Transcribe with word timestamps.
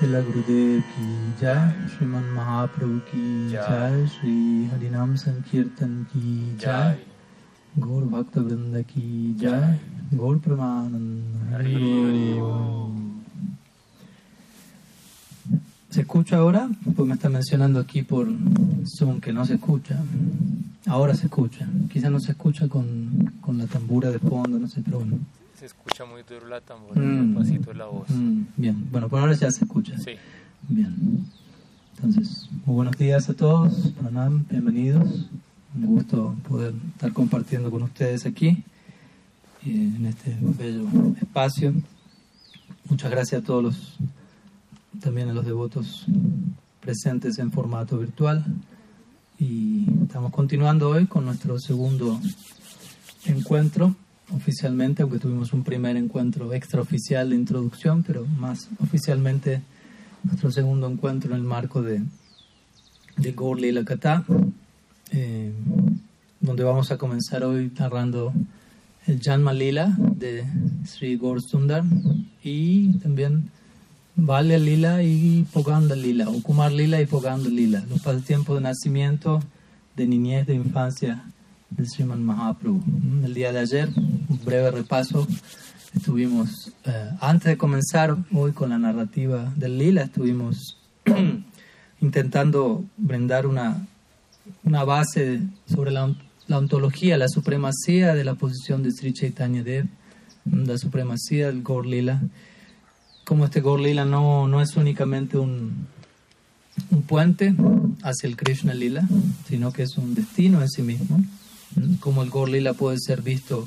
Ki 0.00 1.06
jai, 1.40 1.72
Sriman 1.88 2.24
Mahaprabhu 2.34 3.00
ki 3.10 3.50
jai, 3.50 4.06
Sri 4.06 4.68
Harinam 4.70 5.16
Sankirtan 5.16 6.06
ki 6.12 6.56
jai, 6.58 6.98
Gaur 7.78 8.02
Bhakta 8.02 8.40
Vrinda 8.40 8.82
ki 8.86 9.34
jai, 9.38 9.78
Gaur 10.12 10.36
Pramanand. 10.38 11.22
Hari 11.52 12.38
Om. 12.40 13.14
¿Se 15.90 16.00
escucha 16.00 16.38
ahora? 16.38 16.68
Pues 16.96 17.08
me 17.08 17.14
está 17.14 17.28
mencionando 17.28 17.78
aquí 17.78 18.02
por 18.02 18.26
Zoom 18.84 19.20
que 19.20 19.32
no 19.32 19.46
se 19.46 19.54
escucha. 19.54 19.96
Ahora 20.86 21.14
se 21.14 21.26
escucha. 21.26 21.68
Quizá 21.90 22.10
no 22.10 22.18
se 22.18 22.32
escucha 22.32 22.68
con, 22.68 23.32
con 23.40 23.58
la 23.58 23.66
tambura 23.66 24.10
de 24.10 24.18
fondo, 24.18 24.58
no 24.58 24.66
sé, 24.66 24.82
pero 24.84 24.98
bueno. 24.98 25.18
Se 25.58 25.66
escucha 25.66 26.04
muy 26.04 26.22
duro 26.22 26.48
la 26.48 26.60
tambora, 26.60 27.00
Mm. 27.00 27.34
pasito 27.34 27.70
de 27.70 27.76
la 27.76 27.86
voz. 27.86 28.08
Mm, 28.10 28.42
bien, 28.56 28.88
bueno, 28.90 29.08
por 29.08 29.20
ahora 29.20 29.34
ya 29.34 29.50
se 29.50 29.64
escucha. 29.64 29.96
Sí. 29.98 30.12
Bien. 30.68 31.24
Entonces, 31.96 32.48
muy 32.66 32.74
buenos 32.76 32.96
días 32.98 33.28
a 33.28 33.34
todos. 33.34 33.92
Pranam, 34.00 34.44
bienvenidos. 34.50 35.26
Un 35.74 35.86
gusto 35.86 36.34
poder 36.48 36.74
estar 36.94 37.12
compartiendo 37.12 37.70
con 37.70 37.82
ustedes 37.82 38.26
aquí 38.26 38.48
eh, 39.64 39.92
en 39.96 40.06
este 40.06 40.36
bello 40.40 40.86
espacio. 41.20 41.72
Muchas 42.88 43.10
gracias 43.10 43.42
a 43.42 43.44
todos 43.44 43.62
los, 43.62 43.96
también 45.00 45.28
a 45.28 45.34
los 45.34 45.44
devotos 45.44 46.06
presentes 46.80 47.38
en 47.38 47.52
formato 47.52 47.98
virtual. 47.98 48.44
Y 49.38 49.86
estamos 50.02 50.32
continuando 50.32 50.90
hoy 50.90 51.06
con 51.06 51.24
nuestro 51.24 51.58
segundo 51.58 52.20
encuentro 53.24 53.94
oficialmente, 54.32 55.02
aunque 55.02 55.18
tuvimos 55.18 55.52
un 55.52 55.64
primer 55.64 55.96
encuentro 55.96 56.52
extraoficial 56.52 57.30
de 57.30 57.36
introducción, 57.36 58.02
pero 58.02 58.26
más 58.26 58.68
oficialmente 58.80 59.62
nuestro 60.22 60.50
segundo 60.50 60.88
encuentro 60.88 61.32
en 61.32 61.36
el 61.36 61.42
marco 61.42 61.82
de, 61.82 62.02
de 63.16 63.32
Gaur 63.32 63.60
Lila 63.60 63.84
Kata, 63.84 64.24
eh, 65.10 65.52
donde 66.40 66.64
vamos 66.64 66.90
a 66.90 66.98
comenzar 66.98 67.44
hoy 67.44 67.70
narrando 67.78 68.32
el 69.06 69.20
Janma 69.20 69.52
Lila 69.52 69.94
de 69.98 70.44
Sri 70.86 71.16
Gaur 71.16 71.42
Sundar 71.42 71.84
y 72.42 72.94
también 72.98 73.50
Valya 74.16 74.58
Lila 74.58 75.02
y 75.02 75.46
Poganda 75.52 75.96
Lila, 75.96 76.28
o 76.28 76.40
Kumar 76.40 76.72
Lila 76.72 77.00
y 77.00 77.06
Poganda 77.06 77.48
Lila, 77.48 77.84
los 77.90 78.00
pasatiempos 78.00 78.56
de 78.56 78.62
nacimiento, 78.62 79.42
de 79.96 80.06
niñez, 80.06 80.46
de 80.46 80.54
infancia 80.54 81.24
del 81.76 81.88
Sriman 81.88 82.22
Mahaprabhu. 82.22 82.82
Mm, 82.86 83.24
El 83.24 83.34
día 83.34 83.52
de 83.52 83.58
ayer, 83.60 83.88
un 83.96 84.40
breve 84.44 84.70
repaso, 84.70 85.26
estuvimos, 85.94 86.72
eh, 86.84 87.10
antes 87.20 87.48
de 87.48 87.56
comenzar 87.56 88.16
hoy 88.32 88.52
con 88.52 88.70
la 88.70 88.78
narrativa 88.78 89.52
del 89.56 89.78
Lila, 89.78 90.02
estuvimos 90.02 90.78
intentando 92.00 92.84
brindar 92.96 93.46
una, 93.46 93.86
una 94.64 94.84
base 94.84 95.40
sobre 95.66 95.90
la, 95.90 96.14
la 96.46 96.58
ontología, 96.58 97.16
la 97.16 97.28
supremacía 97.28 98.14
de 98.14 98.24
la 98.24 98.34
posición 98.34 98.82
de 98.82 98.90
Sri 98.90 99.12
Chaitanya 99.12 99.62
Dev, 99.62 99.86
mm, 100.44 100.64
la 100.64 100.78
supremacía 100.78 101.46
del 101.46 101.62
Gaur 101.62 101.86
Lila, 101.86 102.20
como 103.24 103.46
este 103.46 103.60
Gaur 103.60 103.80
Lila 103.80 104.04
no, 104.04 104.48
no 104.48 104.60
es 104.60 104.76
únicamente 104.76 105.38
un, 105.38 105.86
un 106.90 107.02
puente 107.02 107.54
hacia 108.02 108.28
el 108.28 108.36
Krishna 108.36 108.74
Lila, 108.74 109.06
sino 109.48 109.72
que 109.72 109.82
es 109.82 109.96
un 109.96 110.14
destino 110.14 110.60
en 110.60 110.68
sí 110.68 110.82
mismo. 110.82 111.24
Como 112.00 112.22
el 112.22 112.30
Gaur 112.30 112.48
Lila 112.48 112.72
puede 112.74 112.98
ser 112.98 113.22
visto 113.22 113.66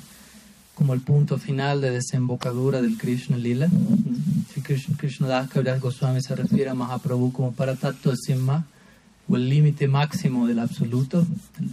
como 0.76 0.94
el 0.94 1.02
punto 1.02 1.38
final 1.38 1.82
de 1.82 1.90
desembocadura 1.92 2.82
del 2.82 2.98
Krishna 2.98 3.38
Lila. 3.38 3.68
Si 4.54 4.62
Krishna, 4.62 4.96
Krishna 4.98 5.28
Das 5.28 5.50
Kaviraj 5.50 5.80
Goswami 5.80 6.22
se 6.22 6.36
refiere 6.36 6.70
a 6.70 6.76
Mahaprabhu 6.76 7.32
como 7.32 7.52
para 7.52 7.76
Tattva 7.76 8.14
Simha, 8.16 8.66
o 9.30 9.36
el 9.36 9.50
límite 9.50 9.88
máximo 9.88 10.48
del 10.48 10.60
absoluto, 10.60 11.26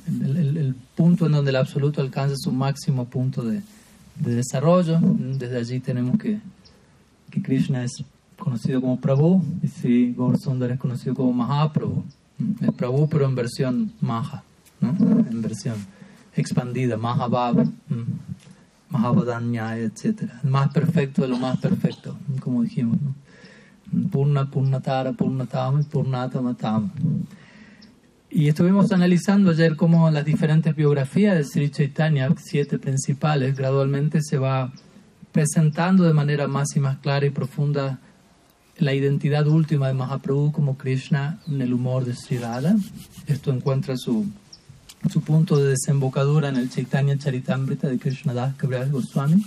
el, 0.08 0.22
el- 0.30 0.36
el- 0.36 0.56
el 0.56 0.74
punto 0.96 1.26
en 1.26 1.32
donde 1.32 1.50
el 1.50 1.56
absoluto 1.56 2.00
alcanza 2.00 2.34
su 2.36 2.50
máximo 2.50 3.04
punto 3.04 3.42
de, 3.42 3.62
de 4.18 4.34
desarrollo. 4.34 4.98
Desde 5.38 5.58
allí 5.58 5.80
tenemos 5.80 6.18
que 6.18 6.38
que 7.30 7.42
Krishna 7.42 7.82
es 7.84 7.92
conocido 8.38 8.80
como 8.80 9.00
Prabhu 9.00 9.42
y 9.62 9.68
si 9.68 10.14
Gaur 10.16 10.38
Sundar 10.38 10.70
es 10.70 10.78
conocido 10.78 11.14
como 11.14 11.32
Mahaprabhu. 11.32 12.04
Es 12.60 12.72
Prabhu 12.72 13.08
pero 13.08 13.24
en 13.26 13.34
versión 13.34 13.92
Maha, 14.00 14.42
¿no? 14.80 14.90
en 15.30 15.42
versión 15.42 15.74
expandida, 16.36 16.96
Mahabhava, 16.96 17.64
Mahabhadanyaya, 18.90 19.84
etc. 19.84 20.30
El 20.42 20.50
más 20.50 20.72
perfecto 20.72 21.22
de 21.22 21.28
lo 21.28 21.38
más 21.38 21.58
perfecto, 21.58 22.16
como 22.40 22.62
dijimos. 22.62 22.98
¿no? 23.00 23.14
Purna, 24.10 24.50
Purnatara, 24.50 25.12
Purnatama 25.12 25.80
y 25.80 25.84
Purnatamatama. 25.84 26.90
Y 28.30 28.48
estuvimos 28.48 28.90
analizando 28.90 29.52
ayer 29.52 29.76
cómo 29.76 30.10
las 30.10 30.24
diferentes 30.24 30.74
biografías 30.74 31.36
de 31.36 31.44
Sri 31.44 31.70
Chaitanya, 31.70 32.28
siete 32.36 32.78
principales, 32.78 33.56
gradualmente 33.56 34.20
se 34.22 34.38
va 34.38 34.72
presentando 35.30 36.04
de 36.04 36.12
manera 36.12 36.48
más 36.48 36.74
y 36.74 36.80
más 36.80 36.98
clara 36.98 37.26
y 37.26 37.30
profunda 37.30 38.00
la 38.78 38.92
identidad 38.92 39.46
última 39.46 39.86
de 39.86 39.94
Mahaprabhu 39.94 40.50
como 40.50 40.76
Krishna 40.76 41.40
en 41.46 41.62
el 41.62 41.72
humor 41.72 42.04
de 42.04 42.14
Sri 42.14 42.38
Radha. 42.38 42.74
Esto 43.28 43.52
encuentra 43.52 43.96
su, 43.96 44.26
su 45.10 45.20
punto 45.20 45.56
de 45.58 45.70
desembocadura 45.70 46.48
en 46.48 46.56
el 46.56 46.70
Chaitanya 46.70 47.18
Charitamrita 47.18 47.88
de 47.88 47.98
Krishnadas 47.98 48.54
Kaviraj 48.56 48.90
Goswami. 48.90 49.44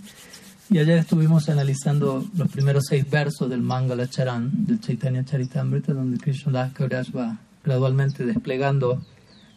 Y 0.70 0.80
ayer 0.80 1.00
estuvimos 1.00 1.50
analizando 1.50 2.26
los 2.36 2.50
primeros 2.50 2.86
seis 2.90 3.10
versos 3.10 3.50
del 3.50 3.62
Mangala 3.62 4.08
Charan 4.10 4.66
del 4.66 4.80
Chaitanya 4.80 5.24
Charitamrita, 5.24 5.94
donde 5.94 6.18
Krishnadas 6.18 6.74
Kaviraj 6.74 7.16
va 7.16 7.40
gradualmente 7.64 8.26
desplegando 8.26 9.02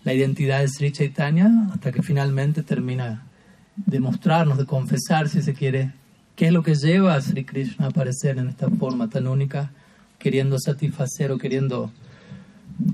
la 0.05 0.15
identidad 0.15 0.61
de 0.61 0.69
Sri 0.69 0.93
Chaitanya 0.93 1.69
hasta 1.73 1.93
que 1.93 2.03
finalmente 2.03 2.63
termina 2.63 3.27
de 3.77 4.01
mostrarnos, 4.01 4.59
de 4.59 4.67
confesar, 4.67 5.29
si 5.29 5.43
se 5.43 5.55
quiere, 5.55 5.93
qué 6.37 6.47
es 6.47 6.53
lo 6.53 6.63
que 6.63 6.75
lleva 6.75 7.15
a 7.15 7.21
Sri 7.21 7.45
Krishna 7.45 7.87
a 7.87 7.89
aparecer 7.91 8.39
en 8.39 8.49
esta 8.49 8.69
forma 8.69 9.11
tan 9.11 9.27
única, 9.27 9.73
queriendo 10.19 10.59
satisfacer 10.59 11.33
o 11.33 11.39
queriendo 11.39 11.91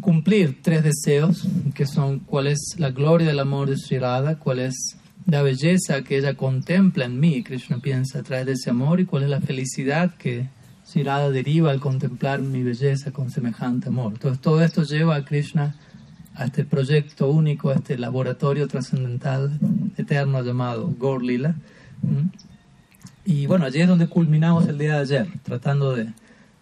cumplir 0.01 0.63
tres 0.63 0.83
deseos, 0.83 1.47
que 1.75 1.87
son 1.87 2.21
cuál 2.21 2.47
es 2.47 2.77
la 2.79 2.91
gloria 2.91 3.29
del 3.29 3.39
amor 3.39 3.69
de 3.69 3.77
Sri 3.77 3.99
Radha, 3.99 4.39
cuál 4.39 4.61
es 4.61 4.97
la 5.27 5.43
belleza 5.43 6.03
que 6.03 6.19
ella 6.19 6.35
contempla 6.35 7.05
en 7.05 7.19
mí, 7.19 7.43
Krishna 7.43 7.79
piensa 7.79 8.21
a 8.21 8.23
través 8.23 8.47
de 8.47 8.53
ese 8.53 8.71
amor, 8.71 9.01
y 9.01 9.07
cuál 9.07 9.25
es 9.25 9.31
la 9.31 9.41
felicidad 9.41 10.15
que 10.15 10.49
Sri 10.85 11.03
Radha 11.03 11.31
deriva 11.31 11.71
al 11.71 11.81
contemplar 11.81 12.41
mi 12.41 12.63
belleza 12.63 13.11
con 13.11 13.31
semejante 13.31 13.89
amor. 13.89 14.13
Entonces 14.15 14.41
todo 14.41 14.63
esto 14.63 14.85
lleva 14.85 15.17
a 15.17 15.25
Krishna 15.25 15.75
a 16.37 16.45
este 16.45 16.65
proyecto 16.65 17.29
único, 17.29 17.71
a 17.71 17.75
este 17.75 17.99
laboratorio 17.99 18.69
trascendental 18.69 19.59
eterno 19.97 20.43
llamado 20.43 20.95
Gaur 21.01 21.23
Lila. 21.23 21.57
¿Mm? 22.03 22.29
Y 23.25 23.47
bueno, 23.47 23.65
allí 23.65 23.81
es 23.81 23.89
donde 23.89 24.07
culminamos 24.07 24.69
el 24.69 24.79
día 24.79 24.95
de 24.95 25.01
ayer, 25.01 25.29
tratando 25.43 25.97
de, 25.97 26.13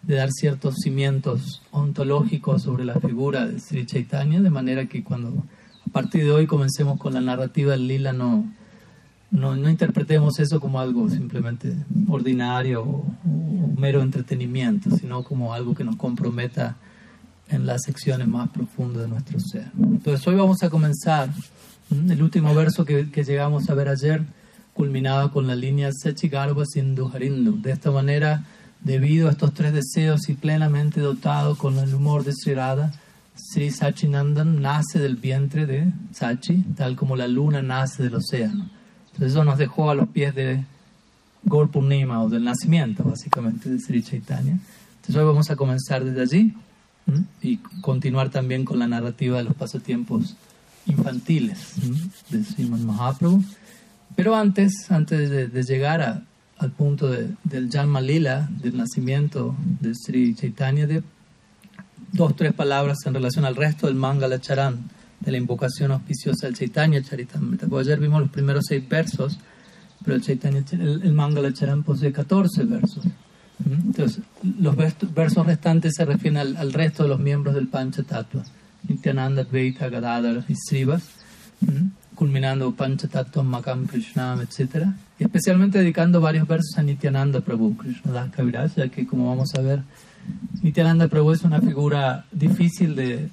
de 0.05 0.15
dar 0.15 0.31
ciertos 0.31 0.75
cimientos 0.83 1.61
ontológicos 1.71 2.63
sobre 2.63 2.85
la 2.85 2.99
figura 2.99 3.47
de 3.47 3.59
Sri 3.59 3.85
Chaitanya, 3.85 4.41
de 4.41 4.49
manera 4.49 4.85
que 4.85 5.03
cuando 5.03 5.43
a 5.87 5.91
partir 5.91 6.23
de 6.23 6.31
hoy 6.31 6.47
comencemos 6.47 6.99
con 6.99 7.13
la 7.13 7.21
narrativa 7.21 7.71
del 7.71 7.87
Lila, 7.87 8.13
no, 8.13 8.45
no, 9.31 9.55
no 9.55 9.69
interpretemos 9.69 10.39
eso 10.39 10.59
como 10.59 10.79
algo 10.79 11.09
simplemente 11.09 11.75
ordinario 12.07 12.83
o, 12.83 13.05
mero 13.77 14.01
entretenimiento, 14.01 14.95
sino 14.95 15.23
como 15.23 15.53
algo 15.53 15.75
que 15.75 15.83
nos 15.83 15.97
comprometa 15.97 16.77
en 17.49 17.65
las 17.65 17.83
secciones 17.83 18.27
más 18.27 18.49
profundas 18.49 19.03
de 19.03 19.09
nuestro 19.09 19.39
ser. 19.39 19.69
Entonces 19.77 20.25
hoy 20.27 20.35
vamos 20.35 20.63
a 20.63 20.69
comenzar 20.69 21.29
el 21.91 22.23
último 22.23 22.55
verso 22.55 22.85
que, 22.85 23.05
llegamos 23.05 23.69
a 23.69 23.73
ver 23.73 23.89
ayer, 23.89 24.23
culminaba 24.73 25.31
con 25.31 25.45
la 25.47 25.55
línea 25.55 25.91
Sachigarva 25.91 26.65
Sindhu 26.65 27.11
Harindu. 27.13 27.61
De 27.61 27.71
esta 27.71 27.91
manera, 27.91 28.45
debido 28.85 29.27
a 29.27 29.31
estos 29.31 29.53
tres 29.53 29.73
deseos 29.73 30.29
y 30.29 30.35
plenamente 30.35 31.01
dotado 31.01 31.57
con 31.57 31.77
el 31.79 31.93
humor 31.93 32.23
de 32.23 32.33
Sri 32.33 32.53
Radha, 32.53 32.93
Sri 33.35 33.71
Sachinandan 33.71 34.61
nace 34.61 34.99
del 34.99 35.15
vientre 35.15 35.65
de 35.65 35.91
Sachi, 36.13 36.63
tal 36.77 36.95
como 36.95 37.15
la 37.15 37.27
luna 37.27 37.63
nace 37.63 38.03
del 38.03 38.15
océano. 38.15 38.69
Entonces 39.07 39.31
eso 39.31 39.43
nos 39.43 39.57
dejó 39.57 39.89
a 39.89 39.95
los 39.95 40.07
pies 40.09 40.35
de 40.35 40.63
Gaur 41.43 41.71
Purnima 41.71 42.23
o 42.23 42.29
del 42.29 42.43
nacimiento, 42.43 43.03
básicamente, 43.03 43.69
de 43.69 43.79
Sri 43.79 44.03
Chaitanya. 44.03 44.59
Entonces 44.97 45.15
hoy 45.15 45.25
vamos 45.25 45.49
a 45.49 45.55
comenzar 45.55 46.05
desde 46.05 46.21
allí 46.21 46.53
¿m? 47.07 47.23
y 47.41 47.57
continuar 47.81 48.29
también 48.29 48.65
con 48.65 48.77
la 48.77 48.87
narrativa 48.87 49.39
de 49.39 49.45
los 49.45 49.55
pasatiempos 49.55 50.35
infantiles 50.85 51.73
¿m? 51.83 51.97
de 52.29 52.43
Sriman 52.43 52.85
Mahaprabhu. 52.85 53.43
Pero 54.15 54.35
antes, 54.35 54.91
antes 54.91 55.31
de, 55.31 55.47
de 55.47 55.63
llegar 55.63 56.01
a, 56.01 56.23
al 56.57 56.71
punto 56.71 57.09
de, 57.09 57.29
del 57.43 57.69
Janma 57.69 58.01
Lila, 58.01 58.49
del 58.61 58.77
nacimiento 58.77 59.55
de 59.81 59.93
Sri 59.93 60.33
Chaitanya, 60.35 60.87
de 60.87 61.03
dos 62.11 62.35
tres 62.35 62.53
palabras 62.53 62.97
en 63.05 63.13
relación 63.13 63.45
al 63.45 63.55
resto 63.55 63.87
del 63.87 63.95
Mangala 63.95 64.39
Charan, 64.39 64.89
de 65.19 65.31
la 65.31 65.37
invocación 65.37 65.91
auspiciosa 65.91 66.47
del 66.47 66.55
Chaitanya 66.55 67.01
Charitamrita. 67.01 67.67
Porque 67.67 67.89
ayer 67.89 67.99
vimos 67.99 68.21
los 68.21 68.29
primeros 68.29 68.65
seis 68.67 68.87
versos, 68.87 69.37
pero 70.03 70.15
el, 70.15 70.21
Chaitanya, 70.21 70.63
el, 70.71 71.01
el 71.03 71.13
Mangala 71.13 71.51
Charan 71.51 71.83
posee 71.83 72.11
14 72.11 72.63
versos. 72.63 73.05
¿Mm? 73.59 73.87
Entonces, 73.87 74.23
los 74.59 74.75
versos 74.75 75.45
restantes 75.45 75.93
se 75.95 76.05
refieren 76.05 76.37
al, 76.37 76.73
resto 76.73 77.03
de 77.03 77.09
los 77.09 77.19
miembros 77.19 77.55
del 77.55 77.67
Panchatattva, 77.67 78.43
Nityananda, 78.87 79.43
Dvaita, 79.43 79.89
Gadadhar 79.89 80.43
y 80.47 80.55
Srivas, 80.55 81.03
culminando 82.15 82.73
Panchatattva, 82.73 83.43
Makam, 83.43 83.85
Krishnam, 83.85 84.41
etc. 84.41 84.87
Y 85.19 85.23
especialmente 85.23 85.79
dedicando 85.79 86.21
varios 86.21 86.47
versos 86.47 86.77
a 86.77 86.83
Nityananda 86.83 87.41
Prabhu, 87.41 87.77
Krishnadas 87.77 88.31
Kaviraj, 88.31 88.75
ya 88.75 88.89
que 88.89 89.05
como 89.05 89.29
vamos 89.29 89.53
a 89.55 89.61
ver, 89.61 89.81
Nityananda 90.61 91.07
Prabhu 91.07 91.31
es 91.31 91.43
una 91.43 91.61
figura 91.61 92.25
difícil 92.31 92.95
de, 92.95 93.29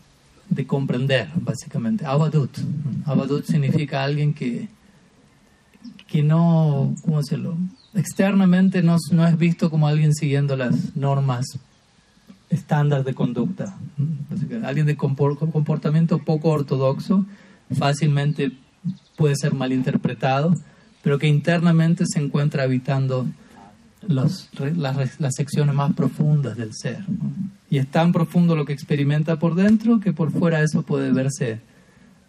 de 0.49 0.67
comprender, 0.67 1.29
básicamente. 1.37 2.05
Avadut. 2.05 2.59
Avadut 3.07 3.45
significa 3.45 4.05
alguien 4.05 4.35
que, 4.35 4.69
que 6.07 6.23
no, 6.23 6.95
¿cómo 7.03 7.19
decirlo? 7.19 7.57
Externamente 7.95 8.83
no, 8.83 8.97
no 9.13 9.27
es 9.27 9.39
visto 9.39 9.71
como 9.71 9.89
alguien 9.89 10.15
siguiendo 10.15 10.57
las 10.57 10.97
normas 10.97 11.47
estándar 12.51 13.05
de 13.05 13.15
conducta. 13.15 13.77
Alguien 14.65 14.87
de 14.87 14.97
comportamiento 14.97 16.19
poco 16.19 16.51
ortodoxo 16.51 17.25
fácilmente 17.75 18.53
puede 19.23 19.37
ser 19.37 19.55
malinterpretado, 19.55 20.53
pero 21.01 21.17
que 21.17 21.29
internamente 21.29 22.07
se 22.13 22.19
encuentra 22.19 22.65
habitando 22.65 23.25
las, 24.09 24.51
las, 24.59 25.35
secciones 25.37 25.77
más 25.77 25.93
profundas 25.93 26.57
del 26.57 26.75
ser. 26.75 27.05
Y 27.71 27.79
es 27.79 27.87
tan 27.87 28.13
profundo 28.13 28.57
lo 28.57 28.65
que 28.65 28.73
experimenta 28.73 29.39
por 29.39 29.55
dentro 29.55 30.01
que 30.01 30.13
por 30.13 30.33
fuera 30.33 30.61
eso 30.61 30.83
puede 30.83 31.13
verse 31.13 31.61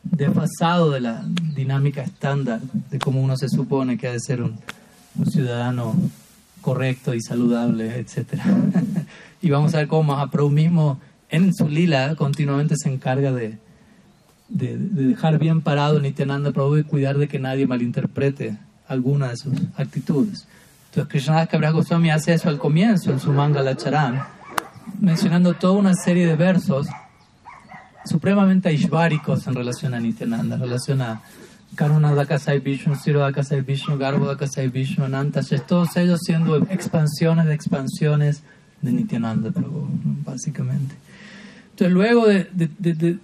desfasado 0.04 0.92
de 0.92 1.02
la 1.02 1.26
dinámica 1.56 2.04
estándar 2.04 2.62
de 2.62 3.00
cómo 3.00 3.24
uno 3.24 3.38
se 3.38 3.50
supone 3.50 3.98
que 3.98 4.10
ha 4.10 4.12
de 4.12 4.20
ser 4.20 4.44
un, 4.44 4.60
ciudadano 5.32 5.96
correcto 6.62 7.16
y 7.16 7.22
saludable, 7.22 7.98
etc. 7.98 8.40
y 9.42 9.50
vamos 9.50 9.74
a 9.74 9.78
ver 9.78 9.88
cómo 9.88 10.14
Mahaprabhu 10.14 10.52
mismo 10.52 11.00
en 11.30 11.56
su 11.56 11.68
lila 11.68 12.16
continuamente 12.16 12.76
se 12.78 12.94
encarga 12.94 13.32
de, 13.32 13.58
de, 14.54 14.78
dejar 14.78 15.40
bien 15.40 15.62
parado 15.62 16.00
Nityananda 16.00 16.52
Prabhu 16.52 16.78
y 16.78 16.84
cuidar 16.84 17.18
de 17.18 17.28
que 17.28 17.40
nadie 17.40 17.68
malinterprete 17.68 18.58
alguna 18.88 19.30
de 19.30 19.38
sus 19.38 19.54
actitudes. 19.76 20.48
Entonces 20.90 21.12
Krishnadas 21.12 21.50
Kaviraj 21.50 21.74
Goswami 21.74 22.12
hace 22.12 22.34
eso 22.34 22.50
al 22.50 22.60
comienzo 22.60 23.12
en 23.12 23.20
su 23.20 23.34
Mangala 23.34 23.76
Charan, 23.76 24.24
mencionando 25.00 25.56
toda 25.56 25.74
una 25.74 25.94
serie 25.96 26.28
de 26.28 26.36
versos 26.36 26.88
supremamente 28.06 28.70
aishváricos 28.70 29.48
en 29.48 29.56
relación 29.56 29.94
a 29.94 30.00
Nityananda, 30.00 30.56
en 30.56 30.62
relación 30.62 31.02
a 31.02 31.22
Karuna 31.76 32.14
Dakasai 32.14 32.60
Vishnu, 32.60 32.96
Siro 32.96 33.22
Dakasai 33.22 33.62
Vishnu, 33.62 33.98
Garbo 33.98 34.28
Dakasai 34.28 34.68
Vishnu, 34.68 35.06
Anantashesh, 35.06 35.62
todos 35.62 35.98
ellos 35.98 36.20
siendo 36.24 36.58
expansiones 36.70 37.46
de 37.46 37.54
expansiones 37.56 38.44
de 38.82 38.92
Nityananda 38.92 39.50
Prabhu, 39.52 39.88
básicamente. 40.24 40.94
Entonces, 41.72 41.92
luego 41.92 42.28
de, 42.28 42.48
de, 42.54 42.70
de, 42.94 43.18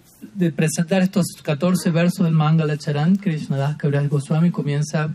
presentar 0.56 1.02
estos 1.02 1.26
14 1.42 1.92
versos 1.92 2.26
del 2.26 2.34
Mangala 2.34 2.78
Charan, 2.78 3.16
Krishnadas 3.16 3.78
Kaviraj 3.78 4.08
Goswami 4.08 4.52
comienza 4.52 5.14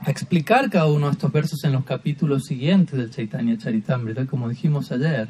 a 0.00 0.10
explicar 0.10 0.70
cada 0.70 0.86
uno 0.86 1.06
de 1.06 1.12
estos 1.12 1.32
versos 1.32 1.64
en 1.64 1.72
los 1.72 1.84
capítulos 1.84 2.44
siguientes 2.44 2.98
del 2.98 3.10
Chaitanya 3.10 3.58
Charitamrita, 3.58 4.26
como 4.26 4.48
dijimos 4.48 4.90
ayer. 4.92 5.28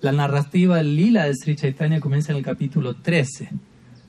La 0.00 0.12
narrativa 0.12 0.82
lila 0.82 1.24
de 1.24 1.34
Sri 1.34 1.56
Chaitanya 1.56 2.00
comienza 2.00 2.32
en 2.32 2.38
el 2.38 2.44
capítulo 2.44 2.94
13. 2.96 3.50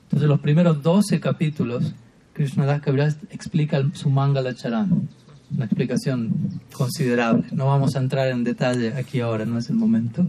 Entonces, 0.04 0.28
los 0.28 0.40
primeros 0.40 0.82
12 0.82 1.20
capítulos, 1.20 1.94
Krishnadas 2.32 2.80
Kaviraj 2.82 3.14
explica 3.30 3.82
su 3.92 4.10
Mangala 4.10 4.54
Charan. 4.54 5.08
Una 5.54 5.66
explicación 5.66 6.60
considerable. 6.72 7.44
No 7.52 7.66
vamos 7.66 7.94
a 7.94 8.00
entrar 8.00 8.28
en 8.28 8.42
detalle 8.42 8.94
aquí 8.94 9.20
ahora, 9.20 9.44
no 9.44 9.58
es 9.58 9.70
el 9.70 9.76
momento. 9.76 10.28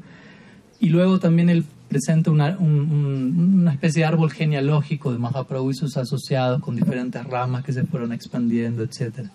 Y 0.79 0.89
luego 0.89 1.19
también 1.19 1.49
él 1.49 1.65
presenta 1.87 2.31
una, 2.31 2.57
una 2.57 3.71
especie 3.71 4.01
de 4.01 4.05
árbol 4.05 4.31
genealógico 4.31 5.11
de 5.11 5.19
Mahaprabhu 5.19 5.71
y 5.71 5.75
sus 5.75 5.97
asociados 5.97 6.61
con 6.61 6.75
diferentes 6.75 7.23
ramas 7.25 7.63
que 7.63 7.73
se 7.73 7.83
fueron 7.83 8.11
expandiendo, 8.11 8.83
etc. 8.83 9.27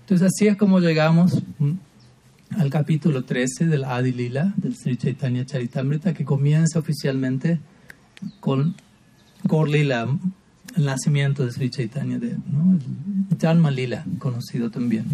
Entonces 0.00 0.28
así 0.34 0.48
es 0.48 0.56
como 0.56 0.80
llegamos 0.80 1.42
al 2.58 2.70
capítulo 2.70 3.24
13 3.24 3.66
del 3.66 3.84
Adi 3.84 4.12
Lila, 4.12 4.52
del 4.56 4.74
Sri 4.74 4.96
Chaitanya 4.96 5.46
Charitamrita, 5.46 6.12
que 6.12 6.24
comienza 6.24 6.78
oficialmente 6.78 7.60
con 8.40 8.74
Gaur 9.44 9.68
Lila, 9.68 10.08
el 10.76 10.84
nacimiento 10.84 11.44
de 11.44 11.52
Sri 11.52 11.70
Chaitanya 11.70 12.18
Dev, 12.18 12.38
¿no? 12.50 12.78
el 13.30 13.38
Janma 13.38 13.70
Lila, 13.70 14.04
conocido 14.18 14.70
también. 14.70 15.04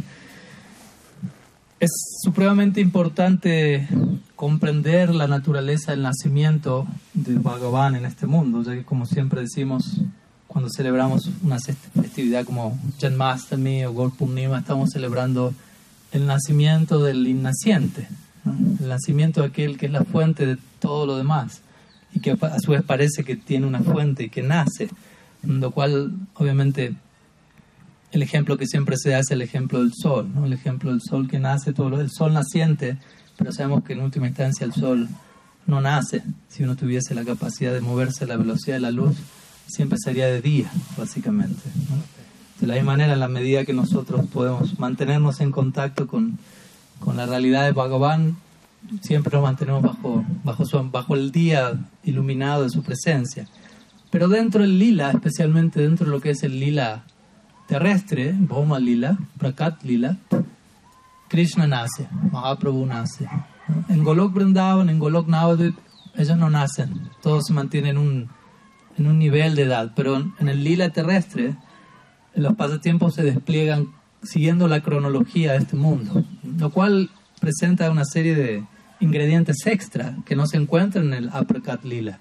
Es 1.81 1.91
supremamente 2.25 2.81
importante 2.81 3.87
comprender 4.35 5.15
la 5.15 5.29
naturaleza 5.29 5.93
del 5.93 6.03
nacimiento 6.03 6.89
de 7.15 7.35
Bhagavan 7.39 7.95
en 7.95 8.05
este 8.05 8.27
mundo, 8.27 8.65
ya 8.65 8.75
que 8.75 8.85
como 8.85 9.07
siempre 9.07 9.43
decimos, 9.43 10.01
cuando 10.49 10.71
celebramos 10.71 11.31
una 11.41 11.61
festividad 11.61 12.45
como 12.45 12.77
Janmastami 13.01 13.85
o 13.85 13.95
Gaur 13.95 14.13
Purnima, 14.13 14.59
estamos 14.59 14.91
celebrando 14.91 15.55
el 16.11 16.27
nacimiento 16.27 17.01
del 17.05 17.25
innaciente, 17.29 18.09
el 18.81 18.89
nacimiento 18.89 19.43
de 19.43 19.47
aquel 19.47 19.79
que 19.79 19.87
es 19.87 19.93
la 19.93 20.03
fuente 20.03 20.47
de 20.47 20.59
todo 20.81 21.07
lo 21.07 21.17
demás 21.17 21.61
y 22.13 22.19
que 22.19 22.33
a 22.33 22.59
su 22.59 22.73
vez 22.73 22.83
parece 22.83 23.23
que 23.23 23.37
tiene 23.37 23.67
una 23.67 23.81
fuente 23.81 24.25
y 24.25 24.31
que 24.31 24.43
nace, 24.43 24.89
lo 25.45 25.71
cual 25.71 26.13
obviamente 26.35 26.97
el 28.13 28.23
ejemplo 28.23 28.57
que 28.57 28.67
siempre 28.67 28.97
se 28.97 29.11
da 29.11 29.19
es 29.19 29.31
el 29.31 29.43
ejemplo 29.43 29.81
del 29.81 29.93
sol, 29.95 30.31
¿no? 30.35 30.47
el 30.47 30.53
ejemplo 30.53 30.91
del 30.91 31.03
sol 31.03 31.29
que 31.29 31.39
nace, 31.39 31.73
todo 31.73 32.01
el 32.01 32.11
sol 32.11 32.33
naciente, 32.33 32.97
pero 33.37 33.53
sabemos 33.53 33.85
que 33.85 33.93
en 33.93 34.01
última 34.01 34.27
instancia 34.27 34.65
el 34.65 34.73
sol 34.73 35.09
no 35.67 35.81
nace. 35.81 36.23
Si 36.49 36.63
uno 36.63 36.77
tuviese 36.77 37.15
la 37.15 37.25
capacidad 37.25 37.73
de 37.73 37.81
moverse 37.81 38.25
a 38.25 38.27
la 38.27 38.37
velocidad 38.37 38.77
de 38.77 38.81
la 38.81 38.91
luz, 38.91 39.17
siempre 39.67 39.99
sería 40.03 40.27
de 40.27 40.41
día, 40.41 40.71
básicamente. 40.97 41.63
De 42.61 42.67
la 42.67 42.75
misma 42.75 42.93
manera, 42.93 43.13
en 43.13 43.21
la 43.21 43.29
medida 43.29 43.65
que 43.65 43.75
nosotros 43.75 44.27
podemos 44.33 44.79
mantenernos 44.79 45.41
en 45.41 45.53
contacto 45.53 46.07
con, 46.07 46.39
con 46.99 47.17
la 47.17 47.27
realidad 47.27 47.65
de 47.65 47.73
Bhagavan, 47.73 48.37
siempre 49.03 49.33
nos 49.35 49.43
mantenemos 49.43 49.83
bajo, 49.83 50.25
bajo, 50.43 50.65
bajo 50.91 51.15
el 51.15 51.31
día 51.31 51.79
iluminado 52.03 52.63
de 52.63 52.71
su 52.71 52.83
presencia. 52.83 53.47
Pero 54.11 54.29
dentro 54.29 54.63
del 54.63 54.79
lila, 54.79 55.11
especialmente 55.11 55.83
dentro 55.83 56.07
de 56.07 56.13
lo 56.13 56.21
que 56.21 56.31
es 56.31 56.43
el 56.43 56.59
lila 56.59 57.05
terrestre, 57.69 58.35
Bhoma 58.37 58.81
Lila, 58.81 59.19
Prakat 59.39 59.83
Lila, 59.85 60.17
Krishna 61.29 61.67
nace, 61.67 62.09
Mahaprabhu 62.33 62.87
nace. 62.87 63.29
En 63.91 64.03
Golok 64.03 64.33
Vrindavan, 64.33 64.89
en 64.89 64.99
Golok 64.99 65.29
Navadvip, 65.29 65.77
ellos 66.17 66.37
no 66.37 66.49
nacen, 66.51 67.11
todos 67.23 67.47
se 67.47 67.53
mantienen 67.53 67.91
en 67.91 67.99
un, 67.99 68.29
en 68.97 69.07
un 69.07 69.19
nivel 69.19 69.55
de 69.55 69.63
edad, 69.63 69.93
pero 69.95 70.17
en 70.17 70.49
el 70.49 70.65
lila 70.65 70.89
terrestre, 70.89 71.55
los 72.35 72.55
pasatiempos 72.55 73.15
se 73.15 73.23
despliegan 73.23 73.89
siguiendo 74.23 74.67
la 74.67 74.81
cronología 74.81 75.53
de 75.53 75.59
este 75.59 75.77
mundo, 75.77 76.25
lo 76.43 76.71
cual 76.71 77.11
presenta 77.41 77.91
una 77.91 78.05
serie 78.05 78.35
de 78.35 78.65
ingredientes 79.01 79.67
extra 79.67 80.17
que 80.25 80.35
no 80.35 80.47
se 80.47 80.57
encuentran 80.57 81.09
en 81.09 81.15
el 81.15 81.29
Aprakat 81.33 81.85
Lila. 81.85 82.19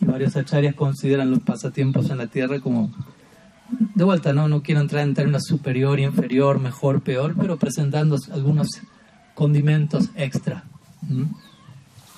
Y 0.00 0.04
varios 0.04 0.36
acharyas 0.36 0.74
consideran 0.74 1.30
los 1.30 1.40
pasatiempos 1.40 2.10
en 2.10 2.18
la 2.18 2.26
tierra 2.26 2.60
como 2.60 2.90
de 3.94 4.04
vuelta, 4.04 4.32
no, 4.32 4.48
no 4.48 4.62
quiero 4.62 4.80
entrar 4.80 5.02
en 5.02 5.14
términos 5.14 5.44
superior, 5.44 6.00
inferior, 6.00 6.58
mejor, 6.58 7.00
peor, 7.02 7.34
pero 7.38 7.56
presentando 7.56 8.16
algunos 8.32 8.68
condimentos 9.34 10.10
extra. 10.16 10.64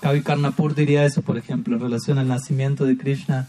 Kavi 0.00 0.22
Karnapur 0.22 0.74
diría 0.74 1.04
eso, 1.04 1.22
por 1.22 1.38
ejemplo, 1.38 1.76
en 1.76 1.82
relación 1.82 2.18
al 2.18 2.28
nacimiento 2.28 2.84
de 2.84 2.96
Krishna 2.96 3.48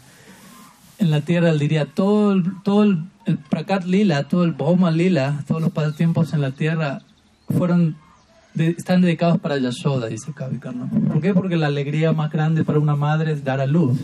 en 0.98 1.10
la 1.10 1.20
tierra. 1.22 1.50
Él 1.50 1.58
diría, 1.58 1.86
todo 1.86 2.32
el, 2.32 2.44
todo 2.62 2.82
el, 2.84 3.04
Prakat 3.48 3.84
Lila, 3.84 4.28
todo 4.28 4.44
el 4.44 4.52
Bhoma 4.52 4.90
Lila, 4.90 5.42
todos 5.48 5.62
los 5.62 5.72
pasatiempos 5.72 6.34
en 6.34 6.42
la 6.42 6.50
tierra 6.50 7.02
fueron 7.48 7.96
están 8.54 9.00
dedicados 9.00 9.38
para 9.40 9.58
Yashoda, 9.58 10.06
dice 10.06 10.32
Kavi 10.32 10.58
Karnapur. 10.58 11.00
¿Por 11.08 11.20
qué? 11.20 11.34
Porque 11.34 11.56
la 11.56 11.66
alegría 11.66 12.12
más 12.12 12.30
grande 12.30 12.62
para 12.62 12.78
una 12.78 12.94
madre 12.94 13.32
es 13.32 13.42
dar 13.42 13.60
a 13.60 13.66
luz. 13.66 13.98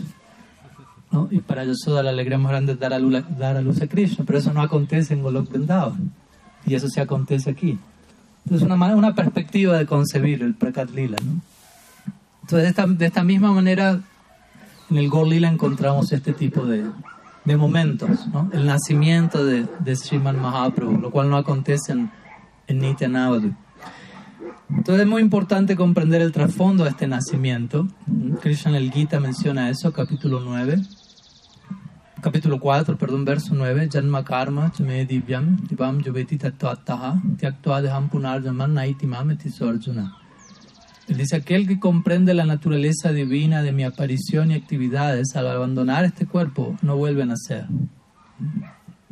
Y 1.29 1.39
para 1.39 1.65
Yasoda 1.65 2.03
la 2.03 2.11
alegría 2.11 2.37
más 2.37 2.51
grande 2.51 2.73
es 2.73 2.79
dar 2.79 2.93
a, 2.93 2.99
luz, 2.99 3.23
dar 3.37 3.57
a 3.57 3.61
luz 3.61 3.81
a 3.81 3.87
Krishna, 3.87 4.23
pero 4.25 4.39
eso 4.39 4.53
no 4.53 4.61
acontece 4.61 5.13
en 5.13 5.21
Golok 5.21 5.49
Vrindavan. 5.49 6.11
Y 6.65 6.75
eso 6.75 6.87
se 6.87 7.01
acontece 7.01 7.49
aquí. 7.49 7.77
Entonces, 8.45 8.65
una, 8.65 8.95
una 8.95 9.13
perspectiva 9.13 9.77
de 9.77 9.85
concebir 9.85 10.41
el 10.41 10.55
Prakat 10.55 10.91
Lila. 10.91 11.17
Entonces, 12.41 12.63
de 12.63 12.67
esta, 12.69 12.87
de 12.87 13.05
esta, 13.05 13.23
misma 13.23 13.51
manera, 13.51 13.99
en 14.89 14.97
el 14.97 15.09
Gol 15.09 15.29
Lila 15.29 15.49
encontramos 15.49 16.11
este 16.13 16.31
tipo 16.31 16.65
de, 16.65 16.85
de 17.43 17.57
momentos. 17.57 18.27
¿no? 18.27 18.49
El 18.53 18.65
nacimiento 18.65 19.45
de, 19.45 19.67
de 19.79 19.95
Sriman 19.95 20.41
Mahaprabhu, 20.41 20.97
lo 20.97 21.11
cual 21.11 21.29
no 21.29 21.35
acontece 21.35 21.91
en, 21.91 22.09
en 22.67 22.79
Nitya 22.79 23.09
entonces 24.69 25.03
es 25.03 25.07
muy 25.07 25.21
importante 25.21 25.75
comprender 25.75 26.21
el 26.21 26.31
trasfondo 26.31 26.85
de 26.85 26.91
este 26.91 27.05
nacimiento. 27.05 27.89
Krishna 28.39 28.71
en 28.71 28.77
el 28.77 28.91
Gita 28.91 29.19
menciona 29.19 29.69
eso, 29.69 29.91
capítulo 29.91 30.39
9 30.39 30.81
capítulo 32.21 32.59
4, 32.59 32.97
perdón, 32.97 33.25
verso 33.25 33.55
9, 33.55 33.89
Janma 33.91 34.23
karma 34.23 34.71
chame 34.71 35.05
divyam 35.05 35.57
divam 35.67 36.01
yuveti. 36.01 36.37
Él 41.07 41.17
dice, 41.17 41.35
aquel 41.35 41.67
que 41.67 41.79
comprende 41.79 42.33
la 42.33 42.45
naturaleza 42.45 43.11
divina 43.11 43.63
de 43.63 43.71
mi 43.71 43.83
aparición 43.83 44.51
y 44.51 44.53
actividades, 44.53 45.35
al 45.35 45.47
abandonar 45.49 46.05
este 46.05 46.25
cuerpo, 46.25 46.77
no 46.81 46.95
vuelve 46.95 47.23
a 47.23 47.25
nacer. 47.25 47.65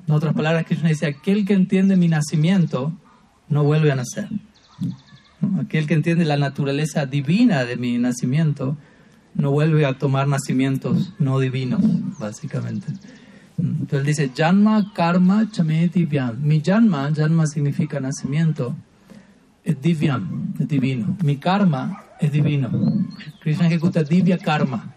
En 0.08 0.13
otras 0.13 0.34
palabras, 0.34 0.66
Krishna 0.66 0.89
dice, 0.89 1.08
aquel 1.08 1.46
que 1.46 1.54
entiende 1.54 1.98
mi 1.98 2.08
nacimiento, 2.08 2.94
no 3.50 3.63
vuelve 3.63 3.92
a 3.92 3.96
nacer. 3.96 4.30
Aquel 5.60 5.88
que 5.88 5.96
entiende 5.96 6.25
la 6.25 6.38
naturaleza 6.38 7.06
divina 7.06 7.66
de 7.66 7.75
mi 7.75 7.98
nacimiento, 7.98 8.78
no 9.34 9.52
vuelve 9.52 9.86
a 9.86 9.98
tomar 9.98 10.28
nacimientos 10.28 11.14
no 11.20 11.40
divinos, 11.40 11.82
básicamente. 12.20 12.88
Entonces 13.58 14.00
él 14.00 14.06
dice, 14.06 14.32
Janma 14.36 14.94
Karma 14.94 15.46
Divyam. 15.46 16.42
Mi 16.42 16.62
Janma, 16.62 17.12
Janma 17.14 17.46
significa 17.48 18.00
nacimiento, 18.00 18.76
es 19.64 19.82
Divyam, 19.82 20.54
es 20.60 20.68
divino. 20.68 21.18
Mi 21.24 21.38
karma 21.38 22.04
es 22.20 22.32
divino. 22.32 22.70
Krishna 23.42 23.68
ejecuta 23.68 24.04
Divya 24.04 24.38
Karma, 24.38 24.94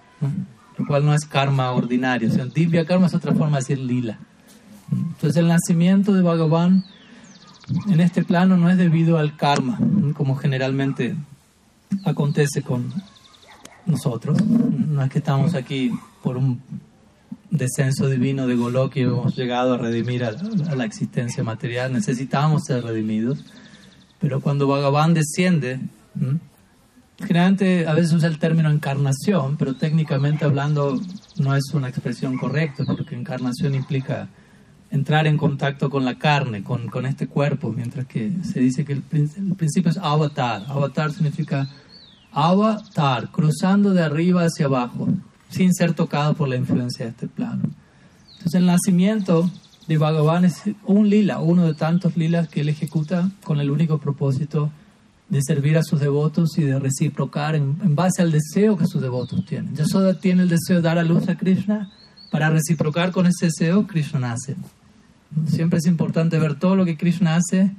lo 0.78 0.86
cual 0.86 1.04
no 1.04 1.14
es 1.14 1.24
karma 1.24 1.70
ordinario, 1.72 2.30
sino 2.30 2.46
Divya 2.46 2.84
Karma 2.84 3.06
es 3.06 3.14
otra 3.14 3.32
forma 3.32 3.58
de 3.58 3.62
decir 3.62 3.78
lila. 3.78 4.18
Entonces 4.90 5.36
el 5.36 5.48
nacimiento 5.48 6.12
de 6.12 6.22
Bhagavan 6.22 6.84
en 7.88 8.00
este 8.00 8.24
plano 8.24 8.56
no 8.56 8.68
es 8.68 8.76
debido 8.76 9.18
al 9.18 9.36
karma, 9.36 9.78
como 10.14 10.36
generalmente 10.36 11.16
acontece 12.04 12.62
con 12.62 12.92
nosotros. 13.86 14.42
No 14.44 15.02
es 15.02 15.10
que 15.10 15.18
estamos 15.18 15.54
aquí 15.54 15.92
por 16.22 16.36
un 16.36 16.60
descenso 17.50 18.08
divino 18.08 18.46
de 18.46 18.56
Goloki 18.56 19.00
y 19.00 19.02
hemos 19.04 19.36
llegado 19.36 19.74
a 19.74 19.78
redimir 19.78 20.24
a, 20.24 20.32
la 20.74 20.84
existencia 20.84 21.44
material. 21.44 21.92
Necesitamos 21.92 22.64
ser 22.64 22.82
redimidos. 22.82 23.44
Pero 24.20 24.40
cuando 24.40 24.66
Bhagavan 24.66 25.14
desciende, 25.14 25.80
generalmente 27.18 27.86
a 27.86 27.94
veces 27.94 28.12
usa 28.12 28.28
el 28.28 28.38
término 28.38 28.70
encarnación, 28.70 29.56
pero 29.56 29.74
técnicamente 29.74 30.44
hablando 30.44 31.00
no 31.38 31.56
es 31.56 31.64
una 31.74 31.88
expresión 31.88 32.38
correcta, 32.38 32.84
porque 32.86 33.16
encarnación 33.16 33.74
implica 33.74 34.28
entrar 34.92 35.26
en 35.26 35.38
contacto 35.38 35.90
con 35.90 36.04
la 36.04 36.18
carne, 36.18 36.62
con, 36.62 36.88
con 36.88 37.06
este 37.06 37.26
cuerpo, 37.26 37.72
mientras 37.72 38.06
que 38.06 38.30
se 38.44 38.60
dice 38.60 38.84
que 38.84 38.92
el, 38.92 39.02
el 39.10 39.54
principio 39.56 39.90
es 39.90 39.98
avatar. 39.98 40.64
Avatar 40.68 41.12
significa 41.12 41.68
avatar, 42.32 43.30
cruzando 43.30 43.92
de 43.92 44.02
arriba 44.02 44.44
hacia 44.44 44.66
abajo, 44.66 45.08
sin 45.50 45.72
ser 45.74 45.94
tocado 45.94 46.34
por 46.34 46.48
la 46.48 46.56
influencia 46.56 47.04
de 47.04 47.10
este 47.10 47.28
plano. 47.28 47.62
Entonces 48.32 48.54
el 48.54 48.66
nacimiento 48.66 49.50
de 49.86 49.98
Bhagavan 49.98 50.44
es 50.44 50.62
un 50.86 51.08
lila, 51.08 51.38
uno 51.38 51.66
de 51.66 51.74
tantos 51.74 52.16
lilas 52.16 52.48
que 52.48 52.62
él 52.62 52.68
ejecuta 52.68 53.30
con 53.44 53.60
el 53.60 53.70
único 53.70 53.98
propósito 53.98 54.70
de 55.28 55.40
servir 55.42 55.78
a 55.78 55.82
sus 55.82 56.00
devotos 56.00 56.58
y 56.58 56.62
de 56.62 56.78
reciprocar 56.78 57.54
en, 57.54 57.94
base 57.94 58.20
al 58.20 58.32
deseo 58.32 58.76
que 58.76 58.86
sus 58.86 59.00
devotos 59.00 59.44
tienen. 59.46 59.74
Yasoda 59.74 60.18
tiene 60.18 60.42
el 60.42 60.48
deseo 60.48 60.76
de 60.76 60.82
dar 60.82 60.98
a 60.98 61.04
luz 61.04 61.28
a 61.28 61.36
Krishna, 61.36 61.90
para 62.30 62.48
reciprocar 62.48 63.12
con 63.12 63.26
ese 63.26 63.46
deseo, 63.46 63.86
Krishna 63.86 64.18
nace. 64.18 64.56
Siempre 65.46 65.78
es 65.78 65.86
importante 65.86 66.38
ver 66.38 66.58
todo 66.58 66.76
lo 66.76 66.86
que 66.86 66.96
Krishna 66.96 67.36
hace 67.36 67.70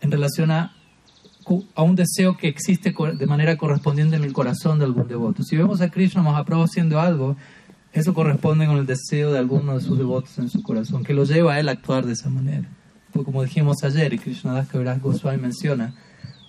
en 0.00 0.10
relación 0.10 0.50
a, 0.50 0.74
a 1.74 1.82
un 1.82 1.96
deseo 1.96 2.36
que 2.36 2.48
existe 2.48 2.94
de 3.18 3.26
manera 3.26 3.56
correspondiente 3.56 4.16
en 4.16 4.24
el 4.24 4.32
corazón 4.32 4.78
de 4.78 4.84
algún 4.84 5.08
devoto. 5.08 5.42
Si 5.42 5.56
vemos 5.56 5.80
a 5.80 5.90
Krishna 5.90 6.22
Mahaprabhu 6.22 6.64
haciendo 6.64 7.00
algo, 7.00 7.36
eso 7.92 8.14
corresponde 8.14 8.66
con 8.66 8.78
el 8.78 8.86
deseo 8.86 9.32
de 9.32 9.38
alguno 9.38 9.74
de 9.74 9.80
sus 9.80 9.98
devotos 9.98 10.38
en 10.38 10.48
su 10.48 10.62
corazón, 10.62 11.04
que 11.04 11.12
lo 11.12 11.24
lleva 11.24 11.54
a 11.54 11.60
él 11.60 11.68
a 11.68 11.72
actuar 11.72 12.06
de 12.06 12.14
esa 12.14 12.30
manera. 12.30 12.68
Pues 13.12 13.24
como 13.24 13.42
dijimos 13.42 13.84
ayer, 13.84 14.14
y 14.14 14.18
Krishna 14.18 14.54
Das 14.54 14.68
Kaviraj 14.68 15.00
Goswami 15.00 15.38
menciona, 15.38 15.94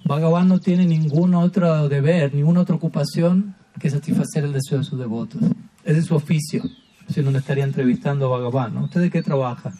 Bhagavan 0.05 0.47
no 0.47 0.59
tiene 0.59 0.85
ningún 0.85 1.33
otro 1.33 1.89
deber, 1.89 2.33
ninguna 2.33 2.61
otra 2.61 2.75
ocupación 2.75 3.55
que 3.79 3.89
satisfacer 3.89 4.45
el 4.45 4.53
deseo 4.53 4.77
de 4.77 4.83
sus 4.83 4.99
devotos. 4.99 5.41
Ese 5.83 5.99
es 5.99 6.05
su 6.05 6.15
oficio 6.15 6.63
si 7.09 7.21
no 7.21 7.31
le 7.31 7.39
estaría 7.39 7.63
entrevistando 7.65 8.25
a 8.25 8.37
Bhagavan. 8.37 8.75
¿no? 8.75 8.83
¿Usted 8.85 9.01
de 9.01 9.09
qué 9.09 9.21
trabaja? 9.21 9.73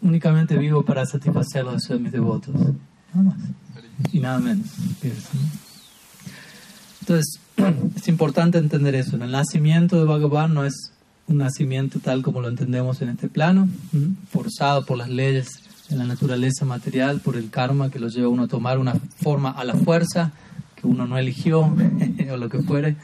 Únicamente 0.00 0.56
vivo 0.56 0.82
para 0.82 1.04
satisfacer 1.04 1.64
los 1.64 1.74
deseos 1.74 1.98
de 1.98 2.02
mis 2.04 2.12
devotos. 2.12 2.54
Nada 2.54 3.22
más. 3.22 3.36
Y 4.12 4.20
nada 4.20 4.38
menos. 4.38 4.66
Entonces, 7.00 7.40
es 7.96 8.08
importante 8.08 8.58
entender 8.58 8.94
eso. 8.94 9.16
El 9.16 9.30
nacimiento 9.30 9.96
de 9.96 10.04
Bhagavan 10.04 10.54
no 10.54 10.64
es 10.64 10.92
un 11.26 11.38
nacimiento 11.38 12.00
tal 12.00 12.22
como 12.22 12.40
lo 12.40 12.48
entendemos 12.48 13.00
en 13.02 13.10
este 13.10 13.28
plano, 13.28 13.68
forzado 14.30 14.84
por 14.84 14.98
las 14.98 15.08
leyes 15.08 15.48
de 15.88 15.96
la 15.96 16.04
naturaleza 16.04 16.64
material, 16.64 17.20
por 17.20 17.36
el 17.36 17.50
karma 17.50 17.90
que 17.90 18.00
lo 18.00 18.08
lleva 18.08 18.26
a 18.26 18.30
uno 18.30 18.44
a 18.44 18.48
tomar 18.48 18.78
una 18.78 18.94
forma 19.22 19.50
a 19.50 19.64
la 19.64 19.74
fuerza 19.74 20.32
que 20.74 20.86
uno 20.86 21.06
no 21.06 21.18
eligió 21.18 21.60
o 22.32 22.36
lo 22.36 22.48
que 22.48 22.60
fuere 22.62 22.96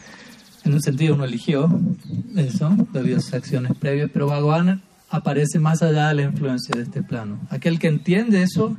en 0.67 0.75
un 0.75 0.83
sentido 0.83 1.15
uno 1.15 1.25
eligió 1.25 1.69
eso 2.35 2.77
debido 2.93 3.19
a 3.19 3.21
sus 3.21 3.35
acciones 3.35 3.73
previas, 3.79 4.11
pero 4.13 4.27
Bhagavan 4.27 4.83
aparece 5.09 5.61
más 5.61 5.81
allá 5.83 6.09
de 6.09 6.15
la 6.15 6.23
influencia 6.23 6.75
de 6.75 6.83
este 6.83 7.03
plano. 7.03 7.39
Aquel 7.51 7.79
que 7.79 7.87
entiende 7.87 8.43
eso, 8.43 8.77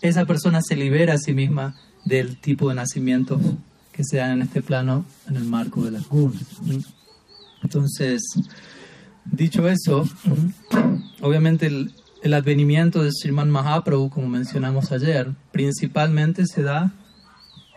esa 0.00 0.24
persona 0.24 0.60
se 0.62 0.76
libera 0.76 1.14
a 1.14 1.18
sí 1.18 1.32
misma 1.32 1.74
del 2.04 2.38
tipo 2.38 2.68
de 2.68 2.74
nacimientos 2.76 3.40
que 3.92 4.04
se 4.04 4.18
dan 4.18 4.32
en 4.32 4.42
este 4.42 4.62
plano 4.62 5.04
en 5.28 5.36
el 5.36 5.44
marco 5.44 5.82
de 5.82 5.90
las 5.90 6.08
gunas. 6.08 6.42
Entonces, 7.62 8.22
dicho 9.24 9.68
eso, 9.68 10.08
obviamente 11.20 11.66
el, 11.66 11.92
el 12.22 12.34
advenimiento 12.34 13.02
de 13.02 13.10
Sriman 13.12 13.50
Mahaprabhu, 13.50 14.10
como 14.10 14.28
mencionamos 14.28 14.92
ayer, 14.92 15.32
principalmente 15.52 16.46
se 16.46 16.62
da 16.62 16.92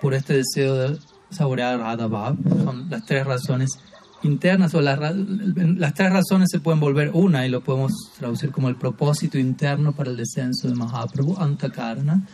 por 0.02 0.14
este 0.14 0.34
deseo 0.34 0.76
de 0.76 1.00
saborear 1.32 1.80
Radha 1.80 2.36
Son 2.64 2.90
las 2.90 3.06
tres 3.06 3.26
razones 3.26 3.80
internas 4.24 4.74
o 4.74 4.82
las, 4.82 5.00
las 5.00 5.94
tres 5.94 6.12
razones 6.12 6.50
se 6.52 6.60
pueden 6.60 6.80
volver 6.80 7.12
una 7.14 7.46
y 7.46 7.50
lo 7.50 7.62
podemos 7.62 7.92
traducir 8.18 8.52
como 8.52 8.70
el 8.70 8.76
propósito 8.76 9.38
interno 9.38 9.94
para 9.94 10.12
el 10.12 10.18
descenso 10.18 10.68
de 10.68 10.76
Mahaprabhu, 10.76 11.38
Antakarna. 11.38 12.26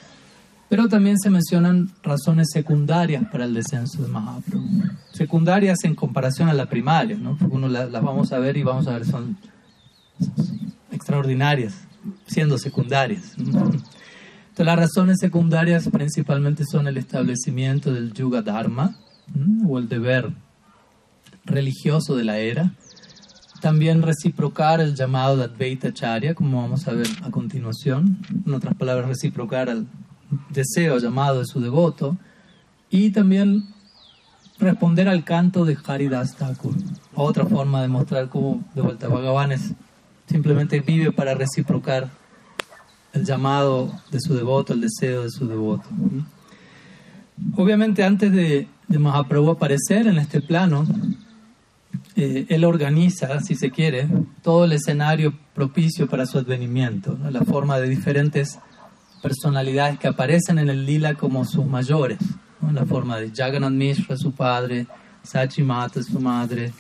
Pero 0.69 0.89
también 0.89 1.17
se 1.17 1.29
mencionan 1.29 1.89
razones 2.03 2.49
secundarias 2.51 3.23
para 3.31 3.45
el 3.45 3.53
descenso 3.53 4.01
de 4.01 4.09
Mahaprabhu. 4.09 4.67
Secundarias 5.13 5.83
en 5.83 5.95
comparación 5.95 6.49
a 6.49 6.53
la 6.53 6.65
primaria, 6.65 7.15
¿no? 7.15 7.37
Porque 7.37 7.55
uno 7.55 7.69
las, 7.69 7.89
las 7.89 8.03
vamos 8.03 8.33
a 8.33 8.39
ver 8.39 8.57
y 8.57 8.63
vamos 8.63 8.87
a 8.87 8.93
ver 8.93 9.05
son 9.05 9.37
extraordinarias, 10.91 11.73
siendo 12.25 12.57
secundarias. 12.57 13.35
Entonces, 13.37 13.81
las 14.57 14.77
razones 14.77 15.19
secundarias 15.19 15.87
principalmente 15.89 16.65
son 16.65 16.87
el 16.87 16.97
establecimiento 16.97 17.93
del 17.93 18.11
Yuga 18.11 18.41
Dharma 18.41 18.97
o 19.67 19.77
el 19.77 19.87
deber 19.87 20.33
religioso 21.57 22.15
de 22.15 22.23
la 22.23 22.37
era. 22.37 22.71
También 23.61 24.03
reciprocar 24.03 24.79
el 24.79 24.95
llamado 24.95 25.35
de 25.35 25.45
Advaita 25.45 25.91
Charya, 25.91 26.35
como 26.35 26.61
vamos 26.61 26.87
a 26.87 26.91
ver 26.93 27.07
a 27.23 27.31
continuación. 27.31 28.19
En 28.45 28.53
otras 28.53 28.75
palabras, 28.75 29.09
reciprocar 29.09 29.69
el 29.69 29.87
deseo 30.49 30.99
llamado 30.99 31.39
de 31.39 31.45
su 31.47 31.59
devoto. 31.59 32.15
Y 32.91 33.09
también 33.09 33.63
responder 34.59 35.09
al 35.09 35.23
canto 35.23 35.65
de 35.65 35.77
Haridas 35.85 36.35
Thakur. 36.35 36.75
Otra 37.15 37.45
forma 37.45 37.81
de 37.81 37.87
mostrar 37.87 38.29
cómo 38.29 38.63
de 38.75 38.81
vuelta 38.81 39.07
Bhagavan 39.07 39.51
simplemente 40.27 40.79
vive 40.81 41.11
para 41.11 41.33
reciprocar 41.33 42.09
el 43.13 43.25
llamado 43.25 43.91
de 44.11 44.19
su 44.19 44.35
devoto, 44.35 44.73
el 44.73 44.81
deseo 44.81 45.23
de 45.23 45.31
su 45.31 45.47
devoto. 45.47 45.87
Obviamente 47.55 48.03
antes 48.03 48.31
de, 48.31 48.67
de 48.87 48.99
Mahaprabhu 48.99 49.51
aparecer 49.51 50.07
en 50.07 50.17
este 50.17 50.41
plano, 50.41 50.85
eh, 52.17 52.47
él 52.49 52.65
organiza, 52.65 53.39
si 53.41 53.53
se 53.53 53.69
quiere, 53.69 54.07
todo 54.41 54.65
el 54.65 54.73
escenario 54.73 55.37
propicio 55.53 56.07
para 56.07 56.25
su 56.25 56.39
advenimiento, 56.39 57.15
la 57.29 57.41
forma 57.41 57.79
de 57.79 57.87
diferentes 57.87 58.57
personalidades 59.21 59.99
que 59.99 60.07
aparecen 60.07 60.57
en 60.57 60.69
el 60.69 60.83
lila 60.83 61.13
como 61.13 61.45
sus 61.45 61.67
mayores, 61.67 62.17
la 62.73 62.85
forma 62.87 63.17
de 63.17 63.31
Jagannath 63.31 63.71
Mishra, 63.71 64.17
su 64.17 64.31
padre, 64.31 64.87
Sachi 65.21 65.61
Mata, 65.61 66.01
su 66.01 66.19
madre, 66.19 66.73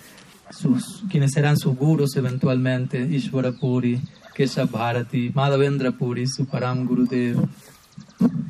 quienes 1.09 1.33
serán 1.33 1.55
sus 1.55 1.75
gurus 1.75 2.15
eventualmente, 2.15 2.99
Ishvara 2.99 3.51
Puri, 3.51 4.01
Kesha 4.33 4.65
Bharati, 4.65 5.31
Madhavendra 5.35 5.91
Puri, 5.91 6.25
Suparam 6.25 6.87
Gurudev, 6.87 7.47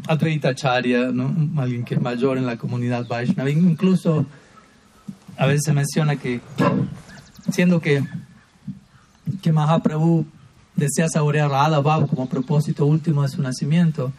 Advaita 0.08 0.50
Acharya, 0.50 1.12
¿no? 1.12 1.36
alguien 1.62 1.84
que 1.84 1.96
es 1.96 2.02
mayor 2.02 2.38
en 2.38 2.46
la 2.46 2.58
comunidad 2.58 3.06
Vaishnava. 3.08 3.50
Incluso 3.50 4.26
a 5.38 5.46
veces 5.46 5.64
se 5.66 5.74
menciona 5.74 6.16
que, 6.16 6.42
siendo 7.52 7.80
que, 7.80 8.04
que 9.42 9.52
Mahaprabhu 9.52 10.26
desea 10.76 11.10
saborear 11.10 11.52
a 11.52 11.70
Radha 11.70 12.08
como 12.08 12.28
propósito 12.28 12.86
último 12.86 13.24
de 13.24 13.30
su 13.30 13.42
nacimiento, 13.42 14.12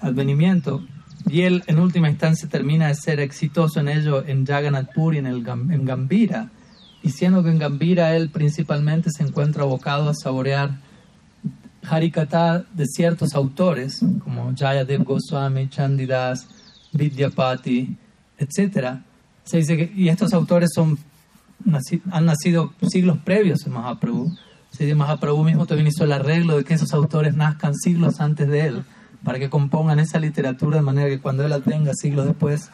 advenimiento, 0.00 0.82
y 1.26 1.42
él 1.42 1.62
en 1.66 1.78
última 1.78 2.10
instancia 2.10 2.48
termina 2.48 2.88
de 2.88 2.94
ser 2.94 3.20
exitoso 3.20 3.80
en 3.80 3.88
ello 3.88 4.24
en 4.26 4.44
Jagannath 4.44 4.92
Puri, 4.92 5.18
en, 5.18 5.26
el, 5.26 5.46
en 5.46 5.84
Gambira, 5.84 6.50
y 7.02 7.10
siendo 7.10 7.42
que 7.42 7.50
en 7.50 7.58
Gambira 7.58 8.16
él 8.16 8.30
principalmente 8.30 9.10
se 9.10 9.22
encuentra 9.22 9.62
abocado 9.62 10.08
a 10.08 10.14
saborear 10.14 10.78
Harikata 11.88 12.64
de 12.72 12.86
ciertos 12.86 13.34
autores, 13.34 14.00
como 14.22 14.52
Jayadev 14.56 15.02
Goswami, 15.02 15.68
Chandidas, 15.68 16.46
Vidyapati, 16.92 17.96
etc. 18.38 19.00
Se 19.44 19.58
dice 19.58 19.76
que, 19.76 19.92
y 19.94 20.08
estos 20.08 20.32
autores 20.32 20.70
son, 20.74 20.98
han 22.10 22.26
nacido 22.26 22.72
siglos 22.88 23.18
previos 23.24 23.66
a 23.66 23.70
Mahaprabhu. 23.70 24.32
Se 24.70 24.84
dice 24.84 24.94
Mahaprabhu 24.94 25.44
mismo 25.44 25.66
también 25.66 25.88
hizo 25.88 26.04
el 26.04 26.12
arreglo 26.12 26.56
de 26.56 26.64
que 26.64 26.74
esos 26.74 26.92
autores 26.92 27.34
nazcan 27.34 27.74
siglos 27.74 28.20
antes 28.20 28.48
de 28.48 28.66
él, 28.66 28.84
para 29.24 29.38
que 29.38 29.50
compongan 29.50 29.98
esa 29.98 30.18
literatura 30.18 30.78
de 30.78 30.82
manera 30.82 31.08
que 31.08 31.20
cuando 31.20 31.44
él 31.44 31.50
la 31.50 31.60
tenga 31.60 31.92
siglos 31.94 32.26
después, 32.26 32.70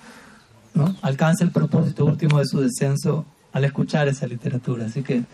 ¿no? 0.74 0.94
alcance 1.02 1.44
el 1.44 1.50
propósito 1.50 2.04
último 2.04 2.38
de 2.38 2.46
su 2.46 2.60
descenso 2.60 3.26
al 3.52 3.64
escuchar 3.64 4.08
esa 4.08 4.26
literatura. 4.26 4.86
Así 4.86 5.02
que 5.02 5.24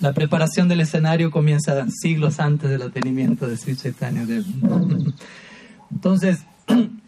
la 0.00 0.12
preparación 0.12 0.68
del 0.68 0.80
escenario 0.80 1.30
comienza 1.30 1.86
siglos 1.90 2.38
antes 2.40 2.70
del 2.70 2.82
atenimiento 2.82 3.46
de 3.46 3.56
Sri 3.56 3.76
Chaitanya 3.76 4.26
Entonces, 5.90 6.44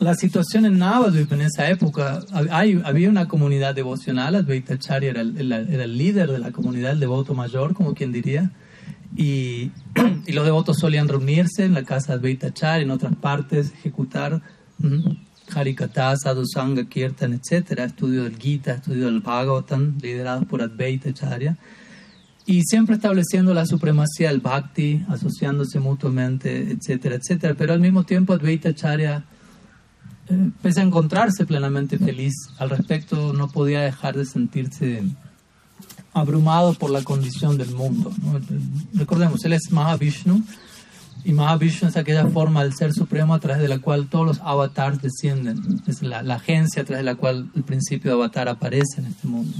la 0.00 0.14
situación 0.14 0.64
en 0.64 0.78
Navadvip 0.78 1.30
en 1.32 1.42
esa 1.42 1.68
época, 1.68 2.20
hay, 2.50 2.80
había 2.84 3.10
una 3.10 3.28
comunidad 3.28 3.74
devocional, 3.74 4.34
Advaitacharya 4.34 5.10
era 5.10 5.20
el, 5.20 5.52
era 5.52 5.84
el 5.84 5.98
líder 5.98 6.32
de 6.32 6.38
la 6.38 6.52
comunidad, 6.52 6.92
el 6.92 7.00
devoto 7.00 7.34
mayor, 7.34 7.74
como 7.74 7.94
quien 7.94 8.10
diría, 8.10 8.50
y, 9.14 9.70
y 10.26 10.32
los 10.32 10.46
devotos 10.46 10.78
solían 10.78 11.06
reunirse 11.06 11.66
en 11.66 11.74
la 11.74 11.84
casa 11.84 12.12
de 12.12 12.18
Advaitacharya, 12.18 12.82
en 12.82 12.90
otras 12.90 13.14
partes, 13.14 13.72
ejecutar 13.74 14.40
Harikata, 15.54 16.16
Sadhusanga, 16.16 16.88
Kirtan, 16.88 17.34
etc., 17.34 17.80
estudio 17.80 18.24
del 18.24 18.38
Gita, 18.38 18.74
estudio 18.74 19.04
del 19.04 19.20
Bhagavatam, 19.20 19.98
liderados 20.00 20.46
por 20.46 20.62
Advaitacharya, 20.62 21.58
y 22.46 22.62
siempre 22.62 22.94
estableciendo 22.94 23.52
la 23.52 23.66
supremacía 23.66 24.30
del 24.30 24.40
Bhakti, 24.40 25.04
asociándose 25.08 25.78
mutuamente, 25.78 26.70
etcétera, 26.70 27.16
etcétera, 27.16 27.54
pero 27.54 27.74
al 27.74 27.80
mismo 27.80 28.04
tiempo 28.04 28.32
Advaitacharya 28.32 29.18
eh, 29.18 29.38
pese 30.62 30.80
a 30.80 30.84
encontrarse 30.84 31.46
plenamente 31.46 31.98
feliz 31.98 32.34
al 32.58 32.70
respecto, 32.70 33.32
no 33.32 33.48
podía 33.48 33.80
dejar 33.80 34.16
de 34.16 34.24
sentirse 34.24 35.02
abrumado 36.12 36.74
por 36.74 36.90
la 36.90 37.02
condición 37.02 37.56
del 37.56 37.70
mundo. 37.74 38.12
Recordemos, 38.94 39.44
él 39.44 39.52
es 39.52 39.70
Mahavishnu 39.70 40.42
y 41.24 41.32
Mahavishnu 41.32 41.88
es 41.88 41.96
aquella 41.96 42.26
forma 42.26 42.62
del 42.62 42.74
Ser 42.74 42.92
Supremo 42.92 43.34
a 43.34 43.40
través 43.40 43.62
de 43.62 43.68
la 43.68 43.78
cual 43.78 44.08
todos 44.08 44.26
los 44.26 44.40
avatars 44.40 45.02
descienden. 45.02 45.82
Es 45.86 46.02
la, 46.02 46.20
agencia 46.34 46.82
a 46.82 46.84
través 46.84 47.04
de 47.04 47.10
la 47.10 47.16
cual 47.16 47.50
el 47.54 47.62
principio 47.62 48.10
de 48.10 48.16
avatar 48.16 48.48
aparece 48.48 49.00
en 49.00 49.06
este 49.06 49.28
mundo 49.28 49.56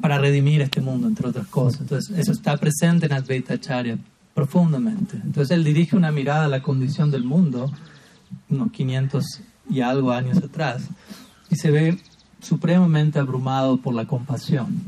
para 0.00 0.18
redimir 0.18 0.62
este 0.62 0.80
mundo, 0.80 1.06
entre 1.06 1.28
otras 1.28 1.46
cosas. 1.46 1.82
Entonces, 1.82 2.18
eso 2.18 2.32
está 2.32 2.56
presente 2.56 3.06
en 3.06 3.12
Advaita 3.12 3.54
Acharya 3.54 3.98
profundamente. 4.34 5.16
Entonces, 5.22 5.56
él 5.56 5.62
dirige 5.62 5.96
una 5.96 6.10
mirada 6.10 6.46
a 6.46 6.48
la 6.48 6.62
condición 6.62 7.10
del 7.10 7.24
mundo 7.24 7.70
unos 8.48 8.72
500 8.72 9.24
y 9.70 9.80
algo 9.80 10.12
años 10.12 10.38
atrás, 10.38 10.88
y 11.50 11.56
se 11.56 11.70
ve 11.70 11.98
supremamente 12.40 13.18
abrumado 13.18 13.76
por 13.76 13.94
la 13.94 14.06
compasión, 14.06 14.80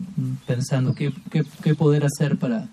pensando 0.47 0.95
qué, 0.95 1.13
qué, 1.31 1.45
qué 1.63 1.75
poder 1.75 2.05
hacer 2.05 2.37
para 2.37 2.69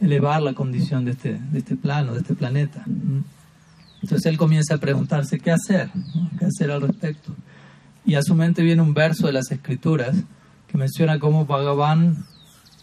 elevar 0.00 0.42
la 0.42 0.52
condición 0.52 1.04
de 1.04 1.12
este, 1.12 1.38
de 1.38 1.58
este 1.58 1.76
plano, 1.76 2.12
de 2.12 2.20
este 2.20 2.34
planeta. 2.34 2.84
Entonces 4.02 4.26
él 4.26 4.36
comienza 4.36 4.74
a 4.74 4.78
preguntarse 4.78 5.38
qué 5.38 5.52
hacer, 5.52 5.90
qué 6.38 6.44
hacer 6.44 6.70
al 6.70 6.82
respecto. 6.82 7.34
Y 8.04 8.16
a 8.16 8.22
su 8.22 8.34
mente 8.34 8.62
viene 8.62 8.82
un 8.82 8.94
verso 8.94 9.26
de 9.26 9.32
las 9.32 9.50
escrituras 9.52 10.16
que 10.66 10.76
menciona 10.76 11.18
cómo 11.18 11.46
Bhagavan 11.46 12.24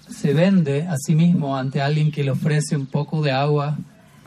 se 0.10 0.34
vende 0.34 0.88
a 0.88 0.96
sí 0.98 1.16
mismo 1.16 1.58
ante 1.58 1.82
alguien 1.82 2.12
que 2.12 2.24
le 2.24 2.32
ofrece 2.32 2.76
un 2.76 2.86
poco 2.86 3.22
de 3.22 3.32
agua 3.32 3.78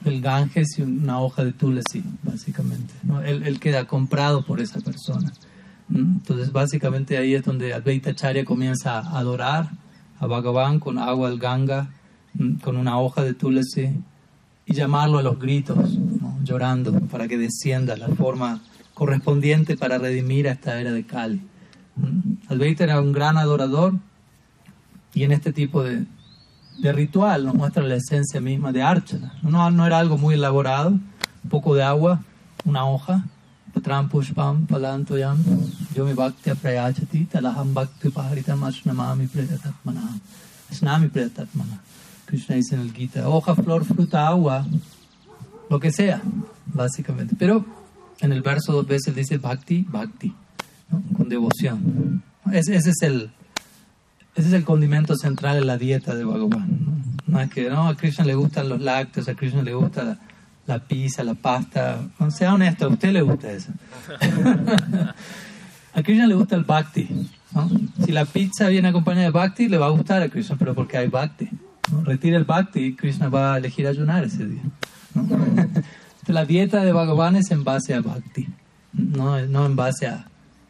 el 0.04 0.20
Ganges 0.20 0.78
y 0.78 0.82
una 0.82 1.20
hoja 1.20 1.44
de 1.44 1.52
tulsi, 1.52 2.02
básicamente. 2.22 2.94
¿no? 3.02 3.20
Él, 3.20 3.58
queda 3.60 3.86
comprado 3.86 4.44
por 4.44 4.60
esa 4.60 4.80
persona. 4.80 5.32
Entonces, 5.92 6.52
básicamente 6.52 7.18
ahí 7.18 7.34
es 7.34 7.44
donde 7.44 7.74
Advaita 7.74 8.14
Charya 8.14 8.44
comienza 8.44 8.98
a 8.98 9.18
adorar 9.18 9.70
a 10.18 10.26
Bhagavan 10.26 10.80
con 10.80 10.98
agua 10.98 11.30
del 11.30 11.38
Ganga, 11.38 11.90
con 12.62 12.76
una 12.76 12.98
hoja 12.98 13.22
de 13.22 13.34
tulsi 13.34 13.90
y 14.64 14.74
llamarlo 14.74 15.18
a 15.18 15.22
los 15.22 15.38
gritos, 15.38 15.98
llorando, 16.44 16.92
para 17.00 17.28
que 17.28 17.36
descienda 17.36 17.96
la 17.96 18.08
forma 18.08 18.60
correspondiente 18.94 19.76
para 19.76 19.98
redimir 19.98 20.48
a 20.48 20.52
esta 20.52 20.80
era 20.80 20.92
de 20.92 21.04
Kali. 21.04 21.42
Advaita 22.48 22.84
era 22.84 23.00
un 23.00 23.12
gran 23.12 23.36
adorador 23.36 23.94
y 25.14 25.24
en 25.24 25.32
este 25.32 25.52
tipo 25.52 25.82
de, 25.82 26.04
de 26.78 26.92
ritual, 26.92 27.44
nos 27.44 27.54
muestra 27.54 27.82
la 27.82 27.96
esencia 27.96 28.40
misma 28.40 28.72
de 28.72 28.82
Archana. 28.82 29.34
No, 29.42 29.70
no 29.70 29.86
era 29.86 29.98
algo 29.98 30.18
muy 30.18 30.34
elaborado, 30.34 30.90
un 30.90 31.50
poco 31.50 31.74
de 31.74 31.82
agua, 31.82 32.20
una 32.64 32.86
hoja, 32.86 33.24
patram 33.72 34.08
pushpam 34.08 34.66
palantoyam, 34.66 35.38
yomi 35.94 36.12
bhakti 36.14 36.50
prayachati, 36.50 37.26
talaham 37.26 37.74
bhakti 37.74 38.10
paharitam 38.10 38.62
ashnamami 38.64 39.26
preyatatmana. 39.26 40.20
Asnami 40.70 41.08
preyatatmana. 41.08 41.80
Krishna 42.26 42.56
dice 42.56 42.74
en 42.74 42.80
el 42.80 42.92
Gita, 42.92 43.28
hoja, 43.28 43.54
flor, 43.54 43.84
fruta, 43.84 44.26
agua, 44.26 44.66
lo 45.68 45.78
que 45.78 45.92
sea, 45.92 46.22
básicamente. 46.66 47.36
Pero 47.38 47.64
en 48.20 48.32
el 48.32 48.42
verso 48.42 48.72
dos 48.72 48.86
veces 48.86 49.14
dice 49.14 49.38
bhakti, 49.38 49.82
bhakti, 49.88 50.34
con 51.16 51.28
devoción. 51.28 52.22
Ese, 52.50 52.76
ese 52.76 52.90
es 52.90 53.02
el 53.02 53.30
ese 54.34 54.48
es 54.48 54.54
el 54.54 54.64
condimento 54.64 55.14
central 55.16 55.58
en 55.58 55.66
la 55.66 55.76
dieta 55.76 56.14
de 56.14 56.24
Bhagavan. 56.24 57.14
¿no? 57.26 57.40
es 57.40 57.50
que 57.50 57.68
no, 57.68 57.88
a 57.88 57.96
Krishna 57.96 58.24
le 58.24 58.34
gustan 58.34 58.68
los 58.68 58.80
lácteos, 58.80 59.28
a 59.28 59.34
Krishna 59.34 59.62
le 59.62 59.74
gusta 59.74 60.18
la, 60.66 60.78
pizza, 60.78 61.22
la 61.22 61.34
pasta. 61.34 62.00
No, 62.18 62.30
sea 62.30 62.54
honesto, 62.54 62.86
a 62.86 62.88
usted 62.88 63.12
le 63.12 63.22
gusta 63.22 63.52
eso. 63.52 63.72
a 65.94 66.02
Krishna 66.02 66.26
le 66.26 66.34
gusta 66.34 66.56
el 66.56 66.64
bhakti. 66.64 67.30
Si 68.04 68.12
la 68.12 68.24
pizza 68.24 68.68
viene 68.68 68.88
acompañada 68.88 69.26
de 69.26 69.30
bhakti, 69.30 69.68
le 69.68 69.76
va 69.76 69.86
a 69.86 69.90
gustar 69.90 70.22
a 70.22 70.28
Krishna, 70.28 70.56
pero 70.58 70.74
porque 70.74 70.96
hay 70.96 71.08
bhakti. 71.08 71.50
Retira 72.04 72.38
el 72.38 72.44
bhakti 72.44 72.80
y 72.80 72.94
Krishna 72.94 73.28
va 73.28 73.54
a 73.54 73.58
elegir 73.58 73.86
ayunar 73.86 74.24
ese 74.24 74.46
día. 74.46 74.62
la 76.26 76.46
dieta 76.46 76.82
de 76.84 76.92
Bhagavan 76.92 77.36
es 77.36 77.50
en 77.50 77.64
base 77.64 77.94
a 77.94 78.00
bhakti, 78.00 78.48
no, 78.92 79.44
no 79.46 79.66
en 79.66 79.76
base 79.76 80.06
a 80.06 80.26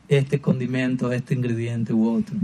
este 0.09 0.41
condimento, 0.41 1.13
este 1.13 1.35
ingrediente 1.35 1.93
u 1.93 2.17
otro. 2.17 2.37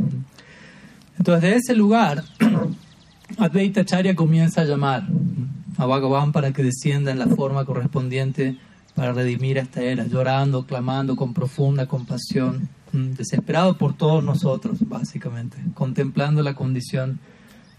Entonces, 1.18 1.42
de 1.42 1.56
ese 1.56 1.74
lugar, 1.74 2.24
Advaita 3.38 3.84
Charya 3.84 4.14
comienza 4.14 4.62
a 4.62 4.64
llamar 4.64 5.06
a 5.76 5.86
Bhagavan 5.86 6.32
para 6.32 6.52
que 6.52 6.62
descienda 6.62 7.10
en 7.10 7.18
la 7.18 7.26
forma 7.26 7.64
correspondiente 7.64 8.56
para 8.94 9.12
redimir 9.12 9.58
esta 9.58 9.80
era, 9.82 10.06
llorando, 10.06 10.66
clamando 10.66 11.14
con 11.14 11.34
profunda 11.34 11.86
compasión, 11.86 12.68
mm, 12.92 13.12
desesperado 13.12 13.78
por 13.78 13.96
todos 13.96 14.24
nosotros, 14.24 14.78
básicamente, 14.88 15.56
contemplando 15.74 16.42
la 16.42 16.54
condición 16.54 17.20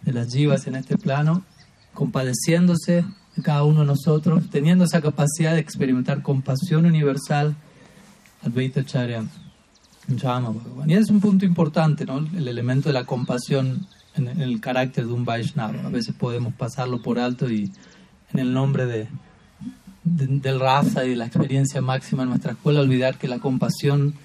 de 0.03 0.13
las 0.13 0.33
jivas 0.33 0.67
en 0.67 0.75
este 0.75 0.97
plano, 0.97 1.43
compadeciéndose 1.93 3.03
de 3.35 3.43
cada 3.43 3.63
uno 3.63 3.81
de 3.81 3.87
nosotros, 3.87 4.49
teniendo 4.49 4.85
esa 4.85 5.01
capacidad 5.01 5.53
de 5.53 5.59
experimentar 5.59 6.21
compasión 6.21 6.85
universal, 6.85 7.55
Advaita 8.41 8.85
Charya 10.15 10.49
y 10.87 10.93
es 10.93 11.09
un 11.09 11.19
punto 11.19 11.45
importante, 11.45 12.05
¿no? 12.05 12.19
el 12.19 12.47
elemento 12.47 12.89
de 12.89 12.93
la 12.93 13.05
compasión 13.05 13.87
en, 14.15 14.27
el 14.27 14.59
carácter 14.59 15.05
de 15.05 15.13
un 15.13 15.25
Vaishnava. 15.25 15.85
A 15.85 15.89
veces 15.89 16.15
podemos 16.15 16.53
pasarlo 16.53 17.01
por 17.01 17.19
alto 17.19 17.49
y 17.49 17.71
en 18.33 18.39
el 18.39 18.53
nombre 18.53 18.85
de, 18.85 19.07
del 20.03 20.59
raza 20.59 21.05
y 21.05 21.09
de 21.09 21.15
la 21.15 21.25
experiencia 21.25 21.81
máxima 21.81 22.23
en 22.23 22.29
nuestra 22.29 22.53
escuela 22.53 22.81
olvidar 22.81 23.17
que 23.17 23.27
la 23.27 23.39
compasión 23.39 24.15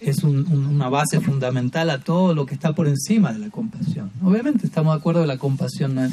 es 0.00 0.24
una 0.24 0.88
base 0.88 1.20
fundamental 1.20 1.88
a 1.90 2.00
todo 2.00 2.34
lo 2.34 2.44
que 2.44 2.54
está 2.54 2.74
por 2.74 2.88
encima 2.88 3.32
de 3.32 3.38
la 3.38 3.50
compasión. 3.50 4.10
Obviamente 4.22 4.66
estamos 4.66 4.94
de 4.94 4.98
acuerdo 4.98 5.20
que 5.20 5.28
la 5.28 5.38
compasión 5.38 5.94
no 5.94 6.04
es, 6.04 6.12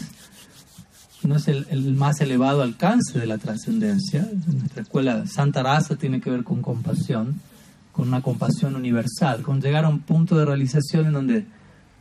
no 1.24 1.36
es 1.36 1.48
el, 1.48 1.66
el 1.72 1.96
más 1.96 2.22
elevado 2.22 2.62
alcance 2.62 3.18
de 3.18 3.26
la 3.26 3.40
trascendencia. 3.40 4.30
Nuestra 4.46 4.84
escuela 4.84 5.26
Santa 5.26 5.64
Raza 5.64 5.96
tiene 5.96 6.22
que 6.22 6.30
ver 6.30 6.44
con 6.44 6.62
compasión 6.62 7.42
con 7.92 8.08
una 8.08 8.22
compasión 8.22 8.76
universal, 8.76 9.42
con 9.42 9.62
llegar 9.62 9.86
a 9.86 9.90
un 9.90 10.00
punto 10.00 10.38
de 10.38 10.46
realización 10.46 11.08
en 11.08 11.14
donde 11.14 11.46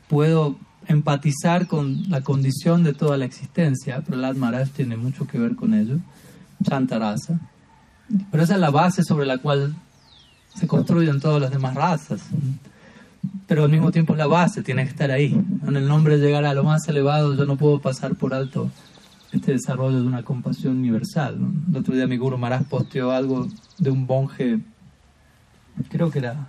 puedo 0.09 0.57
empatizar 0.87 1.67
con 1.67 2.09
la 2.09 2.23
condición 2.23 2.83
de 2.83 2.95
toda 2.95 3.17
la 3.17 3.25
existencia. 3.25 4.01
Prahlad 4.01 4.37
Maharaj 4.37 4.71
tiene 4.71 4.97
mucho 4.97 5.27
que 5.27 5.39
ver 5.39 5.55
con 5.55 5.75
ello, 5.75 5.99
Chantarasa. 6.63 7.39
Pero 8.31 8.43
esa 8.43 8.55
es 8.55 8.61
la 8.61 8.71
base 8.71 9.03
sobre 9.05 9.27
la 9.27 9.39
cual 9.39 9.75
se 10.55 10.67
construyen 10.67 11.21
todas 11.21 11.41
las 11.41 11.51
demás 11.51 11.75
razas. 11.75 12.23
Pero 13.47 13.65
al 13.65 13.71
mismo 13.71 13.91
tiempo 13.91 14.15
la 14.15 14.27
base 14.27 14.63
tiene 14.63 14.85
que 14.85 14.91
estar 14.91 15.11
ahí. 15.11 15.39
En 15.67 15.77
el 15.77 15.87
nombre 15.87 16.19
de 16.19 16.27
llegar 16.27 16.45
a 16.45 16.55
lo 16.55 16.65
más 16.65 16.89
elevado, 16.89 17.35
yo 17.35 17.45
no 17.45 17.57
puedo 17.57 17.81
pasar 17.81 18.15
por 18.15 18.33
alto 18.33 18.71
este 19.33 19.53
desarrollo 19.53 20.01
de 20.01 20.07
una 20.07 20.23
compasión 20.23 20.79
universal. 20.79 21.39
El 21.69 21.77
otro 21.77 21.95
día 21.95 22.07
mi 22.07 22.17
Guru 22.17 22.39
Maharaj 22.39 22.65
posteó 22.65 23.11
algo 23.11 23.47
de 23.79 23.91
un 23.91 24.07
monje 24.07 24.61
creo 25.89 26.11
que 26.11 26.19
era 26.19 26.49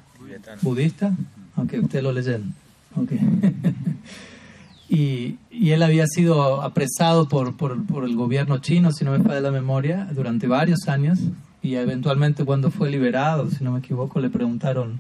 budista, 0.62 1.15
aunque 1.56 1.80
usted 1.80 2.02
lo 2.02 2.12
leyeron. 2.12 2.54
Okay. 2.96 3.20
y, 4.89 5.38
y, 5.52 5.72
él 5.72 5.84
había 5.84 6.08
sido 6.08 6.62
apresado 6.62 7.28
por, 7.28 7.56
por, 7.56 7.86
por, 7.86 8.04
el 8.04 8.15
gobierno 8.15 8.58
chino, 8.58 8.92
si 8.92 9.06
no 9.06 9.12
me 9.12 9.24
falla 9.24 9.42
la 9.42 9.52
memoria, 9.52 10.08
durante 10.13 10.48
varios 10.48 10.88
años 10.88 11.20
y, 11.62 11.70
y 11.70 11.76
eventualmente 11.76 12.46
cuando 12.46 12.72
fue 12.72 12.89
liberado, 12.89 13.50
si 13.52 13.63
no 13.63 13.72
me 13.72 13.80
equivoco, 13.80 14.20
le 14.20 14.30
preguntaron, 14.30 14.98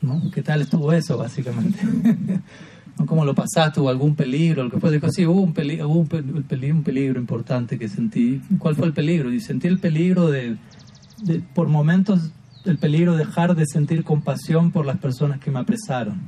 ¿no? 0.00 0.30
¿Qué 0.32 0.42
tal 0.42 0.62
estuvo 0.62 0.92
eso, 0.92 1.18
básicamente? 1.18 1.78
¿Cómo 3.04 3.24
lo 3.26 3.34
pasaste? 3.34 3.80
¿Hubo 3.80 3.90
algún 3.90 4.14
peligro? 4.14 4.64
Lo 4.64 4.70
que 4.70 4.80
fue, 4.80 4.90
dijo, 4.90 5.10
sí, 5.10 5.26
hubo, 5.26 5.42
un, 5.42 5.52
peligro, 5.52 5.88
hubo 5.88 6.00
un, 6.00 6.08
peligro, 6.08 6.76
un 6.76 6.82
peligro 6.82 7.20
importante 7.20 7.78
que 7.78 7.88
sentí. 7.88 8.40
¿Cuál 8.58 8.74
fue 8.74 8.86
el 8.86 8.94
peligro? 8.94 9.30
Y 9.32 9.40
sentí 9.40 9.68
el 9.68 9.78
peligro 9.78 10.30
de, 10.30 10.56
de, 11.22 11.40
por 11.54 11.68
momentos, 11.68 12.30
el 12.66 12.78
peligro 12.78 13.12
de 13.12 13.24
dejar 13.24 13.54
de 13.54 13.66
sentir 13.66 14.04
compasión 14.04 14.70
por 14.70 14.86
las 14.86 14.98
personas 14.98 15.40
que 15.40 15.50
me 15.50 15.60
apresaron. 15.60 16.20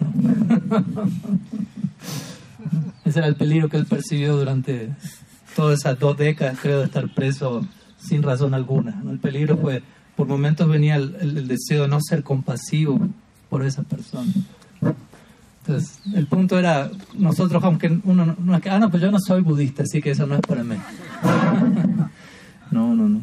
Ese 3.04 3.18
era 3.18 3.28
el 3.28 3.36
peligro 3.36 3.68
que 3.68 3.76
él 3.76 3.86
percibió 3.86 4.36
durante 4.36 4.90
todas 5.56 5.80
esas 5.80 5.98
dos 5.98 6.16
décadas, 6.16 6.58
creo, 6.60 6.78
de 6.78 6.86
estar 6.86 7.12
preso 7.12 7.66
sin 7.98 8.22
razón 8.22 8.54
alguna. 8.54 9.02
El 9.10 9.18
peligro 9.18 9.56
fue, 9.56 9.82
por 10.16 10.26
momentos 10.26 10.68
venía 10.68 10.96
el, 10.96 11.48
deseo 11.48 11.82
de 11.82 11.88
no 11.88 12.00
ser 12.00 12.22
compasivo 12.22 13.00
por 13.48 13.64
esa 13.64 13.82
persona. 13.82 14.32
Entonces, 15.66 16.00
el 16.14 16.26
punto 16.26 16.58
era, 16.58 16.90
nosotros, 17.14 17.62
aunque 17.64 18.00
uno 18.04 18.36
no 18.38 18.60
que, 18.60 18.70
ah, 18.70 18.78
no, 18.78 18.90
pues 18.90 19.02
yo 19.02 19.10
no 19.10 19.18
soy 19.18 19.42
budista, 19.42 19.82
así 19.82 20.00
que 20.00 20.12
eso 20.12 20.26
no 20.26 20.36
es 20.36 20.40
para 20.40 20.64
mí. 20.64 20.76
no, 22.70 22.94
no, 22.94 23.08
no. 23.08 23.20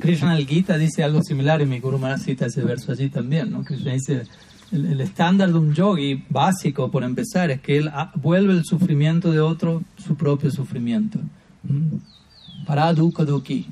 Krishna 0.00 0.36
el 0.36 0.46
Gita 0.46 0.76
dice 0.76 1.02
algo 1.02 1.22
similar 1.22 1.60
y 1.60 1.66
mi 1.66 1.80
Guru 1.80 1.98
Maharaj 1.98 2.20
cita 2.20 2.46
ese 2.46 2.62
verso 2.62 2.92
allí 2.92 3.08
también, 3.08 3.50
¿no? 3.50 3.64
Krishna 3.64 3.92
dice, 3.92 4.24
el, 4.72 5.00
estándar 5.00 5.50
de 5.50 5.58
un 5.58 5.74
yogi 5.74 6.24
básico, 6.28 6.90
por 6.90 7.04
empezar, 7.04 7.50
es 7.50 7.60
que 7.60 7.78
él 7.78 7.90
vuelve 8.16 8.52
el 8.52 8.64
sufrimiento 8.64 9.32
de 9.32 9.40
otro 9.40 9.82
su 9.96 10.16
propio 10.16 10.50
sufrimiento. 10.50 11.18
¿Mm? 11.62 11.96
Paraduka 12.66 13.24
duki. 13.24 13.66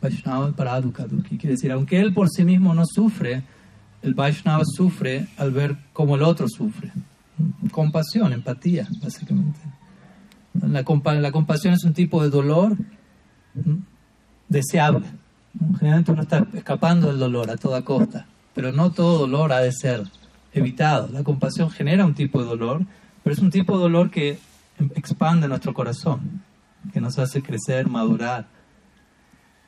Vaishnava 0.00 0.52
paraduka 0.52 1.06
duki. 1.06 1.38
Quiere 1.38 1.54
decir, 1.54 1.72
aunque 1.72 2.00
él 2.00 2.12
por 2.12 2.28
sí 2.28 2.44
mismo 2.44 2.74
no 2.74 2.84
sufre, 2.86 3.42
el 4.02 4.14
Vaishnava 4.14 4.64
sufre 4.64 5.28
al 5.36 5.50
ver 5.50 5.76
cómo 5.92 6.16
el 6.16 6.22
otro 6.22 6.48
sufre. 6.48 6.92
Compasión, 7.70 8.32
empatía, 8.32 8.88
básicamente. 9.02 9.60
La, 10.54 10.82
la 11.20 11.32
compasión 11.32 11.74
es 11.74 11.84
un 11.84 11.92
tipo 11.92 12.22
de 12.22 12.30
dolor 12.30 12.76
deseable. 14.48 15.06
Generalmente 15.78 16.12
uno 16.12 16.22
está 16.22 16.46
escapando 16.54 17.08
del 17.08 17.18
dolor 17.18 17.50
a 17.50 17.56
toda 17.56 17.82
costa 17.82 18.26
pero 18.58 18.72
no 18.72 18.90
todo 18.90 19.18
dolor 19.18 19.52
ha 19.52 19.60
de 19.60 19.70
ser 19.70 20.02
evitado. 20.52 21.08
La 21.12 21.22
compasión 21.22 21.70
genera 21.70 22.04
un 22.04 22.14
tipo 22.14 22.42
de 22.42 22.48
dolor, 22.48 22.84
pero 23.22 23.32
es 23.32 23.38
un 23.38 23.52
tipo 23.52 23.76
de 23.76 23.82
dolor 23.84 24.10
que 24.10 24.40
expande 24.96 25.46
nuestro 25.46 25.72
corazón, 25.72 26.42
que 26.92 27.00
nos 27.00 27.20
hace 27.20 27.40
crecer, 27.40 27.86
madurar. 27.86 28.48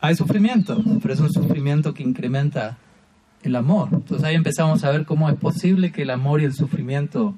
Hay 0.00 0.16
sufrimiento, 0.16 0.82
pero 1.00 1.14
es 1.14 1.20
un 1.20 1.32
sufrimiento 1.32 1.94
que 1.94 2.02
incrementa 2.02 2.78
el 3.44 3.54
amor. 3.54 3.90
Entonces 3.92 4.26
ahí 4.26 4.34
empezamos 4.34 4.82
a 4.82 4.90
ver 4.90 5.06
cómo 5.06 5.30
es 5.30 5.36
posible 5.36 5.92
que 5.92 6.02
el 6.02 6.10
amor 6.10 6.40
y 6.40 6.46
el 6.46 6.52
sufrimiento 6.52 7.36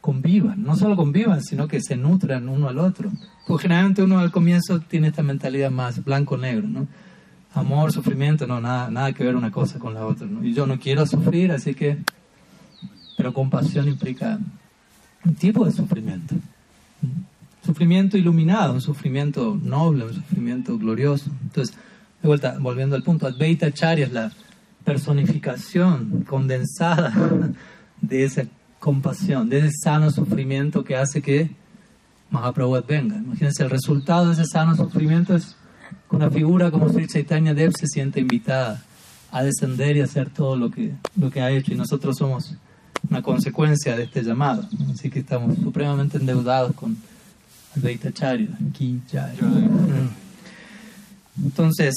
convivan. 0.00 0.62
No 0.62 0.76
solo 0.76 0.94
convivan, 0.94 1.42
sino 1.42 1.66
que 1.66 1.80
se 1.80 1.96
nutran 1.96 2.48
uno 2.48 2.68
al 2.68 2.78
otro. 2.78 3.10
Porque 3.48 3.62
generalmente 3.62 4.00
uno 4.04 4.20
al 4.20 4.30
comienzo 4.30 4.78
tiene 4.78 5.08
esta 5.08 5.24
mentalidad 5.24 5.72
más 5.72 6.04
blanco-negro, 6.04 6.68
¿no? 6.68 6.86
Amor, 7.54 7.92
sufrimiento, 7.92 8.46
no, 8.46 8.60
nada, 8.60 8.90
nada 8.90 9.12
que 9.12 9.24
ver 9.24 9.36
una 9.36 9.50
cosa 9.50 9.78
con 9.78 9.94
la 9.94 10.06
otra. 10.06 10.26
Y 10.42 10.52
yo 10.52 10.66
no 10.66 10.78
quiero 10.78 11.06
sufrir, 11.06 11.52
así 11.52 11.74
que, 11.74 11.98
pero 13.16 13.32
compasión 13.32 13.88
implica 13.88 14.38
un 15.24 15.34
tipo 15.34 15.64
de 15.64 15.72
sufrimiento. 15.72 16.34
Sufrimiento 17.64 18.18
iluminado, 18.18 18.74
un 18.74 18.80
sufrimiento 18.80 19.58
noble, 19.62 20.04
un 20.04 20.14
sufrimiento 20.14 20.76
glorioso. 20.78 21.30
Entonces, 21.42 21.74
de 22.20 22.28
vuelta, 22.28 22.56
volviendo 22.58 22.96
al 22.96 23.02
punto, 23.02 23.26
Advaita 23.26 23.66
Acharya 23.66 24.06
es 24.06 24.12
la 24.12 24.32
personificación 24.84 26.24
condensada 26.28 27.12
de 28.00 28.24
esa 28.24 28.44
compasión, 28.80 29.48
de 29.48 29.60
ese 29.60 29.70
sano 29.82 30.10
sufrimiento 30.10 30.84
que 30.84 30.96
hace 30.96 31.22
que 31.22 31.50
Mahaprabhu 32.30 32.82
venga. 32.86 33.16
Imagínense, 33.16 33.62
el 33.62 33.70
resultado 33.70 34.26
de 34.26 34.34
ese 34.34 34.44
sano 34.44 34.74
sufrimiento 34.74 35.34
es 35.34 35.56
una 36.14 36.30
figura 36.30 36.70
como 36.70 36.88
Sri 36.88 37.06
Chaitanya 37.06 37.54
Dev 37.54 37.72
se 37.76 37.86
siente 37.86 38.20
invitada 38.20 38.82
a 39.30 39.42
descender 39.42 39.96
y 39.96 40.00
hacer 40.00 40.30
todo 40.30 40.56
lo 40.56 40.70
que, 40.70 40.92
lo 41.16 41.30
que 41.30 41.40
ha 41.40 41.50
hecho 41.50 41.72
y 41.72 41.76
nosotros 41.76 42.16
somos 42.16 42.54
una 43.10 43.22
consecuencia 43.22 43.96
de 43.96 44.04
este 44.04 44.22
llamado. 44.22 44.66
Así 44.92 45.10
que 45.10 45.18
estamos 45.20 45.56
supremamente 45.58 46.18
endeudados 46.18 46.72
con 46.74 46.96
Advaita 47.76 48.12
Charya. 48.12 48.50
Mm. 48.50 50.08
Entonces, 51.44 51.94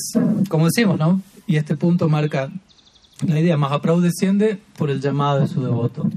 como 0.49 0.65
decimos, 0.65 0.97
¿no? 0.97 1.21
Y 1.45 1.57
este 1.57 1.77
punto 1.77 2.09
marca 2.09 2.51
la 3.25 3.39
idea, 3.39 3.57
Mahaprabhu 3.57 4.01
desciende 4.01 4.59
por 4.77 4.91
el 4.91 5.01
llamado 5.01 5.39
de 5.39 5.47
su 5.47 5.63
devoto. 5.63 6.09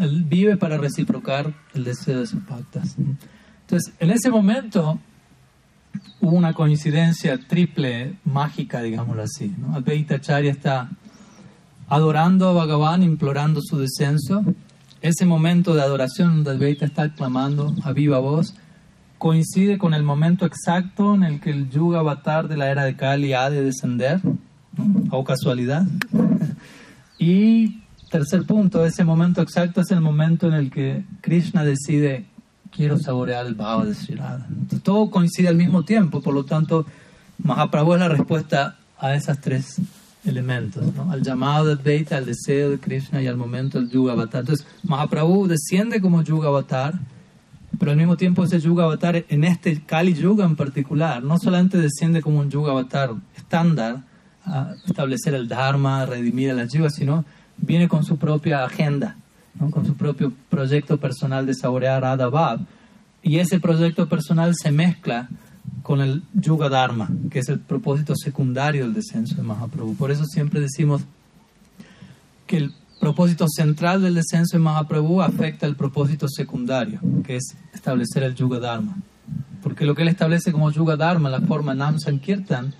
Él 0.00 0.24
vive 0.24 0.56
para 0.56 0.76
reciprocar 0.76 1.54
el 1.72 1.84
deseo 1.84 2.20
de 2.20 2.26
sus 2.26 2.42
pactas. 2.42 2.96
Entonces, 3.62 3.94
en 3.98 4.10
ese 4.10 4.30
momento, 4.30 4.98
hubo 6.20 6.36
una 6.36 6.54
coincidencia 6.54 7.38
triple, 7.38 8.16
mágica, 8.24 8.82
digámoslo 8.82 9.22
así. 9.22 9.54
¿no? 9.58 9.74
Advaita 9.74 10.16
Acharya 10.16 10.50
está 10.50 10.90
adorando 11.88 12.48
a 12.48 12.52
Bhagavan, 12.52 13.02
implorando 13.02 13.60
su 13.62 13.78
descenso. 13.78 14.44
Ese 15.00 15.26
momento 15.26 15.74
de 15.74 15.82
adoración 15.82 16.44
donde 16.44 16.50
Advaita 16.52 16.84
está 16.84 17.12
clamando 17.12 17.74
a 17.82 17.92
viva 17.92 18.18
voz 18.18 18.54
coincide 19.22 19.78
con 19.78 19.94
el 19.94 20.02
momento 20.02 20.46
exacto 20.46 21.14
en 21.14 21.22
el 21.22 21.40
que 21.40 21.50
el 21.50 21.70
Yuga 21.70 22.00
Avatar 22.00 22.48
de 22.48 22.56
la 22.56 22.70
era 22.70 22.82
de 22.84 22.96
Kali 22.96 23.32
ha 23.34 23.50
de 23.50 23.62
descender, 23.62 24.20
o 25.10 25.22
casualidad. 25.22 25.86
y 27.20 27.82
tercer 28.10 28.44
punto, 28.44 28.84
ese 28.84 29.04
momento 29.04 29.40
exacto 29.40 29.80
es 29.80 29.92
el 29.92 30.00
momento 30.00 30.48
en 30.48 30.54
el 30.54 30.70
que 30.70 31.04
Krishna 31.20 31.64
decide 31.64 32.26
quiero 32.74 32.98
saborear 32.98 33.46
el 33.46 33.54
bhava 33.54 33.84
de 33.84 33.94
Sri 33.94 34.18
Todo 34.82 35.10
coincide 35.10 35.48
al 35.48 35.56
mismo 35.56 35.84
tiempo, 35.84 36.20
por 36.20 36.34
lo 36.34 36.44
tanto, 36.44 36.86
Mahaprabhu 37.38 37.94
es 37.94 38.00
la 38.00 38.08
respuesta 38.08 38.76
a 38.98 39.14
esos 39.14 39.38
tres 39.40 39.80
elementos, 40.24 40.84
al 41.10 41.22
llamado 41.22 41.66
de 41.66 41.72
Advaita, 41.72 42.16
al 42.16 42.26
deseo 42.26 42.70
de 42.70 42.78
Krishna 42.78 43.20
y 43.22 43.26
al 43.26 43.36
momento 43.36 43.78
del 43.78 43.90
Yuga 43.90 44.12
Avatar. 44.12 44.40
Entonces, 44.40 44.66
Mahaprabhu 44.84 45.46
desciende 45.46 46.00
como 46.00 46.22
Yuga 46.22 46.48
Avatar, 46.48 46.94
pero 47.78 47.90
al 47.90 47.96
mismo 47.96 48.16
tiempo 48.16 48.44
ese 48.44 48.60
Yuga 48.60 48.84
Avatar, 48.84 49.24
en 49.28 49.44
este 49.44 49.80
Kali 49.82 50.14
Yuga 50.14 50.44
en 50.44 50.56
particular, 50.56 51.22
no 51.22 51.38
solamente 51.38 51.78
desciende 51.78 52.22
como 52.22 52.40
un 52.40 52.50
Yuga 52.50 52.72
Avatar 52.72 53.10
estándar, 53.36 54.02
a 54.44 54.74
establecer 54.86 55.34
el 55.34 55.46
Dharma, 55.46 56.02
a 56.02 56.06
redimir 56.06 56.50
a 56.50 56.54
las 56.54 56.72
yugas, 56.72 56.96
sino 56.96 57.24
viene 57.58 57.86
con 57.86 58.04
su 58.04 58.16
propia 58.16 58.64
agenda 58.64 59.16
con 59.70 59.86
su 59.86 59.94
propio 59.94 60.32
proyecto 60.48 60.98
personal 60.98 61.46
de 61.46 61.54
saborear 61.54 62.04
Adabab. 62.04 62.60
Y 63.22 63.38
ese 63.38 63.60
proyecto 63.60 64.08
personal 64.08 64.54
se 64.54 64.72
mezcla 64.72 65.28
con 65.82 66.00
el 66.00 66.22
Yuga 66.34 66.68
Dharma, 66.68 67.08
que 67.30 67.40
es 67.40 67.48
el 67.48 67.60
propósito 67.60 68.14
secundario 68.16 68.84
del 68.84 68.94
descenso 68.94 69.36
de 69.36 69.42
Mahaprabhu. 69.42 69.94
Por 69.94 70.10
eso 70.10 70.24
siempre 70.24 70.60
decimos 70.60 71.02
que 72.46 72.56
el 72.56 72.74
propósito 73.00 73.46
central 73.48 74.02
del 74.02 74.14
descenso 74.14 74.56
de 74.56 74.62
Mahaprabhu 74.62 75.22
afecta 75.22 75.66
el 75.66 75.76
propósito 75.76 76.28
secundario, 76.28 77.00
que 77.24 77.36
es 77.36 77.56
establecer 77.74 78.22
el 78.22 78.34
Yuga 78.34 78.58
Dharma. 78.58 78.96
Porque 79.62 79.84
lo 79.84 79.94
que 79.94 80.02
él 80.02 80.08
establece 80.08 80.52
como 80.52 80.70
Yuga 80.70 80.96
Dharma, 80.96 81.30
la 81.30 81.40
forma 81.40 81.74
Nam 81.74 81.98
Sankirtan, 81.98 82.74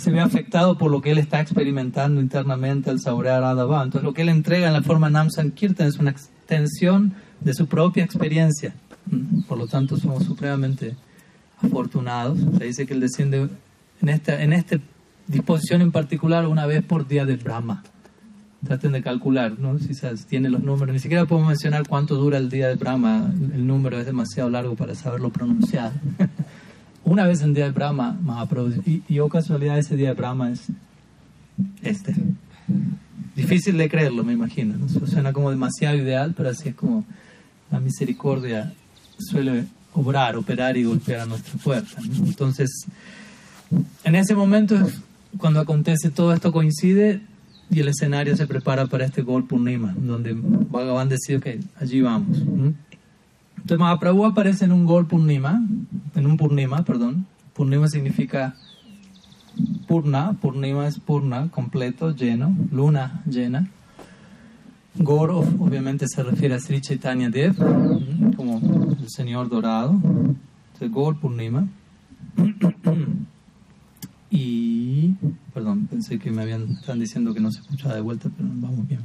se 0.00 0.10
ve 0.10 0.20
afectado 0.20 0.78
por 0.78 0.90
lo 0.90 1.02
que 1.02 1.10
él 1.10 1.18
está 1.18 1.40
experimentando 1.40 2.22
internamente 2.22 2.88
al 2.88 3.00
saborear 3.00 3.44
Adava. 3.44 3.82
Entonces, 3.82 4.02
lo 4.02 4.14
que 4.14 4.22
él 4.22 4.30
entrega 4.30 4.66
en 4.66 4.72
la 4.72 4.82
forma 4.82 5.10
Nam 5.10 5.28
Sankirtan 5.30 5.88
es 5.88 5.98
una 5.98 6.10
extensión 6.10 7.12
de 7.40 7.52
su 7.52 7.66
propia 7.66 8.02
experiencia. 8.02 8.74
Mm, 9.06 9.42
por 9.42 9.58
lo 9.58 9.66
tanto, 9.66 9.98
somos 9.98 10.24
supremamente 10.24 10.96
afortunados. 11.62 12.38
Se 12.56 12.64
dice 12.64 12.86
que 12.86 12.94
él 12.94 13.00
desciende 13.00 13.50
en 14.00 14.08
esta, 14.08 14.42
en 14.42 14.54
esta 14.54 14.78
disposición 15.26 15.82
en 15.82 15.92
particular 15.92 16.46
una 16.46 16.64
vez 16.64 16.82
por 16.82 17.06
día 17.06 17.26
de 17.26 17.36
Brahma. 17.36 17.82
Traten 18.64 18.92
de 18.92 19.02
calcular, 19.02 19.58
¿no? 19.58 19.78
Si 19.78 19.92
se 19.92 20.14
tiene 20.28 20.48
los 20.48 20.62
números. 20.62 20.94
Ni 20.94 20.98
siquiera 20.98 21.26
podemos 21.26 21.48
mencionar 21.48 21.86
cuánto 21.86 22.14
dura 22.14 22.38
el 22.38 22.48
día 22.48 22.68
de 22.68 22.76
Brahma. 22.76 23.30
El 23.52 23.66
número 23.66 23.98
es 23.98 24.06
demasiado 24.06 24.48
largo 24.48 24.76
para 24.76 24.94
saberlo 24.94 25.28
pronunciar. 25.28 25.92
una 27.04 27.26
vez 27.26 27.42
en 27.42 27.54
día 27.54 27.64
de 27.64 27.72
Brahma, 27.72 28.18
Mahaprabhu, 28.22 28.82
y, 28.86 29.02
y 29.08 29.18
oh 29.18 29.28
casualidad 29.28 29.78
ese 29.78 29.96
día 29.96 30.08
de 30.08 30.14
Brahma 30.14 30.50
es 30.50 30.66
este. 31.82 32.14
Difícil 33.34 33.78
de 33.78 33.88
creerlo, 33.88 34.24
me 34.24 34.32
imagino. 34.32 34.74
Suena 35.06 35.32
como 35.32 35.50
demasiado 35.50 35.96
ideal, 35.96 36.34
pero 36.36 36.50
así 36.50 36.70
es 36.70 36.74
como 36.74 37.04
la 37.70 37.80
misericordia 37.80 38.72
suele 39.18 39.64
obrar, 39.94 40.36
operar 40.36 40.76
y 40.76 40.84
golpear 40.84 41.20
a 41.20 41.26
nuestra 41.26 41.58
puerta. 41.62 42.00
Entonces, 42.24 42.86
en 44.04 44.14
ese 44.14 44.34
momento, 44.34 44.76
cuando 45.38 45.60
acontece 45.60 46.10
todo 46.10 46.32
esto 46.32 46.52
coincide 46.52 47.20
y 47.70 47.80
el 47.80 47.88
escenario 47.88 48.36
se 48.36 48.46
prepara 48.46 48.86
para 48.86 49.04
este 49.04 49.22
Gol 49.22 49.46
Purnima, 49.46 49.94
donde 49.96 50.34
Bhagavan 50.34 51.08
decide 51.08 51.40
que 51.40 51.60
allí 51.78 52.00
vamos. 52.00 52.42
Entonces 53.60 53.78
Mahaprabhu 53.78 54.24
aparece 54.24 54.64
en 54.64 54.72
un 54.72 54.86
Gol 54.86 55.06
Purnima, 55.06 55.62
en 56.14 56.26
un 56.26 56.36
Purnima, 56.36 56.84
perdón. 56.84 57.26
Purnima 57.52 57.88
significa 57.88 58.54
Purna, 59.86 60.36
Purnima 60.40 60.86
es 60.86 60.98
Purna, 60.98 61.48
completo, 61.50 62.14
lleno, 62.14 62.56
luna 62.72 63.22
llena. 63.26 63.68
Gor 64.96 65.30
obviamente 65.30 66.06
se 66.08 66.22
refiere 66.22 66.54
a 66.54 66.60
Sri 66.60 66.80
Chaitanya 66.80 67.30
Dev, 67.30 67.56
como 68.36 68.58
el 68.98 69.08
Señor 69.08 69.48
dorado. 69.48 69.92
Entonces, 69.92 70.90
Gor 70.90 71.20
Purnima. 71.20 71.68
y, 74.30 75.14
perdón, 75.54 75.86
pensé 75.86 76.18
que 76.18 76.30
me 76.30 76.42
habían, 76.42 76.70
están 76.72 76.98
diciendo 76.98 77.34
que 77.34 77.40
no 77.40 77.52
se 77.52 77.60
escuchaba 77.60 77.94
de 77.94 78.00
vuelta, 78.00 78.30
pero 78.36 78.48
vamos 78.52 78.88
bien. 78.88 79.00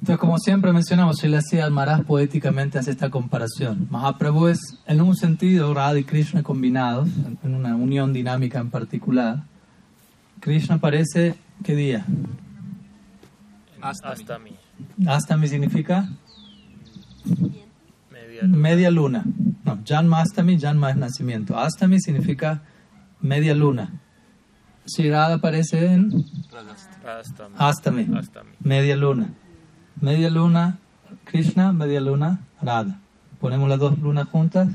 Entonces, 0.00 0.18
como 0.18 0.38
siempre 0.38 0.72
mencionamos, 0.72 1.16
Sri 1.18 1.58
Almaraz 1.58 2.04
poéticamente 2.04 2.78
hace 2.78 2.92
esta 2.92 3.10
comparación. 3.10 3.88
Mahaprabhu 3.90 4.46
es, 4.46 4.60
en 4.86 5.00
un 5.00 5.16
sentido, 5.16 5.74
Radha 5.74 5.98
y 5.98 6.04
Krishna 6.04 6.42
combinados, 6.42 7.08
en 7.42 7.54
una 7.54 7.74
unión 7.74 8.12
dinámica 8.12 8.60
en 8.60 8.70
particular. 8.70 9.42
Krishna 10.40 10.76
aparece, 10.76 11.34
¿qué 11.64 11.74
día? 11.74 12.06
Astami. 13.80 14.52
Astami 15.06 15.48
significa 15.48 16.08
Media 18.10 18.42
luna. 18.42 18.56
media 18.56 18.90
luna. 18.90 19.24
No, 19.64 19.78
Janma 19.84 20.20
Astami, 20.20 20.58
Janma 20.60 20.90
es 20.90 20.96
nacimiento. 20.96 21.58
Astami 21.58 22.00
significa 22.00 22.62
media 23.20 23.54
luna. 23.54 24.00
Sri 24.86 25.10
Radha 25.10 25.34
aparece 25.34 25.92
en. 25.92 26.24
Astami, 27.56 28.06
Astami. 28.16 28.52
media 28.60 28.96
luna. 28.96 29.34
Media 30.00 30.30
luna 30.30 30.78
Krishna, 31.24 31.72
media 31.72 32.00
luna 32.00 32.40
Radha. 32.62 32.98
Ponemos 33.40 33.68
las 33.68 33.78
dos 33.78 33.98
lunas 33.98 34.28
juntas, 34.28 34.68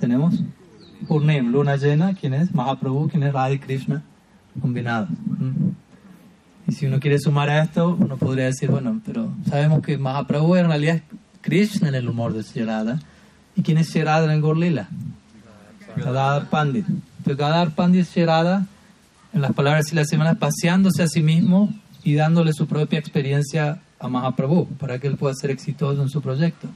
tenemos 0.00 0.42
Purnim, 1.06 1.52
luna 1.52 1.76
llena, 1.76 2.14
¿quién 2.14 2.34
es? 2.34 2.54
Mahaprabhu, 2.54 3.08
¿quién 3.08 3.22
es 3.22 3.32
Radha 3.32 3.52
y 3.52 3.58
Krishna? 3.58 4.02
Combinados. 4.60 5.10
¿Mm? 5.10 5.70
Y 6.68 6.72
si 6.72 6.86
uno 6.86 6.98
quiere 6.98 7.18
sumar 7.18 7.48
a 7.50 7.62
esto, 7.62 7.96
uno 7.98 8.16
podría 8.16 8.46
decir, 8.46 8.70
bueno, 8.70 9.00
pero 9.04 9.32
sabemos 9.48 9.82
que 9.82 9.98
Mahaprabhu 9.98 10.56
en 10.56 10.68
realidad 10.68 10.96
es 10.96 11.02
Krishna 11.42 11.88
en 11.88 11.94
el 11.94 12.08
humor 12.08 12.32
de 12.32 12.42
Sri 12.42 12.64
Radha. 12.64 12.98
¿Y 13.54 13.62
quién 13.62 13.78
es 13.78 13.88
Sri 13.88 14.02
Radha 14.02 14.32
en 14.32 14.40
Gorlila? 14.40 14.88
Gadadhar 15.96 16.48
Pandit. 16.50 16.86
Entonces 16.88 17.36
Gadadhar 17.36 17.70
Pandit 17.74 18.02
es 18.02 18.08
Sri 18.08 18.24
Radha, 18.24 18.66
en 19.32 19.42
las 19.42 19.52
palabras 19.52 19.86
de 19.86 19.96
la 19.96 20.04
semana, 20.04 20.34
paseándose 20.34 21.02
a 21.02 21.08
sí 21.08 21.22
mismo 21.22 21.72
y 22.02 22.14
dándole 22.14 22.52
su 22.52 22.66
propia 22.66 22.98
experiencia 22.98 23.82
a 23.98 24.08
Mahaprabhu 24.08 24.66
para 24.78 24.98
que 24.98 25.06
él 25.06 25.16
pueda 25.16 25.34
ser 25.34 25.50
exitoso 25.50 26.02
en 26.02 26.08
su 26.08 26.20
proyecto. 26.20 26.68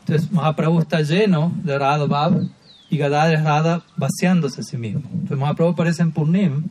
Entonces 0.00 0.30
Mahaprabhu 0.30 0.80
está 0.80 1.02
lleno 1.02 1.52
de 1.62 1.78
Radha 1.78 2.06
Bhav 2.06 2.42
y 2.90 2.96
Gadadhar 2.96 3.34
es 3.34 3.42
Radha 3.42 3.82
vaciándose 3.96 4.60
a 4.60 4.64
sí 4.64 4.76
mismo. 4.76 5.02
Entonces 5.12 5.38
Mahaprabhu 5.38 5.72
aparece 5.72 6.02
en 6.02 6.12
Purnim 6.12 6.64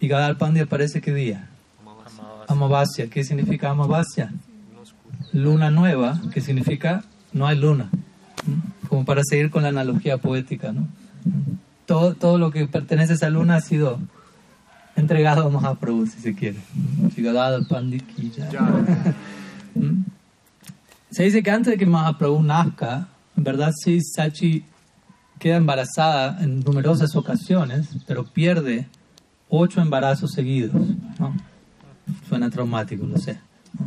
y 0.00 0.08
Gadadhar 0.08 0.38
Pandit 0.38 0.62
aparece 0.64 1.00
qué 1.00 1.12
día? 1.12 1.48
Amavasya. 2.46 3.10
¿Qué 3.10 3.24
significa 3.24 3.70
Amavasya? 3.70 4.32
Luna 5.32 5.70
nueva, 5.70 6.20
que 6.32 6.40
significa 6.40 7.04
no 7.32 7.46
hay 7.46 7.58
luna. 7.58 7.90
Como 8.88 9.04
para 9.04 9.22
seguir 9.22 9.50
con 9.50 9.62
la 9.62 9.68
analogía 9.68 10.16
poética, 10.16 10.72
¿no? 10.72 10.88
Todo, 11.84 12.14
todo 12.14 12.38
lo 12.38 12.50
que 12.50 12.66
pertenece 12.66 13.12
a 13.12 13.16
esa 13.16 13.28
luna 13.30 13.56
ha 13.56 13.60
sido 13.60 13.98
entregado 14.98 15.46
a 15.46 15.50
Mahaprabhu, 15.50 16.06
si 16.06 16.20
se 16.20 16.34
quiere. 16.34 16.58
¿Mm? 19.74 20.04
Se 21.10 21.22
dice 21.24 21.42
que 21.42 21.50
antes 21.50 21.72
de 21.72 21.78
que 21.78 21.86
Mahaprabhu 21.86 22.42
nazca, 22.42 23.08
en 23.36 23.44
verdad 23.44 23.72
sí, 23.82 24.00
Sachi 24.00 24.64
queda 25.38 25.56
embarazada 25.56 26.42
en 26.42 26.60
numerosas 26.60 27.14
ocasiones, 27.16 27.88
pero 28.06 28.24
pierde 28.24 28.88
ocho 29.48 29.80
embarazos 29.80 30.32
seguidos. 30.32 30.74
¿no? 31.18 31.34
Suena 32.28 32.50
traumático, 32.50 33.06
lo 33.06 33.18
sé. 33.18 33.38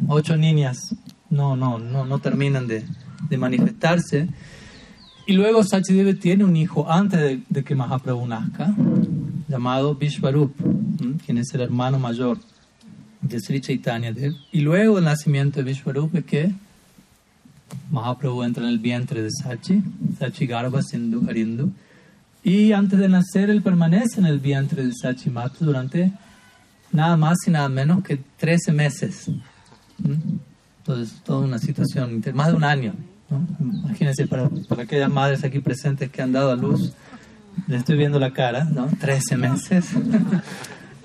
Ocho 0.08 0.38
niñas 0.38 0.96
no, 1.30 1.56
no, 1.56 1.78
no, 1.78 2.06
no 2.06 2.20
terminan 2.20 2.68
de, 2.68 2.86
de 3.30 3.38
manifestarse. 3.38 4.30
Y 5.28 5.34
luego 5.34 5.64
Sachideva 5.64 6.14
tiene 6.14 6.44
un 6.44 6.56
hijo 6.56 6.90
antes 6.90 7.20
de, 7.20 7.42
de 7.50 7.64
que 7.64 7.76
Mahaprabhu 7.76 8.26
nazca, 8.28 8.74
llamado 9.48 9.96
Vishwarup, 9.96 10.54
¿m? 11.02 11.18
quien 11.26 11.38
es 11.38 11.54
el 11.54 11.62
hermano 11.62 12.00
mayor 12.00 12.38
de 13.22 13.40
Sri 13.40 13.62
Chaitanya. 13.62 14.14
Y 14.52 14.62
luego 14.62 15.00
el 15.00 15.06
nacimiento 15.06 15.60
de 15.60 15.64
Vishwarup 15.64 16.16
es 16.16 16.26
que 16.26 16.52
Mahaprabhu 17.92 18.44
entra 18.44 18.64
en 18.64 18.70
el 18.70 18.80
vientre 18.80 19.22
de 19.22 19.30
Sachi, 19.32 19.82
Sachi 20.20 20.46
Garbha 20.46 20.82
Sindhu 20.82 21.30
Harindu. 21.30 21.72
Y 22.44 22.72
antes 22.72 22.98
de 23.00 23.08
nacer, 23.08 23.50
él 23.50 23.62
permanece 23.62 24.20
en 24.20 24.26
el 24.26 24.40
vientre 24.40 24.86
de 24.86 24.94
Sachi 24.94 25.30
Matu 25.30 25.64
durante 25.66 26.12
nada 26.92 27.16
más 27.16 27.38
y 27.46 27.52
nada 27.52 27.70
menos 27.70 28.04
que 28.04 28.20
13 28.38 28.72
meses. 28.72 29.30
Entonces, 30.80 31.22
toda 31.24 31.46
una 31.46 31.60
situación, 31.60 32.24
más 32.34 32.48
de 32.48 32.54
un 32.54 32.64
año. 32.64 32.94
¿no? 33.30 33.46
Imagínense, 33.86 34.28
para, 34.28 34.50
para 34.68 34.84
aquellas 34.84 35.12
madres 35.12 35.44
aquí 35.44 35.60
presentes 35.60 36.10
que 36.10 36.22
han 36.22 36.32
dado 36.32 36.52
a 36.52 36.56
luz, 36.56 36.94
le 37.68 37.78
estoy 37.78 37.98
viendo 37.98 38.20
la 38.20 38.34
cara, 38.34 38.64
¿no? 38.66 38.88
13 39.00 39.38
meses. 39.38 39.86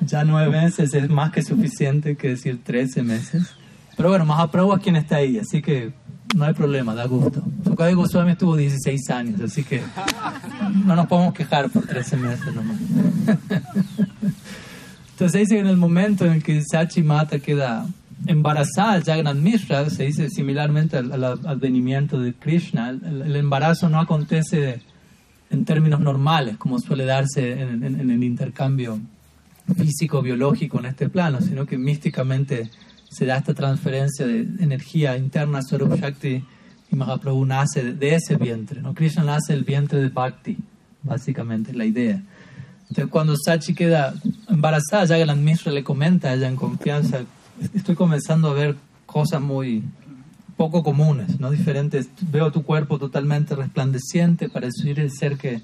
Ya 0.00 0.24
9 0.24 0.50
meses 0.50 0.92
es 0.94 1.09
más 1.09 1.32
que 1.32 1.42
suficiente 1.42 2.16
que 2.16 2.30
decir 2.30 2.61
13 2.62 3.02
meses. 3.02 3.54
Pero 3.96 4.11
bueno, 4.11 4.24
Mahaprabhu 4.26 4.74
es 4.74 4.82
quien 4.82 4.96
está 4.96 5.16
ahí, 5.16 5.38
así 5.38 5.62
que 5.62 5.92
no 6.37 6.44
hay 6.44 6.52
problema, 6.52 6.94
da 6.94 7.06
gusto. 7.06 7.42
Sukade 7.64 7.94
Goswami 7.94 8.32
estuvo 8.32 8.56
16 8.56 9.11
años, 9.11 9.40
así 9.40 9.64
que 9.64 9.80
no 10.85 10.94
nos 10.96 11.06
podemos 11.06 11.32
quejar 11.32 11.70
por 11.70 11.87
13 11.87 12.16
meses 12.18 12.54
nomás. 12.54 12.76
Entonces 15.12 15.40
dice 15.40 15.54
que 15.54 15.61
en 15.61 15.66
el 15.68 15.76
momento 15.78 16.26
en 16.26 16.32
el 16.32 16.42
que 16.42 16.62
Sachi 16.62 17.02
Mata 17.02 17.38
queda 17.38 17.87
embarazada, 18.26 19.00
Jagannath 19.02 19.37
Mishra, 19.37 19.88
se 19.88 20.04
dice 20.04 20.28
similarmente 20.28 20.98
al, 20.98 21.12
al 21.12 21.24
advenimiento 21.24 22.20
de 22.20 22.35
Krishna, 22.35 22.90
el, 22.90 23.22
el 23.22 23.37
embarazo 23.37 23.88
no 23.88 23.98
acontece 24.00 24.80
en 25.50 25.64
términos 25.64 26.00
normales, 26.00 26.56
como 26.59 26.78
suele 26.80 27.04
darse 27.06 27.62
en, 27.62 27.82
en- 27.82 28.00
en 28.00 28.11
el 28.11 28.22
intercambio 28.24 28.98
físico-biológico 29.74 30.79
en 30.79 30.87
este 30.87 31.09
plano, 31.09 31.40
sino 31.40 31.66
que 31.66 31.79
místicamente 31.79 32.70
se 33.11 33.26
da 33.26 33.37
esta 33.37 33.55
transferencia 33.55 34.26
de 34.26 34.40
energía 34.61 35.16
interna, 35.16 35.62
Swarup 35.62 35.94
Shakti, 35.94 36.44
y 36.90 36.96
Mahaprabhu 36.96 37.44
nace 37.44 37.92
de, 37.92 38.14
ese 38.14 38.37
vientre. 38.37 38.81
¿no? 38.81 38.94
Krishna 38.94 39.24
nace 39.24 39.55
del 39.55 39.64
vientre 39.64 40.00
de 40.00 40.09
Bhakti, 40.09 40.57
básicamente, 41.02 41.72
es 41.72 41.76
la 41.76 41.85
idea. 41.85 42.22
Entonces, 42.88 43.07
cuando 43.11 43.37
Sachi 43.37 43.74
queda 43.74 44.14
embarazada, 44.48 45.07
Jagannath 45.07 45.38
Mishra 45.38 45.72
le 45.72 45.83
comenta 45.83 46.29
a 46.29 46.35
ella 46.35 46.48
en 46.48 46.57
confianza, 46.57 47.20
estoy 47.74 47.96
comenzando 47.96 48.48
a 48.48 48.55
ver 48.55 48.76
cosas 49.07 49.40
muy 49.40 49.83
poco 50.57 50.83
comunes, 50.83 51.40
¿no? 51.40 51.50
Diferentes. 51.50 52.09
Veo 52.31 52.52
tu 52.52 52.62
cuerpo 52.62 52.98
totalmente 52.98 53.55
resplandeciente, 53.55 54.48
parece 54.48 54.90
el 54.90 55.11
ser 55.11 55.37
que, 55.37 55.61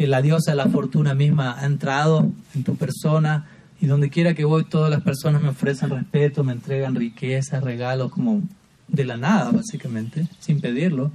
que 0.00 0.06
la 0.06 0.22
diosa 0.22 0.52
de 0.52 0.56
la 0.56 0.64
fortuna 0.64 1.12
misma 1.12 1.60
ha 1.60 1.66
entrado 1.66 2.32
en 2.54 2.64
tu 2.64 2.74
persona 2.76 3.44
y 3.82 3.86
donde 3.86 4.08
quiera 4.08 4.32
que 4.32 4.46
voy 4.46 4.64
todas 4.64 4.90
las 4.90 5.02
personas 5.02 5.42
me 5.42 5.50
ofrecen 5.50 5.90
respeto, 5.90 6.42
me 6.42 6.54
entregan 6.54 6.94
riqueza, 6.94 7.60
regalos, 7.60 8.10
como 8.10 8.40
de 8.88 9.04
la 9.04 9.18
nada, 9.18 9.50
básicamente, 9.50 10.26
sin 10.38 10.58
pedirlo. 10.58 11.12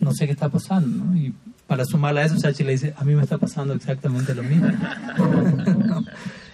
No 0.00 0.14
sé 0.14 0.24
qué 0.24 0.32
está 0.32 0.48
pasando, 0.48 1.04
¿no? 1.04 1.14
Y 1.14 1.34
para 1.66 1.84
sumarle 1.84 2.22
a 2.22 2.24
eso, 2.24 2.38
Sachi 2.38 2.64
le 2.64 2.72
dice, 2.72 2.94
a 2.96 3.04
mí 3.04 3.14
me 3.14 3.22
está 3.22 3.36
pasando 3.36 3.74
exactamente 3.74 4.34
lo 4.34 4.44
mismo. 4.44 4.68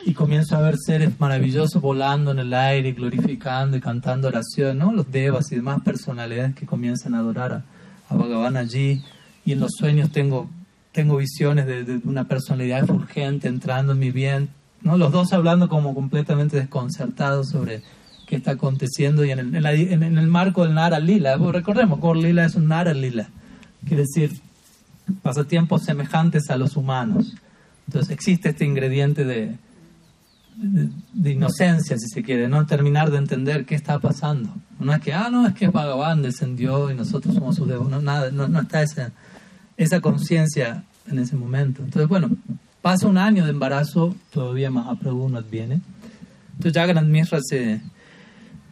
y 0.05 0.14
comienzo 0.14 0.57
a 0.57 0.62
ver 0.62 0.74
seres 0.85 1.12
maravillosos 1.20 1.81
volando 1.81 2.33
en 2.33 2.40
el 2.40 2.53
aire, 2.53 2.90
glorificando 2.90 3.77
y 3.77 3.81
cantando 3.81 4.27
oración, 4.27 4.79
¿no? 4.79 4.92
Los 4.92 5.12
devas 5.12 5.53
y 5.53 5.55
demás 5.55 5.81
personalidades 5.85 6.57
que 6.57 6.66
comienzan 6.66 7.14
a 7.14 7.20
adorar 7.20 7.53
a, 7.53 7.64
a 8.12 8.16
Bhagavan 8.16 8.57
allí. 8.57 9.00
Y 9.44 9.53
en 9.53 9.61
los 9.61 9.70
sueños 9.79 10.11
tengo, 10.11 10.50
tengo 10.94 11.16
visiones 11.18 11.66
de, 11.66 11.85
de 11.85 12.00
una 12.09 12.24
personalidad 12.24 12.87
fulgente 12.87 13.48
entrando 13.48 13.92
en 13.92 13.98
mi 13.98 14.11
bien, 14.12 14.48
¿no? 14.80 14.96
Los 14.96 15.12
dos 15.12 15.33
hablando 15.35 15.68
como 15.68 15.92
completamente 15.94 16.57
desconcertados 16.57 17.48
sobre 17.50 17.83
qué 18.26 18.37
está 18.37 18.52
aconteciendo 18.52 19.24
y 19.24 19.30
en 19.33 19.38
el, 19.40 19.54
en 19.54 19.62
la- 19.62 19.72
en- 19.74 20.02
en 20.02 20.16
el 20.18 20.28
marco 20.28 20.64
del 20.64 20.74
Nara 20.74 21.00
Lila. 21.00 21.37
Pues 21.37 21.52
recordemos, 21.52 22.00
Gaur 22.00 22.16
Lila 22.16 22.46
es 22.46 22.54
un 22.54 22.68
Nara 22.68 22.94
Lila, 22.94 23.28
quiere 23.87 24.04
decir 24.04 24.40
pasatiempos 25.22 25.83
semejantes 25.83 26.48
a 26.48 26.57
los 26.57 26.76
humanos. 26.76 27.35
Entonces 27.87 28.11
existe 28.11 28.48
este 28.50 28.64
ingrediente 28.64 29.24
de, 29.24 29.57
de, 30.57 30.88
de 31.12 31.30
inocencia, 31.33 31.98
si 31.98 32.09
se 32.09 32.22
quiere, 32.22 32.48
no 32.48 32.64
terminar 32.66 33.11
de 33.11 33.18
entender 33.18 33.66
qué 33.66 33.74
está 33.74 33.98
pasando. 33.98 34.48
No 34.78 34.94
es 34.94 35.00
que, 35.00 35.12
ah, 35.12 35.28
no, 35.30 35.46
es 35.46 35.54
que 35.54 35.68
Bhagavan 35.68 36.22
descendió 36.22 36.90
y 36.90 36.94
nosotros 36.94 37.35
somos 37.35 37.57
sus 37.57 37.68
devotos. 37.68 37.90
No, 37.90 38.00
nada, 38.00 38.30
no, 38.30 38.48
no 38.48 38.61
está 38.61 38.80
esa, 38.83 39.12
esa 39.77 40.01
conciencia 40.01 40.85
en 41.07 41.19
ese 41.19 41.37
momento. 41.37 41.83
Entonces, 41.83 42.09
bueno, 42.09 42.31
pasa 42.83 43.07
un 43.07 43.19
año 43.19 43.45
de 43.45 43.51
embarazo, 43.51 44.15
todavía 44.33 44.71
Mahaprabhu 44.71 45.29
no 45.29 45.39
adviene. 45.39 45.81
Entonces 46.57 46.75
Jagannath 46.75 47.07
Mishra 47.07 47.41
se, 47.43 47.81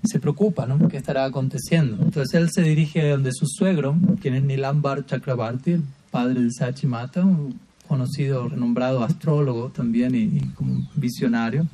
se 0.04 0.20
preocupa, 0.20 0.66
¿no? 0.66 0.88
¿Qué 0.88 0.96
estará 0.96 1.24
aconteciendo? 1.24 2.02
Entonces 2.02 2.34
él 2.34 2.50
se 2.50 2.62
dirige 2.62 3.00
a 3.02 3.12
donde 3.12 3.32
su 3.32 3.46
suegro, 3.46 3.96
quien 4.20 4.34
es 4.34 4.42
Nilambar 4.42 5.06
Chakrabarti, 5.06 5.72
el 5.72 5.82
padre 6.10 6.42
de 6.42 6.50
Sachi 6.50 6.86
Mata, 6.86 7.24
conocido, 7.88 8.48
renombrado 8.48 9.02
astrólogo 9.02 9.70
también 9.70 10.14
y, 10.14 10.22
y 10.22 10.40
como 10.54 10.88
visionario. 10.94 11.66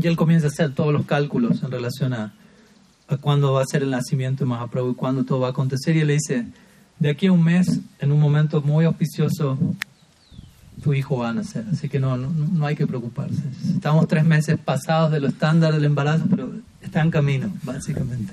Y 0.00 0.06
él 0.06 0.16
comienza 0.16 0.46
a 0.46 0.50
hacer 0.50 0.74
todos 0.74 0.92
los 0.92 1.06
cálculos 1.06 1.62
en 1.62 1.70
relación 1.70 2.12
a, 2.12 2.32
a 3.08 3.16
cuándo 3.16 3.52
va 3.52 3.62
a 3.62 3.66
ser 3.66 3.82
el 3.82 3.90
nacimiento 3.90 4.44
de 4.44 4.50
Mahaprabhu 4.50 4.92
y 4.92 4.94
cuándo 4.94 5.24
todo 5.24 5.40
va 5.40 5.48
a 5.48 5.50
acontecer. 5.50 5.96
Y 5.96 6.00
él 6.00 6.06
le 6.06 6.12
dice, 6.14 6.46
de 7.00 7.10
aquí 7.10 7.26
a 7.26 7.32
un 7.32 7.42
mes, 7.42 7.80
en 7.98 8.12
un 8.12 8.20
momento 8.20 8.60
muy 8.60 8.84
auspicioso, 8.84 9.58
tu 10.82 10.94
hijo 10.94 11.18
va 11.18 11.30
a 11.30 11.34
nacer. 11.34 11.64
Así 11.72 11.88
que 11.88 11.98
no, 11.98 12.16
no, 12.16 12.28
no 12.30 12.66
hay 12.66 12.76
que 12.76 12.86
preocuparse. 12.86 13.42
Estamos 13.74 14.06
tres 14.06 14.24
meses 14.24 14.58
pasados 14.62 15.10
de 15.10 15.20
lo 15.20 15.28
estándar 15.28 15.72
del 15.74 15.84
embarazo, 15.84 16.26
pero 16.30 16.52
está 16.82 17.00
en 17.00 17.10
camino, 17.10 17.52
básicamente. 17.62 18.32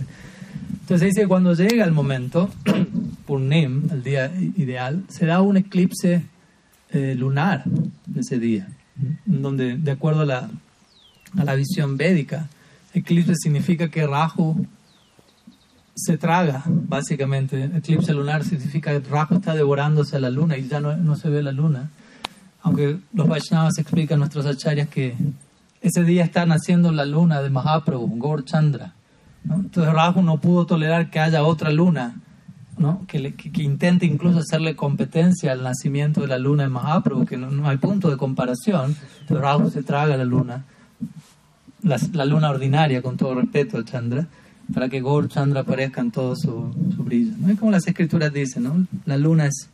Entonces 0.82 1.16
dice, 1.16 1.28
cuando 1.28 1.54
llega 1.54 1.86
el 1.86 1.94
momento, 1.94 2.50
Purnim, 3.26 3.90
el 3.92 4.04
día 4.04 4.32
ideal, 4.58 5.04
se 5.08 5.26
da 5.26 5.42
un 5.42 5.58
eclipse 5.58 6.24
eh, 6.92 7.16
lunar 7.18 7.64
ese 8.18 8.38
día, 8.40 8.68
donde 9.26 9.78
de 9.78 9.92
acuerdo 9.92 10.22
a 10.22 10.26
la, 10.26 10.50
a 11.38 11.44
la 11.44 11.56
visión 11.56 11.98
védica, 11.98 12.48
eclipse 12.94 13.36
significa 13.36 13.90
que 13.90 14.06
Rahu 14.06 14.66
se 15.98 16.18
traga, 16.18 16.64
básicamente. 16.68 17.72
Eclipse 17.76 18.14
lunar 18.14 18.44
significa 18.44 18.92
que 18.92 19.10
Rahu 19.10 19.36
está 19.36 19.56
devorándose 19.56 20.16
a 20.16 20.20
la 20.20 20.30
luna 20.30 20.56
y 20.56 20.68
ya 20.68 20.80
no, 20.80 20.96
no 20.96 21.16
se 21.16 21.30
ve 21.30 21.42
la 21.42 21.52
luna. 21.52 21.90
Aunque 22.62 23.00
los 23.14 23.28
Vaishnavas 23.28 23.80
explican, 23.80 24.20
nuestros 24.20 24.46
acharyas, 24.46 24.90
que 24.90 25.16
ese 25.82 26.04
día 26.04 26.24
está 26.24 26.46
naciendo 26.46 26.92
la 26.92 27.06
luna 27.06 27.42
de 27.42 27.50
Mahaprabhu, 27.50 28.20
Gaur 28.20 28.46
Chandra. 28.46 28.94
¿no? 29.44 29.56
Entonces 29.56 29.92
Rahu 29.92 30.22
no 30.22 30.40
pudo 30.40 30.68
tolerar 30.68 31.10
que 31.10 31.20
haya 31.20 31.44
otra 31.44 31.72
luna 31.72 32.16
¿no? 32.78 33.06
que, 33.08 33.34
que, 33.34 33.64
intente 33.64 34.06
incluso 34.06 34.40
hacerle 34.40 34.76
competencia 34.76 35.52
al 35.52 35.64
nacimiento 35.64 36.22
de 36.22 36.28
la 36.28 36.38
luna 36.38 36.64
de 36.64 36.70
Mahaprabhu, 36.70 37.26
que 37.26 37.38
no, 37.38 37.50
no 37.50 37.68
hay 37.68 37.78
punto 37.78 38.12
de 38.12 38.18
comparación. 38.18 38.96
Entonces 39.22 39.44
Rahu 39.44 39.72
se 39.72 39.82
traga 39.82 40.16
la 40.16 40.26
luna, 40.26 40.64
la, 41.82 41.98
la, 42.14 42.26
luna 42.26 42.52
ordinaria, 42.52 43.02
con 43.02 43.18
todo 43.18 43.34
respeto 43.34 43.78
al 43.78 43.86
Chandra, 43.86 44.28
para 44.74 44.90
que 44.90 45.02
Gaur 45.02 45.30
Chandra 45.30 45.62
aparezca 45.62 46.02
en 46.02 46.12
todo 46.12 46.36
su, 46.36 46.74
su 46.96 47.04
brillo. 47.04 47.34
¿no? 47.38 47.50
Es 47.50 47.60
como 47.60 47.72
las 47.72 47.88
escrituras 47.88 48.34
dicen, 48.34 48.64
¿no? 48.64 48.86
la 49.06 49.18
luna 49.18 49.46
es, 49.46 49.70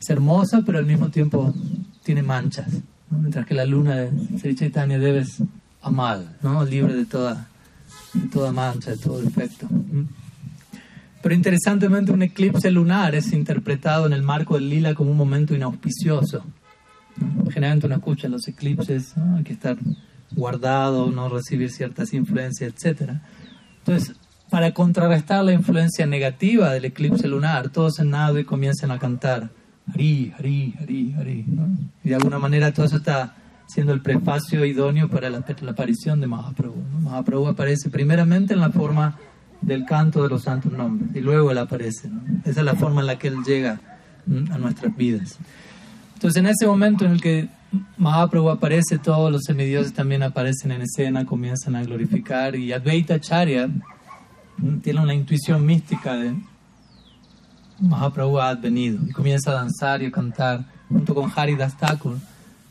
es 0.00 0.10
hermosa, 0.10 0.62
pero 0.64 0.78
al 0.78 0.86
mismo 0.86 1.08
tiempo 1.10 1.54
tiene 2.02 2.22
manchas, 2.22 2.68
¿no? 3.10 3.18
mientras 3.18 3.46
que 3.46 3.54
la 3.54 3.64
luna 3.64 3.96
de 3.96 4.38
Sri 4.38 4.54
Chaitanya 4.54 4.98
debe 4.98 5.20
es 5.20 5.42
amal, 5.82 6.36
¿no? 6.42 6.64
libre 6.64 6.94
de 6.94 7.04
toda, 7.04 7.48
de 8.12 8.28
toda 8.28 8.52
mancha, 8.52 8.90
de 8.90 8.98
todo 8.98 9.20
defecto. 9.20 9.68
Pero 11.22 11.34
interesantemente 11.34 12.12
un 12.12 12.22
eclipse 12.22 12.70
lunar 12.70 13.14
es 13.14 13.32
interpretado 13.32 14.06
en 14.06 14.12
el 14.12 14.22
marco 14.22 14.56
del 14.56 14.68
lila 14.68 14.94
como 14.94 15.10
un 15.10 15.16
momento 15.16 15.54
inauspicioso. 15.54 16.44
Generalmente 17.50 17.86
uno 17.86 17.96
escucha 17.96 18.28
los 18.28 18.46
eclipses, 18.48 19.14
hay 19.16 19.44
que 19.44 19.52
estar 19.52 19.78
guardado, 20.32 21.10
no 21.10 21.28
recibir 21.28 21.70
ciertas 21.70 22.12
influencias, 22.12 22.74
etc. 22.74 23.12
Entonces, 23.78 24.16
para 24.54 24.70
contrarrestar 24.70 25.44
la 25.44 25.52
influencia 25.52 26.06
negativa 26.06 26.72
del 26.72 26.84
eclipse 26.84 27.26
lunar, 27.26 27.70
todos 27.70 27.98
en 27.98 28.10
Nadu 28.10 28.44
comienzan 28.44 28.92
a 28.92 29.00
cantar 29.00 29.50
Hari, 29.92 30.32
Hari, 30.38 30.74
Hari, 30.80 31.14
Hari. 31.18 31.44
¿no? 31.48 31.76
Y 32.04 32.10
de 32.10 32.14
alguna 32.14 32.38
manera 32.38 32.72
todo 32.72 32.86
eso 32.86 32.98
está 32.98 33.34
siendo 33.66 33.92
el 33.92 34.00
prefacio 34.00 34.64
idóneo 34.64 35.08
para 35.08 35.28
la, 35.28 35.44
la 35.60 35.70
aparición 35.72 36.20
de 36.20 36.28
Mahaprabhu. 36.28 36.76
¿no? 36.92 37.00
Mahaprabhu 37.00 37.48
aparece 37.48 37.90
primeramente 37.90 38.54
en 38.54 38.60
la 38.60 38.70
forma 38.70 39.18
del 39.60 39.84
canto 39.86 40.22
de 40.22 40.28
los 40.28 40.44
santos 40.44 40.70
nombres 40.70 41.10
y 41.16 41.20
luego 41.20 41.50
él 41.50 41.58
aparece. 41.58 42.08
¿no? 42.08 42.22
Esa 42.44 42.60
es 42.60 42.64
la 42.64 42.76
forma 42.76 43.00
en 43.00 43.08
la 43.08 43.18
que 43.18 43.26
él 43.26 43.38
llega 43.44 43.80
a 44.52 44.58
nuestras 44.58 44.96
vidas. 44.96 45.36
Entonces, 46.14 46.38
en 46.38 46.46
ese 46.46 46.64
momento 46.68 47.04
en 47.04 47.10
el 47.10 47.20
que 47.20 47.48
Mahaprabhu 47.98 48.50
aparece, 48.50 48.98
todos 48.98 49.32
los 49.32 49.42
semidioses 49.42 49.92
también 49.92 50.22
aparecen 50.22 50.70
en 50.70 50.82
escena, 50.82 51.26
comienzan 51.26 51.74
a 51.74 51.82
glorificar 51.82 52.54
y 52.54 52.72
Advaita 52.72 53.18
Charya 53.18 53.68
tiene 54.82 55.00
una 55.00 55.14
intuición 55.14 55.64
mística 55.64 56.14
de 56.14 56.34
Mahaprabhu 57.80 58.38
ha 58.38 58.54
venido 58.54 58.98
y 59.06 59.12
comienza 59.12 59.50
a 59.50 59.54
danzar 59.54 60.02
y 60.02 60.06
a 60.06 60.10
cantar 60.10 60.64
junto 60.88 61.14
con 61.14 61.30
Haridas 61.34 61.76
Thakur 61.76 62.16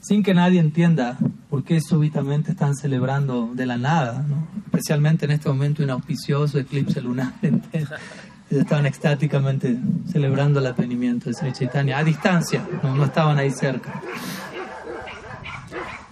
sin 0.02 0.24
que 0.24 0.34
nadie 0.34 0.60
entienda 0.60 1.18
por 1.50 1.64
qué 1.64 1.80
súbitamente 1.80 2.52
están 2.52 2.76
celebrando 2.76 3.52
de 3.54 3.66
la 3.66 3.78
nada, 3.78 4.26
¿no? 4.28 4.48
especialmente 4.66 5.26
en 5.26 5.32
este 5.32 5.48
momento 5.48 5.82
inauspicioso 5.82 6.60
eclipse 6.60 7.02
lunar. 7.02 7.34
estaban 8.50 8.86
extáticamente 8.86 9.78
celebrando 10.12 10.60
el 10.60 10.68
advenimiento 10.68 11.30
de 11.30 11.34
Sri 11.34 11.54
Chaitanya 11.54 11.98
a 11.98 12.04
distancia, 12.04 12.68
no, 12.84 12.96
no 12.96 13.06
estaban 13.06 13.38
ahí 13.38 13.50
cerca. 13.50 14.02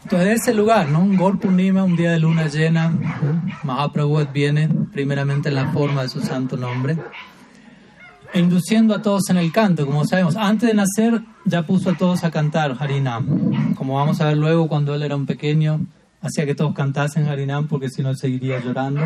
Entonces, 0.03 0.27
de 0.27 0.33
ese 0.33 0.53
lugar, 0.53 0.89
¿no? 0.89 1.01
un 1.01 1.15
Gol 1.15 1.37
Purnima, 1.37 1.83
un 1.83 1.95
día 1.95 2.11
de 2.11 2.19
luna 2.19 2.47
llena, 2.47 2.89
¿no? 2.89 3.41
Mahaprabhu 3.63 4.25
viene 4.33 4.67
primeramente 4.91 5.49
en 5.49 5.55
la 5.55 5.71
forma 5.71 6.01
de 6.01 6.09
su 6.09 6.21
santo 6.21 6.57
nombre, 6.57 6.97
e 8.33 8.39
induciendo 8.39 8.95
a 8.95 9.01
todos 9.01 9.29
en 9.29 9.37
el 9.37 9.51
canto, 9.51 9.85
como 9.85 10.05
sabemos. 10.05 10.35
Antes 10.35 10.69
de 10.69 10.73
nacer 10.73 11.21
ya 11.45 11.63
puso 11.63 11.91
a 11.91 11.97
todos 11.97 12.23
a 12.23 12.31
cantar 12.31 12.75
Harinam. 12.79 13.75
Como 13.75 13.95
vamos 13.95 14.21
a 14.21 14.27
ver 14.27 14.37
luego, 14.37 14.67
cuando 14.67 14.95
él 14.95 15.03
era 15.03 15.15
un 15.15 15.25
pequeño, 15.25 15.81
hacía 16.21 16.45
que 16.45 16.55
todos 16.55 16.73
cantasen 16.73 17.27
Harinam 17.27 17.67
porque 17.67 17.89
si 17.89 18.01
no 18.01 18.15
seguiría 18.15 18.59
llorando. 18.59 19.01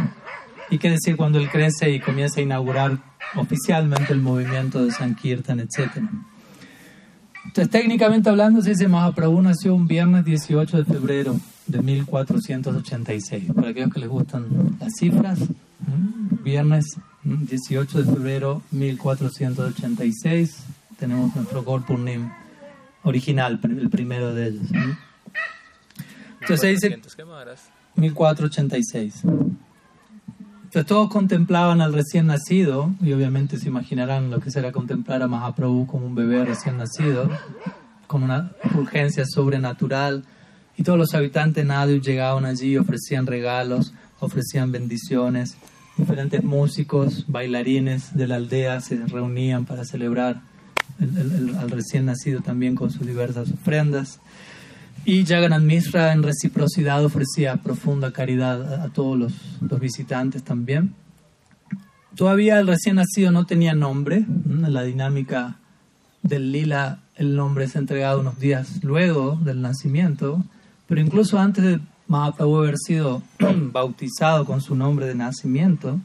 Y 0.69 0.77
qué 0.77 0.89
decir 0.89 1.15
cuando 1.15 1.39
él 1.39 1.49
crece 1.49 1.89
y 1.91 1.99
comienza 1.99 2.39
a 2.39 2.43
inaugurar 2.43 2.99
oficialmente 3.35 4.13
el 4.13 4.21
movimiento 4.21 4.83
de 4.83 4.91
Sankirtan, 4.91 5.59
etc. 5.59 6.01
Entonces, 7.55 7.71
técnicamente 7.71 8.29
hablando, 8.29 8.61
se 8.61 8.71
dice 8.71 8.89
Mahaprabhu 8.89 9.41
nació 9.41 9.75
un 9.75 9.87
viernes 9.87 10.25
18 10.25 10.75
de 10.75 10.83
febrero 10.83 11.39
de 11.67 11.81
1486. 11.81 13.53
Para 13.55 13.69
aquellos 13.69 13.93
que 13.93 14.01
les 14.01 14.09
gustan 14.09 14.75
las 14.77 14.91
cifras, 14.99 15.39
viernes 16.43 16.97
18 17.23 18.03
de 18.03 18.13
febrero 18.13 18.61
1486 18.71 20.65
tenemos 20.99 21.33
nuestro 21.33 21.63
Gorpurnim 21.63 22.29
original, 23.03 23.57
el 23.63 23.89
primero 23.89 24.35
de 24.35 24.47
ellos. 24.49 24.67
Entonces 26.41 26.59
se 26.59 26.67
dice 26.67 26.99
1486. 27.95 29.23
Entonces 30.75 30.89
todos 30.89 31.09
contemplaban 31.09 31.79
al 31.79 31.93
recién 31.93 32.27
nacido 32.27 32.93
y 33.01 33.13
obviamente 33.13 33.57
se 33.57 33.69
imaginarán 33.69 34.29
lo 34.29 34.41
que 34.41 34.51
será 34.51 34.73
contemplar 34.73 35.23
a 35.23 35.27
Mahaprabhu 35.29 35.87
como 35.87 36.05
un 36.05 36.15
bebé 36.15 36.43
recién 36.43 36.75
nacido, 36.75 37.29
con 38.07 38.23
una 38.23 38.51
urgencia 38.77 39.25
sobrenatural. 39.25 40.25
Y 40.75 40.83
todos 40.83 40.99
los 40.99 41.13
habitantes 41.13 41.65
Nadu 41.65 42.01
llegaban 42.01 42.43
allí, 42.43 42.75
ofrecían 42.75 43.25
regalos, 43.25 43.93
ofrecían 44.19 44.73
bendiciones. 44.73 45.55
Diferentes 45.95 46.43
músicos, 46.43 47.23
bailarines 47.29 48.13
de 48.13 48.27
la 48.27 48.35
aldea 48.35 48.81
se 48.81 48.97
reunían 48.97 49.63
para 49.63 49.85
celebrar 49.85 50.41
el, 50.99 51.17
el, 51.17 51.31
el, 51.31 51.55
al 51.55 51.71
recién 51.71 52.05
nacido 52.05 52.41
también 52.41 52.75
con 52.75 52.91
sus 52.91 53.07
diversas 53.07 53.49
ofrendas. 53.49 54.19
Y 55.07 55.23
Jagannath 55.23 55.61
Mishra 55.61 56.13
en 56.13 56.23
reciprocidad 56.23 57.05
ofrecía 57.05 57.57
profunda 57.57 58.11
caridad 58.11 58.81
a, 58.83 58.89
todos 58.89 59.17
los, 59.17 59.33
los, 59.61 59.79
visitantes 59.79 60.43
también. 60.43 60.95
Todavía 62.15 62.59
el 62.59 62.65
recién 62.65 62.95
nacido 62.95 63.31
no 63.31 63.45
tenía 63.45 63.75
nombre. 63.75 64.17
En 64.17 64.73
la 64.73 64.81
dinámica 64.81 65.57
del 66.23 66.51
lila 66.51 67.01
el 67.17 67.35
nombre 67.35 67.65
es 67.65 67.75
entregado 67.75 68.19
unos 68.19 68.39
días 68.39 68.83
luego 68.83 69.39
del 69.43 69.61
nacimiento, 69.61 70.43
pero 70.87 70.99
incluso 70.99 71.37
antes 71.39 71.63
de 71.63 71.79
Mahaprabhu 72.07 72.57
haber 72.57 72.77
sido 72.77 73.21
bautizado 73.71 74.43
con 74.45 74.59
su 74.59 74.75
nombre 74.75 75.05
de 75.05 75.15
nacimiento, 75.15 75.99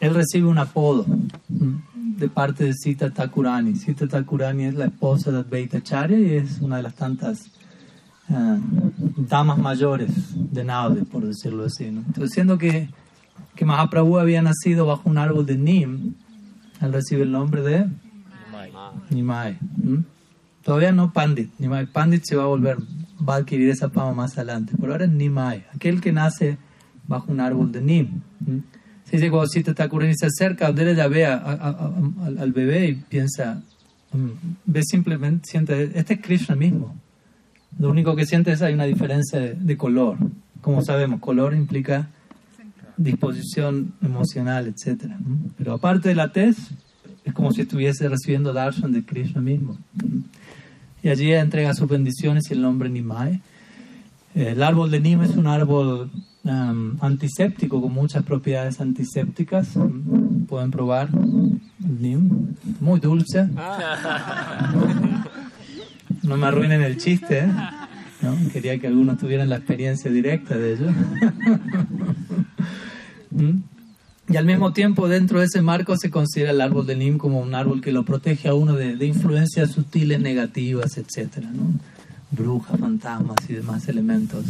él 0.00 0.14
recibe 0.14 0.48
un 0.48 0.58
apodo 0.58 1.04
de 1.48 2.28
parte 2.28 2.64
de 2.64 2.72
Sita 2.72 3.10
Thakurani. 3.10 3.76
Sita 3.76 4.08
Thakurani 4.08 4.64
es 4.64 4.74
la 4.74 4.86
esposa 4.86 5.30
de 5.30 5.38
Advaita 5.38 5.82
Charya 5.82 6.18
y 6.18 6.34
es 6.36 6.60
una 6.60 6.78
de 6.78 6.84
las 6.84 6.94
tantas 6.94 7.50
uh, 8.30 8.60
damas 9.16 9.58
mayores 9.58 10.10
de 10.34 10.64
Naude, 10.64 11.04
por 11.04 11.26
decirlo 11.26 11.64
así. 11.64 11.90
¿no? 11.90 12.00
Entonces, 12.00 12.30
siendo 12.32 12.58
que, 12.58 12.88
que 13.54 13.64
Mahaprabhu 13.64 14.18
había 14.18 14.42
nacido 14.42 14.86
bajo 14.86 15.08
un 15.08 15.18
árbol 15.18 15.46
de 15.46 15.56
Nim, 15.56 16.14
él 16.80 16.92
recibe 16.92 17.22
el 17.22 17.32
nombre 17.32 17.62
de 17.62 17.86
Nimai. 18.46 18.72
Nimai. 19.10 19.58
¿Mm? 19.76 20.04
Todavía 20.62 20.92
no 20.92 21.12
Pandit. 21.12 21.50
Nimai 21.58 21.86
Pandit 21.86 22.24
se 22.24 22.36
va 22.36 22.44
a 22.44 22.46
volver, 22.46 22.78
va 23.26 23.34
a 23.34 23.38
adquirir 23.38 23.70
esa 23.70 23.90
fama 23.90 24.12
más 24.12 24.36
adelante. 24.36 24.74
Pero 24.78 24.92
ahora 24.92 25.06
es 25.06 25.10
Nimai, 25.10 25.66
aquel 25.74 26.00
que 26.00 26.12
nace 26.12 26.58
bajo 27.06 27.32
un 27.32 27.40
árbol 27.40 27.72
de 27.72 27.80
Nim. 27.80 28.20
¿Mm? 28.40 28.58
Se 29.04 29.16
dice 29.16 29.30
cuando 29.30 29.48
Sita 29.48 29.74
Thakurani 29.74 30.14
se 30.14 30.26
acerca, 30.26 30.66
donde 30.66 30.92
ella 30.92 31.08
ve 31.08 31.24
a, 31.24 31.34
a, 31.34 31.52
a, 31.52 32.26
al, 32.26 32.38
al, 32.38 32.52
bebé 32.52 32.88
y 32.88 32.94
piensa, 32.94 33.62
um, 34.12 34.32
ve 34.66 34.82
simplemente, 34.82 35.48
siente, 35.48 35.98
este 35.98 36.14
es 36.14 36.20
Krishna 36.20 36.54
mismo. 36.54 36.94
Lo 37.78 37.90
único 37.90 38.16
que 38.16 38.26
siente 38.26 38.52
es 38.52 38.62
hay 38.62 38.74
una 38.74 38.84
diferencia 38.84 39.38
de, 39.38 39.54
de 39.54 39.76
color. 39.76 40.18
Como 40.60 40.82
sabemos, 40.82 41.20
color 41.20 41.54
implica 41.54 42.08
disposición 42.98 43.94
emocional, 44.02 44.66
etc. 44.66 45.04
Pero 45.56 45.74
aparte 45.74 46.10
de 46.10 46.14
la 46.14 46.32
tez, 46.32 46.56
es 47.24 47.32
como 47.32 47.52
si 47.52 47.62
estuviese 47.62 48.08
recibiendo 48.08 48.52
darshan 48.52 48.92
de 48.92 49.04
Krishna 49.04 49.40
mismo. 49.40 49.78
y 51.02 51.08
allí 51.08 51.32
entrega 51.32 51.72
sus 51.74 51.88
bendiciones 51.88 52.50
y 52.50 52.54
el 52.54 52.62
nombre 52.62 52.90
Nimai. 52.90 53.40
El 54.34 54.62
árbol 54.62 54.90
de 54.90 55.00
Nim 55.00 55.22
es 55.22 55.36
un 55.36 55.46
árbol 55.46 56.10
um, 56.44 56.96
antiséptico 57.00 57.80
con 57.80 57.92
muchas 57.92 58.24
propiedades 58.24 58.80
antisépticas. 58.80 59.70
Pueden 60.48 60.70
probar 60.70 61.08
el 61.12 62.02
Nim, 62.02 62.54
muy 62.80 63.00
dulce. 63.00 63.48
No 66.22 66.36
me 66.36 66.46
arruinen 66.46 66.82
el 66.82 66.96
chiste, 66.96 67.40
¿eh? 67.40 67.52
Quería 68.52 68.78
que 68.78 68.88
algunos 68.88 69.18
tuvieran 69.18 69.48
la 69.48 69.56
experiencia 69.56 70.10
directa 70.10 70.56
de 70.56 70.72
ello. 70.72 70.90
¿Mm? 73.30 73.62
Y 74.30 74.36
al 74.36 74.44
mismo 74.44 74.72
tiempo, 74.72 75.08
dentro 75.08 75.38
de 75.38 75.46
ese 75.46 75.62
marco, 75.62 75.96
se 75.96 76.10
considera 76.10 76.50
el 76.50 76.60
árbol 76.60 76.86
de 76.86 76.96
Nim 76.96 77.16
como 77.16 77.40
un 77.40 77.54
árbol 77.54 77.80
que 77.80 77.92
lo 77.92 78.04
protege 78.04 78.48
a 78.48 78.54
uno 78.54 78.74
de, 78.74 79.06
influencias 79.06 79.70
sutiles 79.70 80.20
negativas, 80.20 80.98
etc. 80.98 81.44
Brujas, 82.30 82.78
fantasmas 82.78 83.38
y 83.48 83.54
demás 83.54 83.88
elementos 83.88 84.44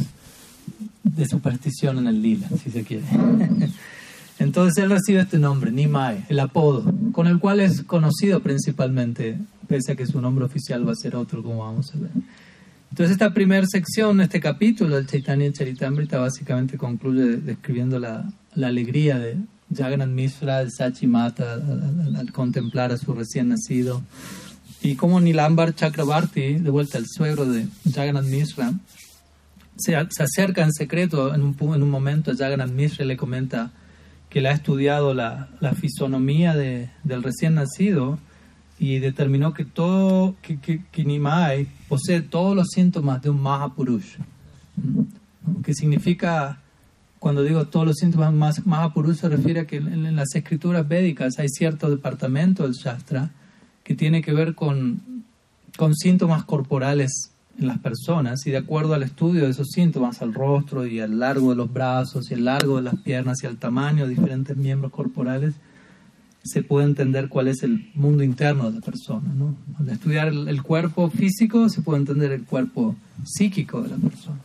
de 1.05 1.29
superstición 1.29 1.99
en 1.99 2.09
el 2.09 2.21
lila, 2.23 2.49
si 2.63 2.71
se 2.71 2.83
quiere. 2.83 3.05
Entonces 4.41 4.83
él 4.83 4.91
recibe 4.91 5.21
este 5.21 5.39
nombre, 5.39 5.71
Nimai, 5.71 6.25
el 6.29 6.41
apodo, 6.41 6.93
con 7.13 7.27
el 7.29 7.39
cual 7.39 7.61
es 7.61 7.83
conocido 7.83 8.41
principalmente, 8.41 9.39
pese 9.69 9.93
a 9.93 9.97
que 9.97 10.07
su 10.07 10.21
nombre 10.21 10.45
oficial 10.45 10.87
va 10.87 10.93
a 10.93 10.97
ser 10.97 11.15
otro, 11.15 11.43
como 11.43 11.59
vamos 11.59 11.95
a 11.95 11.99
ver. 11.99 12.11
Entonces 12.91 13.13
esta 13.13 13.35
primera 13.35 13.67
sección, 13.67 14.21
este 14.21 14.41
capítulo 14.41 14.97
del 14.97 15.07
Chaitanya 15.07 15.53
Charitamrita, 15.53 16.19
básicamente 16.19 16.79
concluye 16.79 17.37
describiendo 17.37 17.99
la, 17.99 18.33
la 18.55 18.69
alegría 18.69 19.19
de 19.19 19.37
Jagannath 19.77 20.09
Mishra, 20.09 20.63
el 20.63 20.73
Sachimata, 20.73 21.53
al, 21.53 21.63
al, 21.63 22.17
al, 22.17 22.33
contemplar 22.33 22.91
a 22.91 22.97
su 22.97 23.13
recién 23.13 23.51
nacido. 23.51 24.03
Y 24.81 24.95
como 24.95 25.21
Nilambar 25.21 25.75
Chakrabarti, 25.75 26.55
de 26.55 26.71
vuelta 26.71 26.99
el 26.99 27.05
suegro 27.07 27.45
de 27.45 27.67
Jagannath 27.93 28.25
Mishra, 28.25 28.73
se, 29.77 29.95
se 30.11 30.23
acerca 30.23 30.65
en 30.65 30.73
secreto 30.73 31.35
en 31.35 31.43
un, 31.43 31.57
en 31.61 31.83
un 31.83 31.91
momento 31.91 32.31
a 32.31 32.37
Jagannath 32.37 32.71
Mishra 32.71 33.05
y 33.05 33.09
le 33.09 33.17
comenta 33.17 33.71
que 34.31 34.41
le 34.41 34.49
ha 34.49 34.53
estudiado 34.53 35.15
la, 35.15 35.49
la 35.61 35.75
fisonomía 35.75 36.55
de, 36.55 36.91
del 37.05 37.23
recién 37.23 37.55
nacido 37.55 38.19
y 38.79 38.99
determinó 38.99 39.55
que 39.55 39.65
todo, 39.65 40.37
que, 40.43 40.59
que, 40.61 40.85
que 40.91 41.05
Nimai 41.05 41.67
posee 41.89 42.21
todos 42.21 42.55
los 42.55 42.69
síntomas 42.69 43.21
de 43.23 43.31
un 43.31 43.43
Mahapurush. 43.43 44.17
Que 45.65 45.75
significa, 45.75 46.61
cuando 47.19 47.43
digo 47.43 47.67
todos 47.67 47.87
los 47.87 47.97
síntomas 47.97 48.33
más 48.33 48.67
Mahapurush, 48.67 49.17
se 49.17 49.29
refiere 49.29 49.61
a 49.61 49.67
que 49.67 49.77
en, 49.77 50.07
en 50.07 50.17
las 50.17 50.35
escrituras 50.35 50.87
védicas 50.87 51.39
hay 51.39 51.49
cierto 51.49 51.91
departamento 51.91 52.63
del 52.63 52.75
Shastra 52.75 53.31
que 53.83 53.95
tiene 53.95 54.23
que 54.23 54.33
ver 54.33 54.55
con, 54.55 55.25
con 55.77 55.95
síntomas 55.95 56.45
corporales 56.45 57.33
en 57.59 57.67
las 57.67 57.79
personas 57.79 58.47
y 58.47 58.51
de 58.51 58.59
acuerdo 58.59 58.95
al 58.95 59.03
estudio 59.03 59.45
de 59.45 59.51
esos 59.51 59.69
síntomas, 59.71 60.23
al 60.23 60.33
rostro 60.33 60.87
y 60.87 61.01
al 61.01 61.19
largo 61.19 61.51
de 61.51 61.57
los 61.57 61.73
brazos 61.73 62.31
y 62.31 62.35
al 62.35 62.45
largo 62.45 62.77
de 62.77 62.83
las 62.83 62.97
piernas 62.97 63.39
y 63.43 63.47
al 63.47 63.57
tamaño 63.57 64.05
de 64.05 64.11
diferentes 64.11 64.57
miembros 64.57 64.93
corporales, 64.93 65.55
se 66.49 66.63
puede 66.63 66.87
entender 66.87 67.29
cuál 67.29 67.49
es 67.49 67.63
el 67.63 67.91
mundo 67.95 68.23
interno 68.23 68.71
de 68.71 68.81
la 68.81 68.85
persona. 68.85 69.33
¿no? 69.35 69.57
Al 69.79 69.89
estudiar 69.91 70.29
el, 70.29 70.63
cuerpo 70.63 71.11
físico 71.11 71.69
se 71.69 71.83
puede 71.83 72.01
entender 72.01 72.33
el 72.33 72.45
cuerpo 72.45 72.97
psíquico 73.25 73.83
de 73.83 73.91
la 73.91 73.97
persona. 73.97 74.39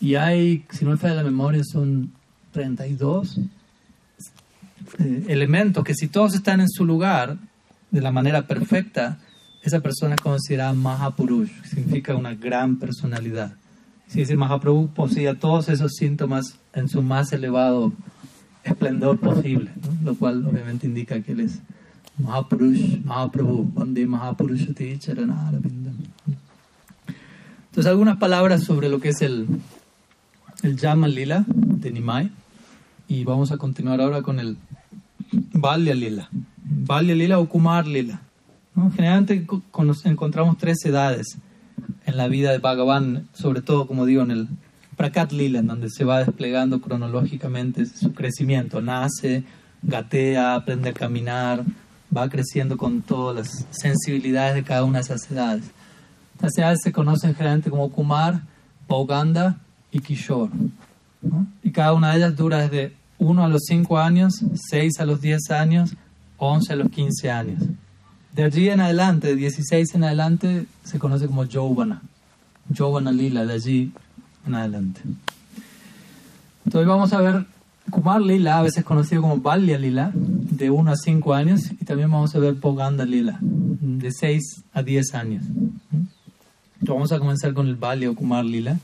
Y 0.00 0.16
hay, 0.16 0.64
si 0.70 0.84
no 0.84 0.92
me 0.92 0.96
falla 0.96 1.14
la 1.14 1.22
memoria, 1.24 1.62
son 1.64 2.12
32 2.52 3.38
eh, 4.98 5.24
elementos 5.28 5.84
que 5.84 5.94
si 5.94 6.08
todos 6.08 6.34
están 6.34 6.60
en 6.60 6.68
su 6.68 6.84
lugar 6.84 7.38
de 7.90 8.00
la 8.00 8.10
manera 8.10 8.46
perfecta, 8.46 9.18
esa 9.62 9.80
persona 9.80 10.16
es 10.16 10.20
considerada 10.20 10.72
Mahapurush, 10.72 11.62
que 11.62 11.68
significa 11.68 12.16
una 12.16 12.34
gran 12.34 12.78
personalidad. 12.78 13.54
Si 14.08 14.20
decir 14.20 14.36
Mahaprabhu 14.36 14.88
poseía 14.88 15.38
todos 15.38 15.68
esos 15.68 15.92
síntomas 15.94 16.58
en 16.74 16.88
su 16.88 17.02
más 17.02 17.32
elevado 17.32 17.92
esplendor 18.64 19.18
posible, 19.18 19.70
¿no? 19.82 20.10
lo 20.10 20.14
cual 20.16 20.46
obviamente 20.46 20.86
indica 20.86 21.20
que 21.20 21.32
él 21.32 21.40
es 21.40 21.60
Mahapurush, 22.18 23.00
Mahaprabhu, 23.04 23.70
Bande 23.74 24.06
Mahapurushati 24.06 24.98
Charanarabindam. 24.98 25.96
Entonces, 27.66 27.90
algunas 27.90 28.18
palabras 28.18 28.64
sobre 28.64 28.88
lo 28.88 29.00
que 29.00 29.08
es 29.10 29.22
el, 29.22 29.46
el 30.62 30.76
Yama 30.76 31.08
Lila 31.08 31.44
de 31.48 31.90
Nimai, 31.90 32.30
y 33.08 33.24
vamos 33.24 33.52
a 33.52 33.58
continuar 33.58 34.00
ahora 34.00 34.22
con 34.22 34.38
el 34.38 34.56
Balya 35.32 35.94
Lila. 35.94 36.28
Balya 36.64 37.14
Lila 37.14 37.38
o 37.38 37.48
Kumar 37.48 37.86
Lila. 37.86 38.22
¿no? 38.74 38.90
Generalmente 38.90 39.46
encontramos 40.04 40.56
tres 40.58 40.84
edades 40.84 41.38
en 42.06 42.16
la 42.16 42.28
vida 42.28 42.52
de 42.52 42.58
Bhagavan, 42.58 43.28
sobre 43.32 43.62
todo, 43.62 43.86
como 43.86 44.06
digo, 44.06 44.22
en 44.22 44.30
el 44.30 44.48
Prakat 45.02 45.32
Lila, 45.32 45.58
en 45.58 45.66
donde 45.66 45.90
se 45.90 46.04
va 46.04 46.20
desplegando 46.20 46.80
cronológicamente 46.80 47.86
su 47.86 48.14
crecimiento. 48.14 48.80
Nace, 48.80 49.42
gatea, 49.82 50.54
aprende 50.54 50.90
a 50.90 50.92
caminar, 50.92 51.64
va 52.16 52.28
creciendo 52.28 52.76
con 52.76 53.02
todas 53.02 53.34
las 53.34 53.66
sensibilidades 53.72 54.54
de 54.54 54.62
cada 54.62 54.84
una 54.84 54.98
de 54.98 55.02
esas 55.02 55.28
edades. 55.28 55.64
Estas 56.34 56.56
edades 56.56 56.78
se 56.84 56.92
conocen 56.92 57.34
generalmente 57.34 57.68
como 57.68 57.90
Kumar, 57.90 58.42
Pauganda 58.86 59.58
y 59.90 59.98
Kishore. 59.98 60.52
Y 61.64 61.72
cada 61.72 61.94
una 61.94 62.12
de 62.12 62.18
ellas 62.18 62.36
dura 62.36 62.58
desde 62.58 62.92
1 63.18 63.44
a 63.44 63.48
los 63.48 63.62
5 63.66 63.98
años, 63.98 64.34
6 64.70 65.00
a 65.00 65.04
los 65.04 65.20
10 65.20 65.50
años, 65.50 65.96
11 66.36 66.74
a 66.74 66.76
los 66.76 66.88
15 66.90 67.28
años. 67.28 67.60
De 68.36 68.44
allí 68.44 68.68
en 68.68 68.78
adelante, 68.78 69.26
de 69.26 69.34
16 69.34 69.96
en 69.96 70.04
adelante, 70.04 70.66
se 70.84 71.00
conoce 71.00 71.26
como 71.26 71.44
Jovana. 71.44 72.02
Jovana 72.72 73.10
Lila, 73.10 73.44
de 73.44 73.54
allí 73.54 73.92
en 74.46 74.54
adelante. 74.54 75.00
Entonces 76.64 76.88
vamos 76.88 77.12
a 77.12 77.20
ver 77.20 77.46
Kumar 77.90 78.20
Lila, 78.20 78.58
a 78.58 78.62
veces 78.62 78.84
conocido 78.84 79.22
como 79.22 79.38
Balya 79.38 79.78
Lila, 79.78 80.12
de 80.14 80.70
1 80.70 80.90
a 80.90 80.96
5 80.96 81.34
años, 81.34 81.70
y 81.72 81.84
también 81.84 82.10
vamos 82.10 82.34
a 82.34 82.38
ver 82.38 82.56
Poganda 82.56 83.04
Lila, 83.04 83.38
de 83.40 84.10
6 84.12 84.64
a 84.72 84.82
10 84.82 85.14
años. 85.14 85.44
Entonces 85.44 86.88
vamos 86.88 87.12
a 87.12 87.18
comenzar 87.18 87.52
con 87.54 87.66
el 87.66 87.76
Balya 87.76 88.10
o 88.10 88.14
Kumar 88.14 88.44
Lila, 88.44 88.78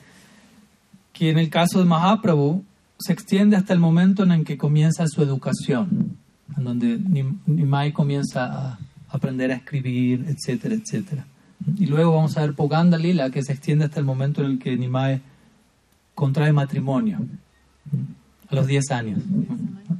que 1.12 1.30
en 1.30 1.38
el 1.38 1.50
caso 1.50 1.78
de 1.78 1.84
Mahaprabhu 1.84 2.64
se 2.98 3.12
extiende 3.12 3.56
hasta 3.56 3.72
el 3.72 3.78
momento 3.80 4.24
en 4.24 4.32
el 4.32 4.44
que 4.44 4.58
comienza 4.58 5.06
su 5.06 5.22
educación, 5.22 6.16
en 6.56 6.64
donde 6.64 6.98
Nimai 7.46 7.92
comienza 7.92 8.72
a 8.72 8.78
aprender 9.08 9.52
a 9.52 9.54
escribir, 9.54 10.26
etcétera, 10.28 10.74
etcétera. 10.74 11.26
Y 11.76 11.86
luego 11.86 12.14
vamos 12.14 12.36
a 12.36 12.42
ver 12.42 12.54
Poganda 12.54 12.98
Lila, 12.98 13.30
que 13.30 13.42
se 13.42 13.52
extiende 13.52 13.84
hasta 13.84 14.00
el 14.00 14.06
momento 14.06 14.44
en 14.44 14.52
el 14.52 14.58
que 14.58 14.76
Nimai 14.76 15.20
contrae 16.18 16.52
matrimonio, 16.52 17.20
a 18.50 18.54
los 18.56 18.66
10 18.66 18.90
años. 18.90 19.20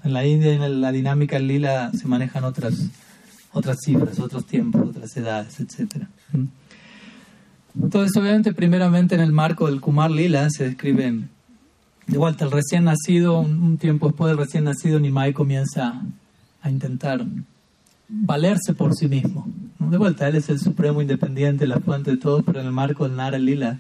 En 0.03 0.13
la 0.13 0.27
India, 0.27 0.53
en 0.53 0.81
la 0.81 0.91
dinámica 0.91 1.39
lila, 1.39 1.93
se 1.93 2.09
manejan 2.09 2.43
otras, 2.43 2.75
otras 3.53 3.77
cifras, 3.85 4.19
otros 4.19 4.45
tiempos, 4.45 4.89
otras 4.89 5.17
edades, 5.17 5.61
etcétera. 5.61 6.09
Entonces, 7.81 8.17
obviamente, 8.17 8.53
primeramente 8.53 9.15
en 9.15 9.21
el 9.21 9.31
marco 9.31 9.67
del 9.67 9.81
Kumar 9.81 10.11
Lila 10.11 10.51
se 10.51 10.65
describe 10.65 11.23
de 12.09 12.19
vuelta 12.19 12.45
el 12.45 12.51
recién 12.51 12.83
nacido, 12.83 13.39
un 13.39 13.79
tiempo 13.79 14.09
después 14.09 14.29
del 14.29 14.39
recién 14.39 14.65
nacido, 14.65 14.99
Nimai 14.99 15.33
comienza 15.33 16.03
a 16.63 16.69
intentar 16.69 17.25
valerse 18.09 18.75
por 18.75 18.97
sí 18.97 19.07
mismo. 19.07 19.47
De 19.79 19.99
vuelta, 19.99 20.27
él 20.27 20.35
es 20.35 20.49
el 20.49 20.59
supremo 20.59 21.01
independiente, 21.01 21.69
la 21.69 21.79
fuente 21.79 22.11
de 22.11 22.17
todo, 22.17 22.43
pero 22.43 22.59
en 22.59 22.67
el 22.67 22.73
marco 22.73 23.07
del 23.07 23.17
Nara 23.17 23.39
Lila, 23.39 23.79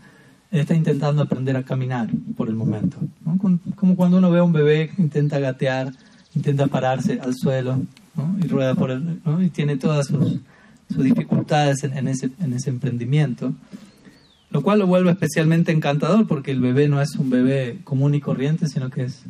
está 0.50 0.74
intentando 0.74 1.22
aprender 1.22 1.56
a 1.56 1.62
caminar 1.62 2.08
por 2.36 2.48
el 2.48 2.54
momento. 2.54 2.96
Como 3.76 3.96
cuando 3.96 4.18
uno 4.18 4.30
ve 4.30 4.38
a 4.38 4.44
un 4.44 4.52
bebé 4.52 4.90
que 4.94 5.02
intenta 5.02 5.38
gatear, 5.38 5.92
intenta 6.34 6.66
pararse 6.66 7.20
al 7.20 7.34
suelo 7.34 7.80
y 8.42 8.48
rueda 8.48 8.74
por 8.74 8.90
el, 8.90 9.20
¿no? 9.24 9.42
y 9.42 9.50
tiene 9.50 9.76
todas 9.76 10.06
sus, 10.06 10.40
dificultades 10.88 11.84
en, 11.84 12.08
ese, 12.08 12.30
en 12.40 12.54
ese 12.54 12.70
emprendimiento. 12.70 13.52
Lo 14.50 14.62
cual 14.62 14.78
lo 14.78 14.86
vuelve 14.86 15.10
especialmente 15.10 15.70
encantador 15.70 16.26
porque 16.26 16.50
el 16.50 16.60
bebé 16.60 16.88
no 16.88 17.02
es 17.02 17.14
un 17.16 17.28
bebé 17.28 17.80
común 17.84 18.14
y 18.14 18.20
corriente, 18.20 18.66
sino 18.68 18.88
que 18.88 19.04
es 19.04 19.24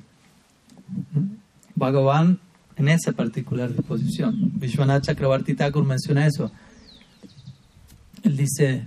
Bhagavan 1.75 2.39
en 2.77 2.89
esa 2.89 3.13
particular 3.13 3.75
disposición. 3.75 4.53
Vishwanath 4.55 5.05
Chakrabarti 5.05 5.57
menciona 5.85 6.27
eso. 6.27 6.53
Él 8.23 8.37
dice, 8.37 8.85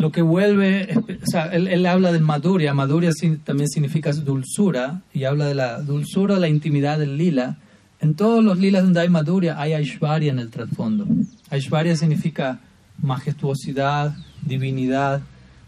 lo 0.00 0.10
que 0.12 0.22
vuelve, 0.22 0.88
o 0.96 1.26
sea, 1.30 1.52
él, 1.52 1.84
habla 1.84 2.10
de 2.10 2.20
Madhurya, 2.20 2.72
Madhurya 2.72 3.10
también 3.44 3.68
significa 3.68 4.10
dulzura, 4.12 5.02
y 5.12 5.24
habla 5.24 5.44
de 5.44 5.54
la 5.54 5.82
dulzura, 5.82 6.38
la 6.38 6.48
intimidad 6.48 6.98
del 6.98 7.18
lila. 7.18 7.58
En 8.00 8.14
todos 8.14 8.42
los 8.42 8.58
lilas 8.58 8.82
donde 8.82 9.00
hay 9.00 9.10
Madhurya 9.10 9.60
hay 9.60 9.74
Aishwarya 9.74 10.32
en 10.32 10.38
el 10.38 10.48
trasfondo. 10.48 11.06
Aishwarya 11.50 11.96
significa 11.96 12.60
majestuosidad, 13.02 14.16
divinidad. 14.40 15.20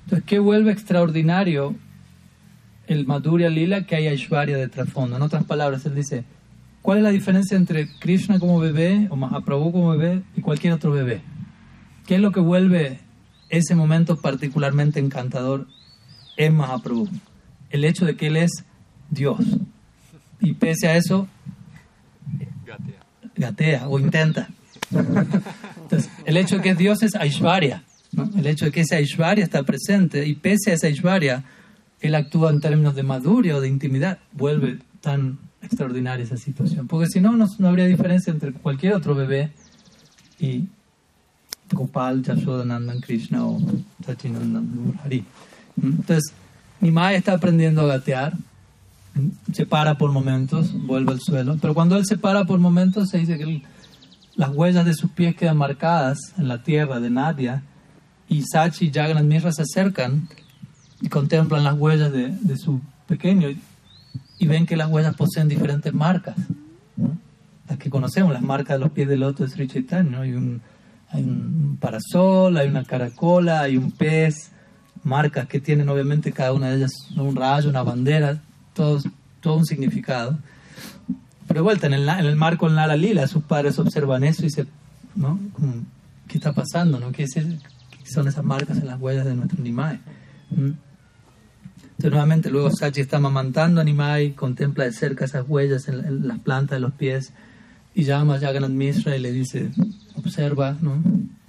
Entonces, 0.05 0.25
¿qué 0.27 0.39
vuelve 0.39 0.73
extraordinario 0.73 1.75
el 2.87 3.07
Madhurya 3.07 3.51
Lila 3.51 3.85
que 3.85 3.97
hay 3.97 4.07
Aishwarya 4.07 4.57
de 4.57 4.69
trasfondo? 4.69 5.17
En 5.17 5.21
otras 5.21 5.45
palabras, 5.45 5.85
él 5.85 5.95
dice, 5.95 6.25
¿cuál 6.81 6.97
es 6.97 7.05
la 7.05 7.11
diferencia 7.11 7.55
entre 7.55 7.87
Krishna 7.99 8.39
como 8.39 8.59
bebé 8.59 9.09
o 9.11 9.17
Mahaprabhu 9.17 9.73
como 9.73 9.91
bebé 9.91 10.23
y 10.35 10.41
cualquier 10.41 10.73
otro 10.73 10.91
bebé? 10.91 11.21
¿Qué 12.07 12.15
es 12.15 12.21
lo 12.23 12.33
que 12.33 12.41
vuelve 12.41 13.02
ese 13.53 13.75
momento 13.75 14.17
particularmente 14.17 14.99
encantador 14.99 15.69
en 16.37 16.57
Mahaprabhu? 16.57 17.09
El 17.71 17.85
hecho 17.85 18.05
de 18.05 18.17
que 18.17 18.27
Él 18.27 18.37
es 18.37 18.65
Dios. 19.11 19.39
Y 20.41 20.55
pese 20.55 20.89
a 20.89 20.97
eso, 20.97 21.29
Gatea. 22.67 23.05
gatea 23.37 23.89
o 23.89 24.01
intenta. 24.01 24.49
Entonces, 24.91 26.11
el 26.25 26.37
hecho 26.37 26.57
de 26.57 26.63
que 26.63 26.71
es 26.71 26.79
Dios 26.79 27.03
es 27.03 27.15
Aishvarya. 27.15 27.85
¿no? 28.13 28.29
El 28.37 28.47
hecho 28.47 28.65
de 28.65 28.73
que 28.73 28.81
ese 28.81 28.97
Aishvarya 28.97 29.45
está 29.45 29.63
presente 29.63 30.27
y 30.27 30.35
pese 30.35 30.73
a 30.73 30.75
ese 30.75 30.89
Aishvarya, 30.89 31.45
Él 32.01 32.15
actúa 32.15 32.51
en 32.51 32.61
términos 32.61 32.95
de 32.95 33.03
maduria 33.03 33.57
o 33.57 33.61
de 33.61 33.69
intimidad, 33.69 34.19
vuelve 34.33 34.79
tan 35.01 35.39
extraordinaria 35.63 36.25
esa 36.25 36.37
situación. 36.37 36.89
Porque 36.89 37.07
si 37.07 37.21
no, 37.21 37.33
no, 37.37 37.47
no 37.59 37.69
habría 37.69 37.87
diferencia 37.87 38.33
entre 38.33 38.53
cualquier 38.53 38.95
otro 38.95 39.15
bebé 39.15 39.53
y 40.41 40.69
Gopal, 41.73 42.23
Yashodanandan, 42.23 43.01
Krishna 43.01 43.47
o 43.47 43.61
Sachinandan, 44.05 44.99
Hari. 45.03 45.25
Entonces, 45.83 46.33
Nimai 46.81 47.15
está 47.15 47.35
aprendiendo 47.35 47.83
a 47.83 47.87
gatear, 47.87 48.35
se 49.53 49.67
para 49.67 49.97
por 49.99 50.11
momentos, 50.11 50.73
vuelve 50.87 51.13
al 51.13 51.21
suelo, 51.21 51.57
pero 51.61 51.75
cuando 51.75 51.97
él 51.97 52.05
se 52.07 52.17
para 52.17 52.45
por 52.45 52.59
momentos 52.59 53.11
se 53.11 53.19
dice 53.19 53.39
que 53.39 53.63
las 54.35 54.51
huellas 54.51 54.85
de 54.85 54.95
sus 54.95 55.11
pies 55.11 55.37
quedan 55.37 55.59
marcadas 55.59 56.19
en 56.39 56.49
la 56.49 56.63
tierra 56.63 57.01
de 57.01 57.11
Nadia 57.11 57.63
y 58.29 58.43
Sachi 58.43 58.87
y 58.87 58.93
Jagannath 58.93 59.25
Mishra 59.25 59.53
se 59.53 59.63
acercan 59.63 60.29
y 61.01 61.09
contemplan 61.09 61.65
las 61.65 61.75
huellas 61.79 62.13
de, 62.13 62.57
su 62.57 62.81
pequeño 63.07 63.51
y, 63.51 63.61
y 64.39 64.47
ven 64.47 64.67
que 64.67 64.77
las 64.77 64.91
huellas 64.91 65.15
poseen 65.15 65.49
diferentes 65.49 65.93
marcas, 65.93 66.37
las 67.69 67.79
que 67.79 67.91
conocemos, 67.91 68.33
las 68.33 68.43
marcas 68.43 68.77
de 68.77 68.85
los 68.85 68.93
pies 68.93 69.09
del 69.09 69.21
loto 69.21 69.43
de 69.43 69.51
Sri 69.51 69.69
Chaitanya, 69.69 70.21
hay, 70.21 70.33
un, 70.33 70.63
hay 71.13 71.23
un 71.23 71.77
parasol, 71.81 72.57
hay 72.57 72.69
una 72.69 72.85
caracola, 72.85 73.61
hay 73.63 73.77
un 73.77 73.91
pez, 73.93 74.51
marcas 75.05 75.47
que 75.47 75.61
tienen 75.61 75.89
obviamente 75.89 76.33
cada 76.33 76.53
una 76.53 76.71
de 76.71 76.77
ellas 76.77 76.93
un 77.17 77.37
rayo, 77.37 77.69
una 77.71 77.83
bandera, 77.83 78.41
todos, 78.75 79.05
todo 79.41 79.57
un 79.57 79.67
significado. 79.67 80.39
Pero 81.49 81.59
de 81.61 81.63
vuelta, 81.65 81.87
en 81.87 81.95
el, 81.95 82.09
en 82.09 82.25
el 82.27 82.37
marco 82.37 82.67
del 82.67 82.77
Nara 82.77 82.97
Lila, 82.97 83.27
sus 83.27 83.43
padres 83.43 83.79
observan 83.79 84.25
eso 84.25 84.47
y 84.47 84.51
se, 84.51 84.65
¿no? 85.15 85.39
¿Qué 86.29 86.39
está 86.39 86.53
pasando? 86.53 86.99
¿no? 86.99 87.13
¿Qué, 87.13 87.25
es 87.25 87.37
el- 87.37 87.59
qué 87.59 88.11
son 88.11 88.27
esas 88.29 88.45
marcas 88.45 88.79
en 88.79 88.87
las 88.87 88.99
huellas 89.01 89.27
de 89.27 89.35
nuestro 89.35 89.63
Nimai? 89.63 89.99
¿Mm? 90.51 90.71
Entonces 91.83 92.11
nuevamente 92.11 92.51
luego 92.51 92.71
Sachi 92.71 93.01
está 93.03 93.19
amamantando 93.19 93.81
a 93.81 93.85
Nimai, 93.85 94.33
contempla 94.33 94.85
de 94.85 94.93
cerca 94.93 95.25
esas 95.27 95.45
huellas 95.47 95.89
en, 95.89 96.05
en 96.05 96.27
las 96.29 96.39
plantas 96.39 96.77
de 96.77 96.81
los 96.81 96.93
pies 96.95 97.33
y 97.95 98.05
llama 98.05 98.37
a 98.37 98.41
Jagannath 98.41 98.71
Mishra 98.71 99.15
y 99.17 99.21
le 99.21 99.31
dice, 99.33 99.71
observa, 100.17 100.77
¿no? 100.81 101.03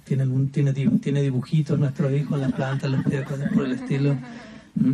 Tiene, 0.04 0.26
un, 0.26 0.48
tiene, 0.50 0.72
tiene 0.72 1.22
dibujitos 1.22 1.78
nuestro 1.78 2.14
hijo 2.14 2.36
las 2.36 2.52
plantas 2.52 2.90
los 2.90 3.04
pies, 3.04 3.26
cosas 3.26 3.50
por 3.52 3.64
el 3.64 3.72
estilo. 3.72 4.16
¿Mm? 4.74 4.92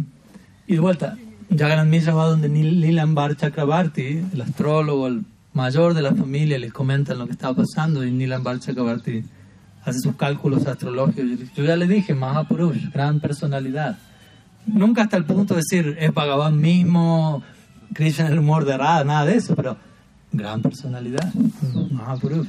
Y 0.68 0.75
de 0.75 0.81
vuelta, 0.81 1.16
Jagannath 1.51 1.89
Mishra 1.89 2.14
va 2.14 2.27
donde 2.27 2.49
Nil- 2.49 2.81
Nilambar 2.81 3.37
Chakrabarti, 3.37 4.23
el 4.33 4.41
astrólogo, 4.41 5.09
el 5.09 5.25
mayor 5.53 5.95
de 5.95 6.03
la 6.03 6.14
familia, 6.14 6.59
les 6.61 6.73
comentan 6.73 7.18
lo 7.18 7.27
que 7.27 7.33
estaba 7.33 7.57
pasando 7.57 8.05
y 8.05 8.12
Nilambar 8.12 8.61
Chakrabarti 8.61 9.25
hace 9.85 9.99
sus 9.99 10.14
cálculos 10.14 10.66
astrológicos. 10.66 11.25
Yo, 11.57 11.64
ya 11.64 11.75
le 11.75 11.89
dije, 11.89 12.14
Mahapurush, 12.14 12.91
gran 12.93 13.18
personalidad. 13.18 13.99
Nunca 14.66 15.03
hasta 15.03 15.16
el 15.16 15.25
punto 15.25 15.55
de 15.55 15.62
decir, 15.62 15.97
es 15.99 16.14
Bhagavan 16.14 16.61
mismo, 16.61 17.43
Krishna 17.95 18.27
es 18.27 18.31
el 18.31 18.39
humor 18.39 18.64
de 18.64 18.77
Radha, 18.77 19.03
nada 19.03 19.25
de 19.25 19.37
eso, 19.37 19.57
pero 19.57 19.77
gran 20.33 20.62
personalidad, 20.62 21.33
Mahapurush. 21.91 22.47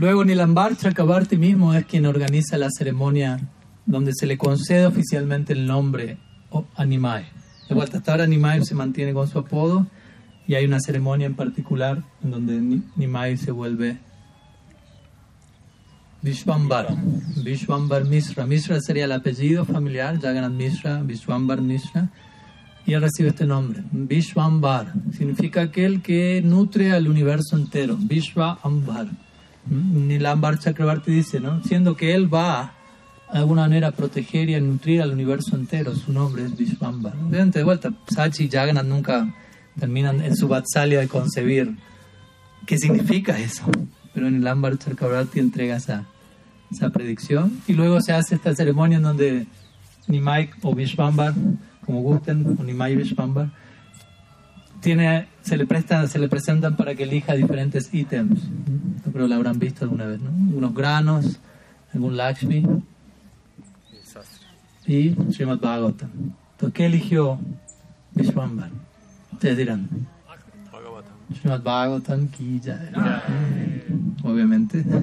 Luego 0.00 0.24
Nilambar 0.24 0.78
Chakrabarti 0.78 1.36
mismo 1.36 1.74
es 1.74 1.84
quien 1.84 2.06
organiza 2.06 2.56
la 2.56 2.70
ceremonia 2.70 3.38
donde 3.84 4.12
se 4.14 4.26
le 4.26 4.38
concede 4.38 4.86
oficialmente 4.86 5.52
el 5.52 5.66
nombre 5.66 6.16
o- 6.48 6.64
a 6.74 6.86
Nimai. 6.86 7.24
De 7.68 7.74
vuelta, 7.74 7.98
hasta 7.98 8.12
ahora 8.12 8.26
Nimai 8.26 8.64
se 8.64 8.74
mantiene 8.74 9.12
con 9.12 9.28
su 9.28 9.38
apodo 9.38 9.86
y 10.46 10.54
hay 10.54 10.64
una 10.64 10.80
ceremonia 10.80 11.26
en 11.26 11.34
particular 11.34 12.02
en 12.24 12.30
donde 12.30 12.60
Ni- 12.62 12.82
Nimai 12.96 13.36
se 13.36 13.50
vuelve 13.50 13.98
Vishwambar. 16.22 16.96
Vishwambar 17.44 18.06
Mishra. 18.06 18.46
Mishra 18.46 18.80
sería 18.80 19.04
el 19.04 19.12
apellido 19.12 19.66
familiar, 19.66 20.18
Jagannath 20.18 20.52
Mishra, 20.52 21.02
Vishwambar 21.02 21.60
Mishra. 21.60 22.08
Y 22.86 22.94
él 22.94 23.02
recibe 23.02 23.28
este 23.28 23.44
nombre, 23.44 23.82
Vishwambar. 23.92 24.94
Significa 25.12 25.60
aquel 25.60 26.00
que 26.00 26.40
nutre 26.42 26.92
al 26.92 27.06
universo 27.06 27.54
entero, 27.54 27.96
Vishwambar. 27.98 29.08
Nilambar 29.70 30.58
Chakrabarti 30.58 31.12
dice, 31.12 31.40
¿no? 31.40 31.62
Siendo 31.62 31.96
que 31.96 32.14
él 32.14 32.32
va 32.32 32.74
de 33.32 33.38
alguna 33.38 33.62
manera 33.62 33.88
a 33.88 33.92
proteger 33.92 34.50
y 34.50 34.54
a 34.56 34.60
nutrir 34.60 35.00
al 35.00 35.12
universo 35.12 35.56
entero, 35.56 35.94
su 35.94 36.12
nombre 36.12 36.44
es. 36.44 36.52
Obviamente, 36.82 37.60
de 37.60 37.64
vuelta, 37.64 37.92
Sachi 38.12 38.44
y 38.44 38.50
Jagannath 38.50 38.86
nunca 38.86 39.32
terminan 39.78 40.20
en 40.22 40.36
su 40.36 40.48
vatsalya 40.48 41.00
de 41.00 41.08
concebir 41.08 41.76
qué 42.66 42.76
significa 42.76 43.38
eso. 43.38 43.62
Pero 44.12 44.26
en 44.26 44.36
el 44.36 44.46
Ambar 44.46 44.76
Chakrabarti 44.76 45.38
entrega 45.38 45.76
esa, 45.76 46.06
esa 46.72 46.90
predicción. 46.90 47.60
Y 47.68 47.74
luego 47.74 48.00
se 48.00 48.12
hace 48.12 48.34
esta 48.34 48.54
ceremonia 48.54 48.96
en 48.96 49.04
donde 49.04 49.46
Nimai 50.08 50.50
o 50.62 50.74
Vishwambar, 50.74 51.34
como 51.86 52.02
gusten, 52.02 52.56
o 52.58 52.64
Nimai 52.64 52.96
Vishwambar, 52.96 53.50
tiene, 54.80 55.28
se, 55.42 55.56
le 55.56 55.66
prestan, 55.66 56.08
se 56.08 56.18
le 56.18 56.28
presentan 56.28 56.76
para 56.76 56.94
que 56.94 57.04
elija 57.04 57.34
diferentes 57.34 57.92
ítems. 57.92 58.40
Yo 59.04 59.12
creo 59.12 59.24
que 59.24 59.28
lo 59.28 59.34
habrán 59.34 59.58
visto 59.58 59.84
alguna 59.84 60.06
vez, 60.06 60.20
¿no? 60.20 60.30
Unos 60.56 60.74
granos, 60.74 61.38
algún 61.94 62.16
Lakshmi 62.16 62.66
Y 64.86 65.14
Srimad 65.32 65.58
Bhagavatam. 65.58 66.10
Entonces, 66.52 66.74
¿qué 66.74 66.86
eligió 66.86 67.38
Vishwambar? 68.12 68.70
Ustedes 69.32 69.56
dirán. 69.56 69.88
Srimad 71.40 71.62
Bhagavatam 71.62 72.28
ki 72.28 72.60
jai. 72.64 72.90
Obviamente. 74.22 74.84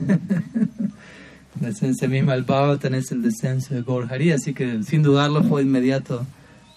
La 1.61 1.69
esencia 1.69 2.07
misma 2.07 2.33
del 2.33 2.43
Bhagavatam 2.43 2.93
es 2.93 3.11
el 3.11 3.23
descenso 3.23 3.73
de 3.73 3.81
Gaur 3.81 4.07
Hari, 4.11 4.31
así 4.31 4.53
que 4.53 4.83
sin 4.83 5.01
dudarlo 5.01 5.43
fue 5.43 5.63
inmediato 5.63 6.23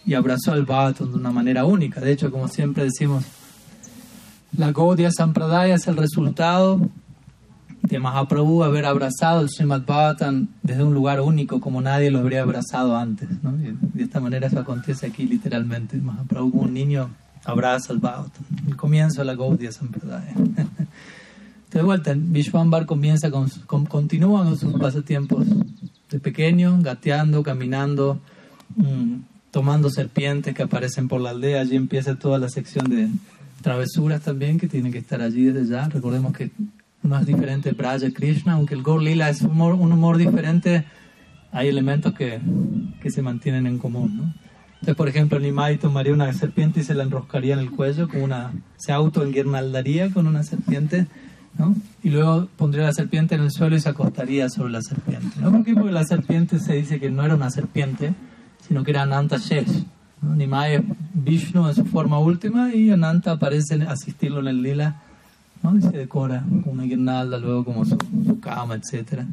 y 0.07 0.15
abrazó 0.15 0.55
el 0.55 0.65
Bhagavatam 0.65 1.11
de 1.11 1.19
una 1.19 1.31
manera 1.31 1.67
única. 1.67 2.01
De 2.01 2.13
hecho, 2.13 2.31
como 2.31 2.49
siempre 2.49 2.85
decimos, 2.85 3.25
la 4.61 4.73
Gaudiya 4.73 5.11
Sampradaya 5.11 5.75
es 5.75 5.87
el 5.87 5.97
resultado 5.97 6.79
de 7.83 7.99
Mahaprabhu 7.99 8.63
haber 8.63 8.85
abrazado 8.85 9.41
el 9.41 9.49
Srimad 9.49 9.87
Bhagavatam 9.87 10.49
desde 10.63 10.85
un 10.85 10.93
lugar 10.93 11.23
único 11.23 11.61
como 11.61 11.81
nadie 11.81 12.11
lo 12.11 12.19
habría 12.19 12.43
abrazado 12.43 12.95
antes. 12.97 13.29
de 13.95 14.03
esta 14.03 14.21
manera 14.21 14.47
eso 14.49 14.61
acontece 14.61 15.07
aquí 15.07 15.25
literalmente. 15.27 15.97
Mahaprabhu 15.97 16.51
como 16.51 16.63
un 16.65 16.75
niño 16.75 17.09
abraza 17.45 17.95
el 17.95 18.01
Bhagavatam, 18.01 18.45
el 18.69 18.77
comienzo 18.77 19.23
de 19.23 19.25
la 19.25 19.35
Gaudiya 19.35 19.73
Sampradaya. 19.73 20.35
De 21.73 21.83
vuelta, 21.83 22.13
Vishwambar 22.17 22.85
comienza 22.85 23.31
con, 23.31 23.49
con- 23.67 23.87
continúa 23.87 24.43
con 24.45 24.59
sus 24.59 24.73
pasatiempos 24.75 25.47
de 26.11 26.19
pequeño, 26.19 26.77
gateando, 26.83 27.45
caminando, 27.45 28.19
mm, 28.75 29.15
tomando 29.53 29.89
serpientes 29.89 30.53
que 30.53 30.65
aparecen 30.65 31.07
por 31.07 31.21
la 31.21 31.31
aldea. 31.31 31.61
Allí 31.61 31.77
empieza 31.77 32.17
toda 32.17 32.39
la 32.39 32.49
sección 32.49 32.91
de 32.91 33.09
travesuras 33.63 34.23
también 34.23 34.59
que 34.59 34.69
tienen 34.69 34.93
que 34.93 34.99
estar 34.99 35.21
allí 35.21 35.45
desde 35.45 35.73
ya. 35.73 35.89
Recordemos 35.89 36.33
que 36.33 36.51
no 37.03 37.19
es 37.19 37.27
diferente 37.27 37.73
Braja 37.73 38.11
Krishna, 38.13 38.53
aunque 38.55 38.75
el 38.75 38.83
Gaur 38.83 39.03
Lila 39.03 39.29
es 39.31 39.43
humor- 39.43 39.75
un 39.79 39.93
humor 39.93 40.17
diferente, 40.19 40.85
hay 41.53 41.69
elementos 41.69 42.15
que, 42.15 42.41
que 43.01 43.11
se 43.11 43.23
mantienen 43.23 43.67
en 43.67 43.79
común. 43.79 44.17
¿no? 44.17 44.35
Entonces, 44.75 44.95
por 44.97 45.09
ejemplo, 45.09 45.39
Nimai 45.39 45.79
tomaría 45.79 46.13
una 46.13 46.33
serpiente 46.33 46.81
y 46.81 46.85
se 46.85 46.95
la 46.95 47.03
enroscaría 47.03 47.55
en 47.55 47.61
el 47.61 47.71
cuello, 47.71 48.09
con 48.09 48.23
una, 48.23 48.53
se 48.77 48.93
autoenguirnaldaría 48.93 50.11
con 50.11 50.27
una 50.27 50.43
serpiente, 50.43 51.07
¿no? 51.59 51.75
y 52.03 52.11
luego 52.11 52.49
pondría 52.57 52.85
la 52.85 52.93
serpiente 52.93 53.35
en 53.35 53.43
el 53.43 53.51
suelo 53.51 53.77
y 53.77 53.81
se 53.81 53.89
acostaría 53.89 54.49
sobre 54.49 54.73
la 54.73 54.83
serpiente. 54.83 55.41
¿no? 55.41 55.51
¿Por 55.51 55.65
qué? 55.65 55.75
Porque 55.75 55.93
la 55.93 56.05
serpiente 56.05 56.59
se 56.61 56.75
dice 56.75 57.01
que 57.01 57.11
no 57.11 57.25
era 57.25 57.35
una 57.35 57.51
serpiente, 57.51 58.15
sino 58.67 58.85
que 58.85 58.93
era 58.93 59.03
Ananta 59.03 59.37
Shesh. 59.39 59.85
¿No? 60.23 60.35
Nimai 60.35 60.75
es 60.77 60.83
Vishnu 61.15 61.69
en 61.69 61.75
su 61.75 61.85
forma 61.85 62.19
última 62.19 62.75
y 62.75 62.91
Ananta 62.91 63.33
aparece 63.33 63.75
asistirlo 63.83 64.41
en 64.41 64.49
el 64.49 64.63
lila 64.63 65.03
¿no? 65.63 65.77
y 65.77 65.83
se 65.83 65.91
decora 65.91 66.45
con 66.65 66.75
una 66.75 66.85
guirnalda, 66.85 67.39
luego 67.39 67.65
como 67.65 67.85
su, 67.85 67.97
su 68.27 68.41
cama, 68.41 68.75
etc. 68.75 69.25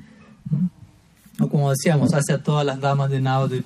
O 1.39 1.47
como 1.47 1.69
decíamos, 1.69 2.13
hace 2.13 2.33
a 2.33 2.43
todas 2.43 2.65
las 2.65 2.79
damas 2.79 3.09
de 3.09 3.21
Navadvip 3.21 3.65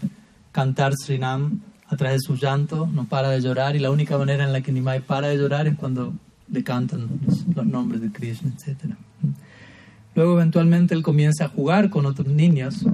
cantar 0.52 0.94
Srinam 0.94 1.62
a 1.88 1.98
través 1.98 2.22
de 2.22 2.28
su 2.28 2.36
llanto, 2.36 2.88
no 2.92 3.06
para 3.06 3.30
de 3.30 3.42
llorar 3.42 3.76
y 3.76 3.80
la 3.80 3.92
única 3.92 4.18
manera 4.18 4.44
en 4.44 4.54
la 4.54 4.62
que 4.62 4.72
Nimai 4.72 5.02
para 5.02 5.28
de 5.28 5.38
llorar 5.38 5.68
es 5.68 5.76
cuando 5.76 6.14
le 6.50 6.64
cantan 6.64 7.08
los, 7.26 7.46
los 7.56 7.66
nombres 7.66 8.02
de 8.02 8.12
Krishna, 8.12 8.52
etc. 8.52 8.96
Luego 10.16 10.34
eventualmente 10.34 10.94
él 10.94 11.04
comienza 11.04 11.46
a 11.46 11.48
jugar 11.50 11.90
con 11.90 12.06
otros 12.06 12.28
niños. 12.28 12.86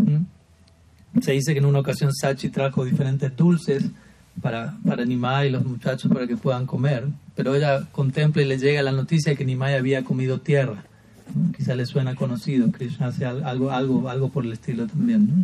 Se 1.21 1.31
dice 1.31 1.53
que 1.53 1.59
en 1.59 1.65
una 1.65 1.79
ocasión 1.79 2.13
Sachi 2.13 2.49
trajo 2.49 2.85
diferentes 2.85 3.35
dulces 3.35 3.85
para, 4.41 4.77
para 4.85 5.05
Nimai 5.05 5.47
y 5.47 5.51
los 5.51 5.65
muchachos 5.65 6.11
para 6.11 6.27
que 6.27 6.37
puedan 6.37 6.65
comer, 6.65 7.07
pero 7.35 7.55
ella 7.55 7.87
contempla 7.91 8.41
y 8.41 8.45
le 8.45 8.57
llega 8.57 8.81
la 8.81 8.91
noticia 8.91 9.31
de 9.31 9.37
que 9.37 9.45
Nimai 9.45 9.75
había 9.75 10.03
comido 10.03 10.39
tierra. 10.41 10.83
¿no? 11.35 11.51
Quizá 11.51 11.75
le 11.75 11.85
suena 11.85 12.15
conocido. 12.15 12.71
Krishna 12.71 13.07
hace 13.07 13.25
al- 13.25 13.43
algo, 13.43 13.71
algo, 13.71 14.09
algo 14.09 14.29
por 14.29 14.45
el 14.45 14.53
estilo 14.53 14.87
también. 14.87 15.43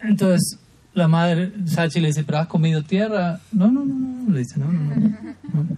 Entonces, 0.00 0.58
la 0.94 1.08
madre, 1.08 1.52
Sachi 1.66 2.00
le 2.00 2.08
dice, 2.08 2.24
¿pero 2.24 2.38
has 2.38 2.48
comido 2.48 2.82
tierra? 2.82 3.40
No, 3.52 3.70
no, 3.70 3.84
no, 3.84 3.94
no. 3.94 4.32
Le 4.32 4.40
dice, 4.40 4.58
no, 4.58 4.70
no, 4.72 4.80
no. 4.82 4.94
no. 4.98 5.76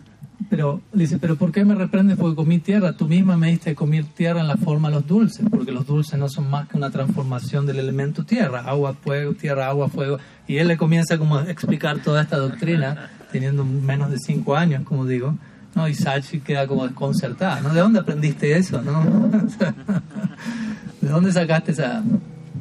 Pero 0.51 0.81
dice, 0.93 1.19
¿pero 1.19 1.37
por 1.37 1.53
qué 1.53 1.65
me 1.65 1.75
reprendes 1.75 2.17
porque 2.17 2.37
comí 2.37 2.59
tierra? 2.59 2.93
Tú 2.93 3.07
misma 3.07 3.37
me 3.37 3.51
diste 3.51 3.75
comer 3.75 4.05
tierra 4.05 4.41
en 4.41 4.49
la 4.49 4.57
forma 4.57 4.89
de 4.89 4.97
los 4.97 5.07
dulces, 5.07 5.47
porque 5.51 5.73
los 5.73 5.87
dulces 5.87 6.19
no 6.19 6.29
son 6.29 6.51
más 6.51 6.69
que 6.69 6.77
una 6.77 6.91
transformación 6.91 7.67
del 7.67 7.79
elemento 7.79 8.25
tierra, 8.25 8.61
agua, 8.61 8.95
fuego, 8.95 9.35
tierra, 9.35 9.69
agua, 9.69 9.89
fuego. 9.89 10.19
Y 10.47 10.59
él 10.59 10.69
le 10.69 10.77
comienza 10.77 11.19
como 11.19 11.39
a 11.39 11.51
explicar 11.51 11.99
toda 12.01 12.23
esta 12.23 12.37
doctrina, 12.37 13.11
teniendo 13.33 13.65
menos 13.65 14.11
de 14.11 14.19
cinco 14.19 14.57
años, 14.57 14.83
como 14.85 15.07
digo. 15.07 15.37
¿no? 15.75 15.89
Y 15.89 15.95
Sachi 15.95 16.41
queda 16.41 16.67
como 16.67 16.87
desconcertada. 16.87 17.61
¿no? 17.61 17.73
¿De 17.73 17.81
dónde 17.81 18.01
aprendiste 18.01 18.57
eso? 18.57 18.83
¿De 21.01 21.09
dónde 21.09 21.33
sacaste 21.33 21.73
esa, 21.73 22.03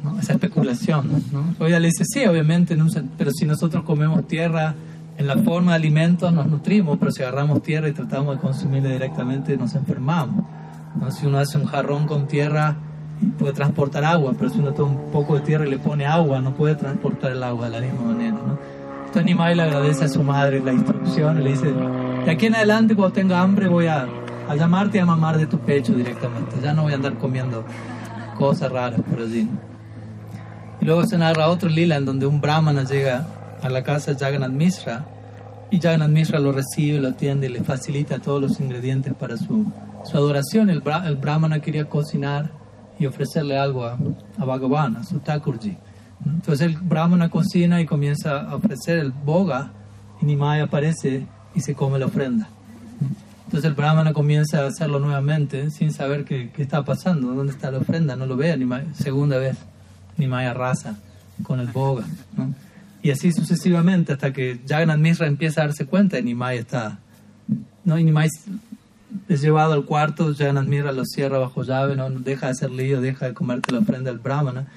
¿no? 0.02 0.18
esa 0.18 0.32
especulación? 0.32 1.22
¿no? 1.32 1.66
Ella 1.66 1.80
le 1.80 1.88
dice, 1.88 2.04
sí, 2.04 2.24
obviamente, 2.26 2.76
pero 3.16 3.30
si 3.32 3.44
nosotros 3.44 3.84
comemos 3.84 4.26
tierra 4.26 4.74
en 5.16 5.26
la 5.26 5.36
forma 5.36 5.72
de 5.72 5.76
alimentos 5.76 6.32
nos 6.32 6.46
nutrimos, 6.46 6.98
pero 6.98 7.10
si 7.10 7.22
agarramos 7.22 7.62
tierra 7.62 7.88
y 7.88 7.92
tratamos 7.92 8.36
de 8.36 8.40
consumirla 8.40 8.90
directamente 8.90 9.56
nos 9.56 9.74
enfermamos. 9.74 10.44
¿no? 11.00 11.10
Si 11.10 11.26
uno 11.26 11.38
hace 11.38 11.58
un 11.58 11.66
jarrón 11.66 12.06
con 12.06 12.26
tierra 12.26 12.76
puede 13.38 13.52
transportar 13.52 14.04
agua, 14.04 14.34
pero 14.36 14.50
si 14.50 14.58
uno 14.58 14.72
toma 14.72 14.92
un 14.92 15.10
poco 15.10 15.36
de 15.36 15.40
tierra 15.42 15.66
y 15.66 15.70
le 15.70 15.78
pone 15.78 16.04
agua, 16.04 16.40
no 16.40 16.54
puede 16.54 16.74
transportar 16.74 17.32
el 17.32 17.42
agua 17.42 17.70
de 17.70 17.80
la 17.80 17.86
misma 17.86 18.12
manera. 18.12 18.32
¿no? 18.32 18.58
Entonces 19.06 19.24
Nimai 19.24 19.54
le 19.54 19.62
agradece 19.62 20.04
a 20.04 20.08
su 20.08 20.22
madre 20.24 20.60
la 20.60 20.72
instrucción 20.72 21.40
y 21.40 21.44
le 21.44 21.50
dice, 21.50 21.72
de 22.24 22.30
aquí 22.30 22.46
en 22.46 22.56
adelante 22.56 22.96
cuando 22.96 23.12
tenga 23.12 23.40
hambre 23.40 23.68
voy 23.68 23.86
a, 23.86 24.08
a 24.48 24.56
llamarte 24.56 24.98
y 24.98 25.00
a 25.00 25.06
mamar 25.06 25.38
de 25.38 25.46
tu 25.46 25.58
pecho 25.58 25.92
directamente, 25.92 26.56
ya 26.60 26.74
no 26.74 26.82
voy 26.82 26.92
a 26.92 26.96
andar 26.96 27.14
comiendo 27.14 27.64
cosas 28.36 28.72
raras 28.72 29.00
por 29.08 29.20
allí. 29.20 29.48
Y 30.80 30.84
luego 30.84 31.04
se 31.06 31.16
narra 31.16 31.48
otro 31.48 31.68
lila 31.68 31.96
en 31.96 32.04
donde 32.04 32.26
un 32.26 32.40
brahmana 32.40 32.82
llega 32.82 33.24
a 33.64 33.70
la 33.70 33.82
casa 33.82 34.12
de 34.12 34.18
Jagannath 34.18 34.52
Mishra 34.52 35.06
y 35.70 35.80
Jagannath 35.80 36.10
Mishra 36.10 36.38
lo 36.38 36.52
recibe, 36.52 37.00
lo 37.00 37.08
atiende 37.08 37.48
le 37.48 37.64
facilita 37.64 38.18
todos 38.18 38.40
los 38.40 38.60
ingredientes 38.60 39.14
para 39.14 39.36
su, 39.38 39.64
su 40.04 40.16
adoración. 40.16 40.68
El, 40.68 40.82
bra- 40.82 41.06
el 41.06 41.16
brahmana 41.16 41.60
quería 41.60 41.86
cocinar 41.86 42.50
y 42.98 43.06
ofrecerle 43.06 43.58
algo 43.58 43.84
a, 43.86 43.98
a 44.38 44.44
Bhagavan, 44.44 44.96
a 44.96 45.04
su 45.04 45.18
Thakurji. 45.20 45.76
Entonces 46.26 46.66
el 46.68 46.76
brahmana 46.76 47.30
cocina 47.30 47.80
y 47.80 47.86
comienza 47.86 48.40
a 48.42 48.54
ofrecer 48.56 48.98
el 48.98 49.10
boga 49.12 49.70
y 50.20 50.26
Nimai 50.26 50.60
aparece 50.60 51.26
y 51.54 51.60
se 51.60 51.74
come 51.74 51.98
la 51.98 52.06
ofrenda. 52.06 52.48
Entonces 53.46 53.68
el 53.68 53.74
brahmana 53.74 54.12
comienza 54.12 54.60
a 54.62 54.66
hacerlo 54.66 54.98
nuevamente 55.00 55.70
sin 55.70 55.90
saber 55.92 56.24
qué, 56.24 56.50
qué 56.50 56.62
está 56.62 56.84
pasando, 56.84 57.34
dónde 57.34 57.52
está 57.52 57.70
la 57.70 57.78
ofrenda, 57.78 58.14
no 58.14 58.26
lo 58.26 58.36
ve, 58.36 58.56
Nimai, 58.56 58.84
segunda 58.94 59.38
vez 59.38 59.56
Nimai 60.18 60.46
arrasa 60.46 60.96
con 61.42 61.60
el 61.60 61.66
boga. 61.68 62.04
Y 63.04 63.10
así 63.10 63.32
sucesivamente 63.32 64.14
hasta 64.14 64.32
que 64.32 64.60
Jagannath 64.66 64.98
Mishra 64.98 65.26
empieza 65.26 65.60
a 65.60 65.66
darse 65.66 65.84
cuenta 65.84 66.18
y 66.18 66.22
Nimai 66.22 66.56
está... 66.56 66.98
¿no? 67.84 67.98
Y 67.98 68.02
Nimai 68.02 68.30
es 69.28 69.42
llevado 69.42 69.74
al 69.74 69.84
cuarto, 69.84 70.34
Jagannath 70.34 70.66
Mishra 70.66 70.90
lo 70.90 71.04
cierra 71.04 71.36
bajo 71.36 71.62
llave, 71.64 71.96
no 71.96 72.08
deja 72.08 72.46
de 72.46 72.52
hacer 72.52 72.70
lío, 72.70 73.02
deja 73.02 73.26
de 73.26 73.34
comerte 73.34 73.74
la 73.74 73.80
ofrenda 73.80 74.10
del 74.10 74.20
brahmana. 74.20 74.68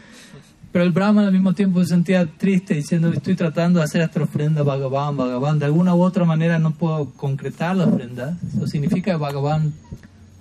Pero 0.73 0.84
el 0.84 0.91
brahmana 0.91 1.28
al 1.28 1.34
mismo 1.34 1.53
tiempo 1.53 1.82
se 1.82 1.88
sentía 1.88 2.25
triste 2.25 2.73
diciendo, 2.73 3.13
estoy 3.13 3.36
tratando 3.36 3.80
de 3.80 3.86
hacer 3.86 4.01
esta 4.01 4.21
ofrenda 4.21 4.61
Bhagavan, 4.61 5.15
Bhagavan, 5.15 5.59
de 5.59 5.65
alguna 5.65 5.95
u 5.95 6.01
otra 6.01 6.25
manera 6.25 6.59
no 6.59 6.71
puedo 6.71 7.05
concretar 7.13 7.78
la 7.78 7.86
ofrenda. 7.86 8.38
Eso 8.53 8.67
significa 8.67 9.11
que 9.11 9.17
Bhagavan 9.17 9.71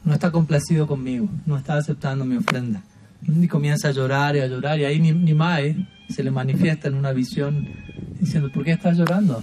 no 0.02 0.12
está 0.12 0.32
complacido 0.32 0.88
conmigo, 0.88 1.28
no 1.46 1.56
está 1.56 1.76
aceptando 1.76 2.24
mi 2.24 2.36
ofrenda. 2.36 2.82
Y 3.28 3.46
comienza 3.46 3.88
a 3.88 3.92
llorar 3.92 4.34
y 4.34 4.40
a 4.40 4.48
llorar 4.48 4.80
y 4.80 4.84
ahí 4.86 4.98
Nimai 4.98 5.86
se 6.08 6.22
le 6.22 6.30
manifiesta 6.30 6.88
en 6.88 6.94
una 6.94 7.12
visión 7.12 7.68
diciendo, 8.20 8.50
¿por 8.50 8.64
qué 8.64 8.72
estás 8.72 8.96
llorando? 8.96 9.42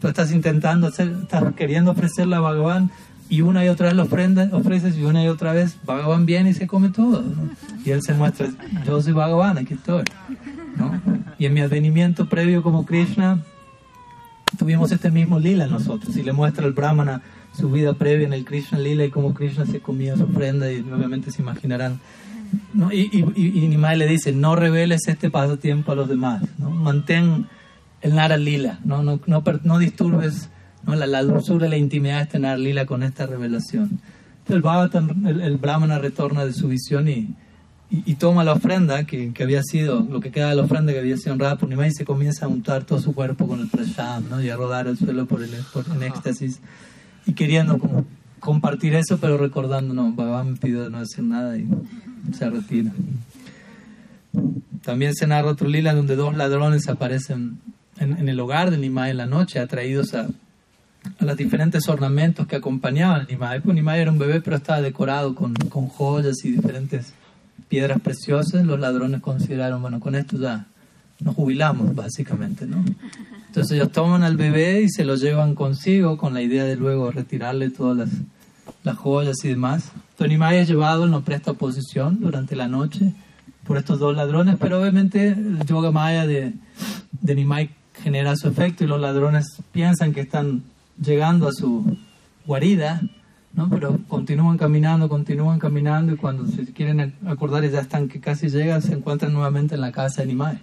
Tú, 0.00 0.08
estás 0.08 0.32
intentando 0.32 0.86
hacer, 0.86 1.14
estás 1.22 1.54
queriendo 1.54 1.90
ofrecerle 1.90 2.36
a 2.36 2.40
Bhagavan 2.40 2.90
y 3.28 3.40
una 3.40 3.64
y 3.64 3.68
otra 3.68 3.92
vez 3.92 3.98
ofrenda, 3.98 4.48
ofreces 4.52 4.96
y 4.96 5.04
una 5.04 5.24
y 5.24 5.28
otra 5.28 5.52
vez 5.52 5.76
Bhagavan 5.84 6.26
viene 6.26 6.50
y 6.50 6.54
se 6.54 6.66
come 6.66 6.90
todo. 6.90 7.22
¿no? 7.22 7.50
Y 7.84 7.90
él 7.90 8.02
se 8.02 8.14
muestra, 8.14 8.48
yo 8.86 9.00
soy 9.00 9.12
Bhagavan, 9.12 9.58
aquí 9.58 9.74
estoy. 9.74 10.04
¿no? 10.76 11.00
Y 11.38 11.46
en 11.46 11.54
mi 11.54 11.60
advenimiento 11.60 12.28
previo 12.28 12.62
como 12.62 12.84
Krishna, 12.84 13.40
tuvimos 14.58 14.92
este 14.92 15.10
mismo 15.10 15.38
lila 15.38 15.66
nosotros. 15.66 16.16
Y 16.16 16.22
le 16.22 16.32
muestra 16.32 16.64
al 16.64 16.72
Brahmana 16.72 17.22
su 17.56 17.70
vida 17.70 17.94
previa 17.94 18.26
en 18.26 18.32
el 18.32 18.44
Krishna 18.44 18.78
lila 18.78 19.04
y 19.04 19.10
cómo 19.10 19.32
Krishna 19.32 19.64
se 19.66 19.80
comía 19.80 20.16
su 20.16 20.24
ofrenda 20.24 20.70
y 20.70 20.80
obviamente 20.80 21.30
se 21.30 21.42
imaginarán. 21.42 22.00
¿No? 22.72 22.92
Y, 22.92 23.10
y, 23.12 23.58
y, 23.64 23.68
Nimai 23.68 23.96
le 23.96 24.06
dice, 24.06 24.32
no 24.32 24.56
reveles 24.56 25.08
este 25.08 25.30
pasatiempo 25.30 25.92
a 25.92 25.94
los 25.94 26.08
demás, 26.08 26.42
¿no? 26.58 26.70
mantén 26.70 27.46
el 28.02 28.14
Nara 28.14 28.36
Lila, 28.36 28.80
no, 28.84 29.02
no, 29.02 29.20
no, 29.26 29.42
no 29.62 29.78
disturbes 29.78 30.50
¿no? 30.86 30.94
La, 30.94 31.06
la 31.06 31.22
dulzura 31.22 31.68
la 31.68 31.76
intimidad 31.76 32.16
de 32.16 32.22
este 32.24 32.38
Nara 32.38 32.58
Lila 32.58 32.86
con 32.86 33.02
esta 33.02 33.26
revelación. 33.26 34.00
El, 34.48 34.60
Bhagavatam, 34.60 35.26
el, 35.26 35.40
el 35.40 35.56
Brahmana 35.56 35.98
retorna 35.98 36.44
de 36.44 36.52
su 36.52 36.68
visión 36.68 37.08
y, 37.08 37.34
y, 37.90 38.02
y 38.04 38.14
toma 38.16 38.44
la 38.44 38.52
ofrenda 38.52 39.04
que, 39.04 39.32
que 39.32 39.42
había 39.42 39.62
sido, 39.62 40.00
lo 40.00 40.20
que 40.20 40.30
queda 40.30 40.50
de 40.50 40.56
la 40.56 40.62
ofrenda 40.62 40.92
que 40.92 40.98
había 40.98 41.16
sido 41.16 41.32
honrada 41.32 41.56
por 41.56 41.68
Nimai 41.68 41.88
y 41.88 41.92
se 41.92 42.04
comienza 42.04 42.46
a 42.46 42.48
untar 42.48 42.84
todo 42.84 42.98
su 42.98 43.14
cuerpo 43.14 43.46
con 43.46 43.60
el 43.60 43.68
prashad 43.68 44.20
¿no? 44.22 44.42
y 44.42 44.50
a 44.50 44.56
rodar 44.56 44.86
el 44.86 44.98
suelo 44.98 45.26
por 45.26 45.42
el, 45.42 45.50
por, 45.72 45.86
en 45.94 46.02
éxtasis 46.02 46.60
y 47.26 47.32
queriendo 47.32 47.78
como 47.78 48.04
compartir 48.40 48.94
eso, 48.94 49.16
pero 49.18 49.38
recordando, 49.38 49.94
no, 49.94 50.12
Bhagavan 50.12 50.52
me 50.52 50.56
pidió 50.58 50.90
no 50.90 51.00
decir 51.00 51.24
nada 51.24 51.56
y 51.56 51.66
se 52.32 52.48
retira. 52.48 52.92
También 54.82 55.14
se 55.14 55.26
narra 55.26 55.50
otro 55.50 55.68
lila 55.68 55.94
donde 55.94 56.16
dos 56.16 56.36
ladrones 56.36 56.88
aparecen 56.88 57.58
en, 57.98 58.28
el 58.28 58.40
hogar 58.40 58.70
de 58.70 58.78
Nimai 58.78 59.10
en 59.10 59.16
la 59.18 59.26
noche, 59.26 59.58
atraídos 59.58 60.14
a, 60.14 60.28
a 61.18 61.24
los 61.24 61.36
diferentes 61.36 61.88
ornamentos 61.88 62.46
que 62.46 62.56
acompañaban 62.56 63.22
a 63.22 63.24
Nimai. 63.24 63.60
Pues 63.60 63.74
Nimai 63.74 64.00
era 64.00 64.10
un 64.10 64.18
bebé, 64.18 64.40
pero 64.40 64.56
estaba 64.56 64.80
decorado 64.80 65.34
con, 65.34 65.54
con 65.54 65.86
joyas 65.88 66.44
y 66.44 66.52
diferentes 66.52 67.12
piedras 67.68 68.00
preciosas. 68.00 68.64
Los 68.66 68.80
ladrones 68.80 69.20
consideraron, 69.20 69.80
bueno, 69.80 70.00
con 70.00 70.14
esto 70.14 70.38
ya 70.38 70.66
nos 71.20 71.34
jubilamos, 71.34 71.94
básicamente, 71.94 72.66
¿no? 72.66 72.84
Entonces 73.46 73.76
ellos 73.76 73.92
toman 73.92 74.24
al 74.24 74.36
bebé 74.36 74.82
y 74.82 74.88
se 74.88 75.04
lo 75.04 75.14
llevan 75.14 75.54
consigo 75.54 76.18
con 76.18 76.34
la 76.34 76.42
idea 76.42 76.64
de 76.64 76.76
luego 76.76 77.12
retirarle 77.12 77.70
todas 77.70 77.96
las, 77.96 78.08
las 78.82 78.96
joyas 78.96 79.36
y 79.44 79.48
demás. 79.48 79.92
Entonces 80.10 80.28
Nimai 80.28 80.58
es 80.58 80.68
llevado 80.68 81.06
no 81.06 81.22
presta 81.22 81.52
oposición 81.52 82.20
durante 82.20 82.56
la 82.56 82.68
noche 82.68 83.12
por 83.66 83.78
estos 83.78 83.98
dos 83.98 84.14
ladrones, 84.14 84.56
pero 84.60 84.80
obviamente 84.80 85.28
el 85.28 85.64
yoga 85.64 85.90
maya 85.90 86.26
de, 86.26 86.52
de 87.20 87.34
Nimai 87.34 87.70
genera 88.02 88.36
su 88.36 88.48
efecto 88.48 88.84
y 88.84 88.86
los 88.86 89.00
ladrones 89.00 89.46
piensan 89.72 90.12
que 90.12 90.20
están 90.20 90.62
llegando 91.02 91.48
a 91.48 91.52
su 91.52 91.96
guarida, 92.46 93.00
¿no? 93.54 93.70
pero 93.70 93.98
continúan 94.08 94.58
caminando, 94.58 95.08
continúan 95.08 95.58
caminando 95.58 96.12
y 96.12 96.16
cuando 96.16 96.46
se 96.46 96.66
quieren 96.72 97.14
acordar 97.26 97.64
y 97.64 97.70
ya 97.70 97.80
están 97.80 98.08
que 98.08 98.20
casi 98.20 98.48
llegan, 98.48 98.82
se 98.82 98.92
encuentran 98.92 99.32
nuevamente 99.32 99.74
en 99.74 99.80
la 99.80 99.92
casa 99.92 100.22
de 100.22 100.28
Nimai. 100.28 100.58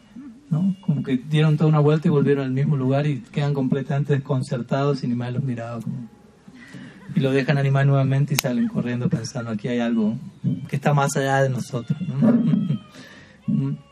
¿no? 0.50 0.76
Como 0.82 1.02
que 1.02 1.18
dieron 1.18 1.58
toda 1.58 1.70
una 1.70 1.80
vuelta 1.80 2.10
y 2.10 2.12
volvieron 2.12 2.46
al 2.46 2.52
mismo 2.52 2.76
lugar 2.76 3.08
y 3.08 3.22
quedan 3.22 3.54
completamente 3.54 4.14
desconcertados 4.14 5.04
y 5.04 5.08
Nimai 5.08 5.32
los 5.34 5.44
miraba 5.44 5.82
como... 5.82 6.21
Y 7.16 7.20
lo 7.20 7.32
dejan 7.32 7.58
animar 7.58 7.86
nuevamente 7.86 8.34
y 8.34 8.38
salen 8.38 8.68
corriendo 8.68 9.10
pensando 9.10 9.52
aquí 9.52 9.68
hay 9.68 9.80
algo 9.80 10.16
que 10.68 10.76
está 10.76 10.94
más 10.94 11.16
allá 11.16 11.44
de 11.44 11.50
nosotros. 11.50 12.00
¿no? 12.02 13.78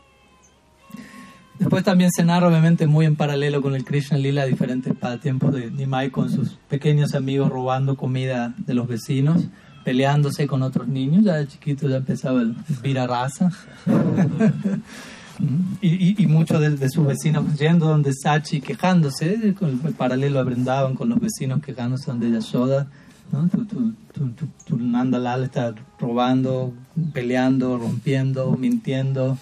Después 1.60 1.84
también 1.84 2.10
se 2.10 2.24
narra 2.24 2.48
obviamente 2.48 2.86
muy 2.86 3.04
en 3.04 3.16
paralelo 3.16 3.60
con 3.60 3.74
el 3.74 3.84
Krishna 3.84 4.16
Lila 4.16 4.46
diferentes 4.46 4.94
pasatiempos 4.96 5.52
de 5.52 5.70
Nimai 5.70 6.08
con 6.08 6.30
sus 6.30 6.58
pequeños 6.70 7.14
amigos 7.14 7.50
robando 7.50 7.98
comida 7.98 8.54
de 8.56 8.72
los 8.72 8.88
vecinos, 8.88 9.44
peleándose 9.84 10.46
con 10.46 10.62
otros 10.62 10.88
niños, 10.88 11.22
ya 11.22 11.34
de 11.34 11.46
chiquito 11.48 11.86
ya 11.86 11.96
empezaba 11.96 12.40
el 12.40 12.56
vira 12.82 13.06
raza. 13.06 13.50
y, 15.82 16.22
y, 16.22 16.26
muchos 16.26 16.60
de, 16.60 16.88
sus 16.88 17.06
vecinos 17.06 17.58
yendo 17.58 17.88
donde 17.88 18.14
Sachi 18.14 18.62
quejándose, 18.62 19.52
con 19.52 19.80
el 19.84 19.92
paralelo 19.92 20.40
a 20.40 20.94
con 20.94 21.10
los 21.10 21.20
vecinos 21.20 21.60
quejándose 21.60 22.10
donde 22.10 22.30
Yashoda, 22.30 22.88
¿no? 23.32 23.48
tu, 23.48 23.64
tu, 23.64 23.92
tu, 24.12 24.46
tu, 24.66 24.78
está 25.42 25.74
robando, 25.98 26.72
peleando, 27.12 27.78
rompiendo, 27.78 28.56
mintiendo 28.56 29.38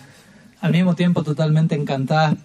al 0.61 0.72
mismo 0.72 0.95
tiempo 0.95 1.22
totalmente 1.22 1.74
encantada 1.74 2.36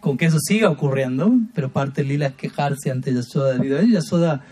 con 0.00 0.16
que 0.16 0.26
eso 0.26 0.38
siga 0.40 0.68
ocurriendo, 0.70 1.32
pero 1.54 1.70
parte 1.70 2.02
de 2.02 2.08
Lila 2.08 2.26
es 2.26 2.34
quejarse 2.34 2.90
ante 2.90 3.12
Yasoda 3.12 3.54
debido 3.54 3.78
a 3.78 3.80
ello. 3.80 3.94
Yasoda, 3.94 4.44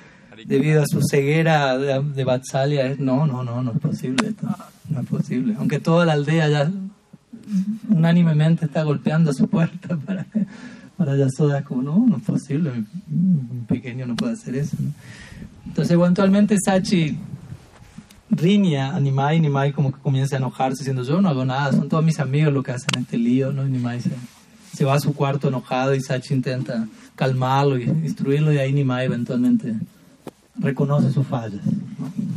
debido 0.46 0.82
a 0.82 0.86
su 0.86 1.00
ceguera 1.08 1.78
de, 1.78 2.02
de 2.02 2.24
Vatsalya, 2.24 2.86
es 2.86 2.98
no, 2.98 3.26
no, 3.26 3.44
no, 3.44 3.62
no 3.62 3.72
es 3.72 3.78
posible 3.78 4.28
esto, 4.28 4.48
no 4.88 5.00
es 5.00 5.06
posible. 5.06 5.54
Aunque 5.58 5.78
toda 5.78 6.06
la 6.06 6.14
aldea 6.14 6.48
ya 6.48 6.72
unánimemente 7.88 8.64
está 8.64 8.82
golpeando 8.82 9.30
a 9.30 9.34
su 9.34 9.48
puerta 9.48 9.96
para, 10.06 10.26
para 10.96 11.16
Yasoda, 11.16 11.60
es 11.60 11.64
como, 11.64 11.82
no, 11.82 12.04
no 12.06 12.16
es 12.16 12.22
posible, 12.22 12.72
un 13.10 13.66
pequeño 13.68 14.06
no 14.06 14.16
puede 14.16 14.32
hacer 14.32 14.56
eso. 14.56 14.76
¿no? 14.80 14.92
Entonces, 15.74 15.94
eventualmente 15.94 16.56
Sachi 16.64 17.18
riña 18.30 18.94
a 18.94 19.00
Nimai, 19.00 19.40
Nimai 19.40 19.72
como 19.72 19.90
que 19.90 19.98
comienza 19.98 20.36
a 20.36 20.38
enojarse 20.38 20.84
diciendo 20.84 21.02
yo 21.02 21.20
no 21.20 21.28
hago 21.28 21.44
nada, 21.44 21.72
son 21.72 21.88
todos 21.88 22.04
mis 22.04 22.20
amigos 22.20 22.54
los 22.54 22.62
que 22.62 22.70
hacen 22.70 22.90
este 23.00 23.18
lío, 23.18 23.52
¿no? 23.52 23.66
Y 23.66 23.72
Nimai 23.72 24.00
se, 24.00 24.12
se 24.72 24.84
va 24.84 24.94
a 24.94 25.00
su 25.00 25.12
cuarto 25.16 25.48
enojado 25.48 25.92
y 25.92 26.00
Sachi 26.00 26.32
intenta 26.32 26.86
calmarlo 27.16 27.76
y 27.76 27.82
instruirlo 27.82 28.52
y 28.52 28.58
ahí 28.58 28.72
Nimai 28.72 29.06
eventualmente 29.06 29.74
reconoce 30.54 31.10
sus 31.10 31.26
fallas. 31.26 31.66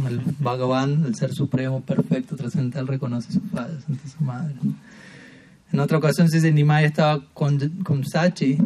El 0.07 0.19
Bhagavan, 0.39 1.05
el 1.05 1.13
ser 1.13 1.31
supremo, 1.31 1.81
perfecto, 1.81 2.35
trascendental, 2.35 2.87
reconoce 2.87 3.33
sus 3.33 3.43
fallas 3.51 3.83
ante 3.87 4.09
su 4.09 4.23
madre. 4.23 4.55
En 5.71 5.79
otra 5.79 5.99
ocasión 5.99 6.27
se 6.27 6.37
dice 6.37 6.51
Nimai 6.51 6.85
estaba 6.85 7.23
con, 7.35 7.59
con 7.83 8.03
Sachi 8.03 8.57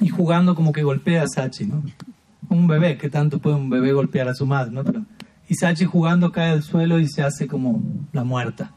y 0.00 0.08
jugando 0.08 0.54
como 0.54 0.70
que 0.70 0.84
golpea 0.84 1.24
a 1.24 1.26
Sachi, 1.26 1.66
¿no? 1.66 1.82
Un 2.48 2.66
bebé, 2.66 2.96
que 2.96 3.10
tanto 3.10 3.38
puede 3.38 3.56
un 3.56 3.70
bebé 3.70 3.92
golpear 3.92 4.28
a 4.28 4.34
su 4.34 4.46
madre, 4.46 4.72
¿no? 4.72 4.84
Pero, 4.84 5.04
y 5.48 5.54
Sachi 5.54 5.84
jugando 5.84 6.32
cae 6.32 6.50
al 6.50 6.62
suelo 6.62 6.98
y 6.98 7.08
se 7.08 7.22
hace 7.22 7.46
como 7.46 7.82
la 8.12 8.24
muerta. 8.24 8.72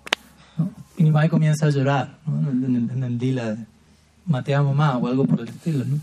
¿no? 0.57 0.71
Y 0.97 1.03
Nimai 1.03 1.29
comienza 1.29 1.65
a 1.65 1.69
llorar, 1.69 2.17
¿no? 2.25 2.49
En 2.49 2.63
el, 2.63 2.89
en 2.91 3.03
el 3.03 4.53
a 4.53 4.63
mamá 4.63 4.97
o 4.97 5.07
algo 5.07 5.25
por 5.25 5.41
el 5.41 5.49
estilo, 5.49 5.85
¿no? 5.85 5.99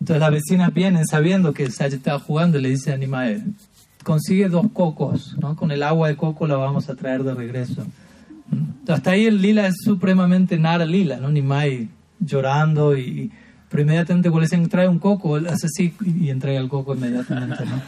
Entonces 0.00 0.20
las 0.20 0.30
vecinas 0.30 0.72
vienen 0.72 1.06
sabiendo 1.06 1.52
que 1.52 1.70
Sachi 1.70 1.96
estaba 1.96 2.18
jugando 2.18 2.58
y 2.58 2.62
le 2.62 2.70
dice 2.70 2.92
a 2.92 2.96
Nimai, 2.96 3.42
consigue 4.04 4.48
dos 4.48 4.66
cocos, 4.72 5.36
¿no? 5.38 5.56
Con 5.56 5.70
el 5.70 5.82
agua 5.82 6.08
de 6.08 6.16
coco 6.16 6.46
la 6.46 6.56
vamos 6.56 6.88
a 6.88 6.94
traer 6.94 7.24
de 7.24 7.34
regreso. 7.34 7.84
Hasta 8.86 9.10
ahí 9.10 9.26
el 9.26 9.42
lila 9.42 9.66
es 9.66 9.76
supremamente 9.84 10.58
nara 10.58 10.84
lila, 10.84 11.18
¿no? 11.18 11.30
Nimai 11.30 11.88
llorando 12.20 12.96
y 12.96 13.30
pero 13.70 13.82
inmediatamente 13.82 14.30
cuando 14.30 14.40
le 14.40 14.46
dicen 14.46 14.68
trae 14.68 14.88
un 14.88 14.98
coco, 14.98 15.36
él 15.36 15.46
hace 15.46 15.66
así 15.66 15.94
y 16.00 16.30
entrega 16.30 16.58
el 16.58 16.68
coco 16.68 16.94
inmediatamente, 16.94 17.64
¿no? 17.66 17.82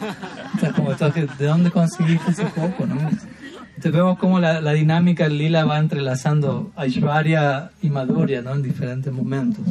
Entonces, 0.53 0.73
como 0.73 0.91
entonces, 0.91 1.37
¿de 1.37 1.45
dónde 1.45 1.71
conseguiste 1.71 2.31
ese 2.31 2.43
coco, 2.43 2.85
no? 2.85 2.95
Entonces 2.95 3.91
vemos 3.91 4.19
cómo 4.19 4.39
la, 4.39 4.61
la 4.61 4.73
dinámica 4.73 5.27
lila 5.27 5.65
va 5.65 5.79
entrelazando 5.79 6.71
a 6.75 6.83
Aishwarya 6.83 7.71
y 7.81 7.89
Madhurya, 7.89 8.43
¿no? 8.43 8.53
En 8.53 8.61
diferentes 8.61 9.11
momentos. 9.11 9.65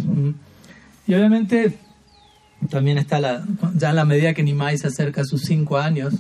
Y 1.07 1.15
obviamente 1.15 1.79
también 2.69 2.99
está 2.99 3.21
la, 3.21 3.45
ya 3.77 3.91
en 3.91 3.97
la 3.97 4.05
medida 4.05 4.35
que 4.35 4.43
Nimai 4.43 4.77
se 4.79 4.89
acerca 4.89 5.23
a 5.23 5.25
sus 5.25 5.43
cinco 5.43 5.79
años, 5.79 6.15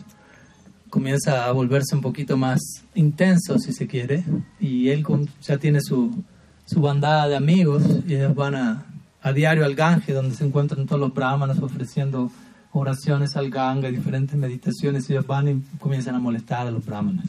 comienza 0.89 1.47
a 1.47 1.53
volverse 1.53 1.95
un 1.95 2.01
poquito 2.01 2.37
más 2.37 2.61
intenso, 2.95 3.59
si 3.59 3.73
se 3.73 3.87
quiere, 3.87 4.25
y 4.59 4.89
él 4.91 5.05
ya 5.43 5.59
tiene 5.59 5.81
su, 5.81 6.23
su 6.65 6.81
bandada 6.81 7.29
de 7.29 7.37
amigos 7.37 7.83
y 8.07 8.15
ellos 8.15 8.35
van 8.35 8.55
a, 8.55 8.87
a 9.23 9.33
diario 9.33 9.65
al 9.65 9.75
Gange, 9.75 10.13
donde 10.13 10.35
se 10.35 10.45
encuentran 10.45 10.87
todos 10.87 11.01
los 11.01 11.13
brahmanas 11.13 11.59
ofreciendo 11.61 12.31
oraciones 12.73 13.37
al 13.37 13.51
Ganga, 13.51 13.91
diferentes 13.91 14.37
meditaciones, 14.37 15.09
y 15.09 15.13
ellos 15.13 15.27
van 15.27 15.49
y 15.49 15.63
comienzan 15.79 16.15
a 16.15 16.19
molestar 16.19 16.67
a 16.67 16.71
los 16.71 16.85
brahmanas. 16.85 17.27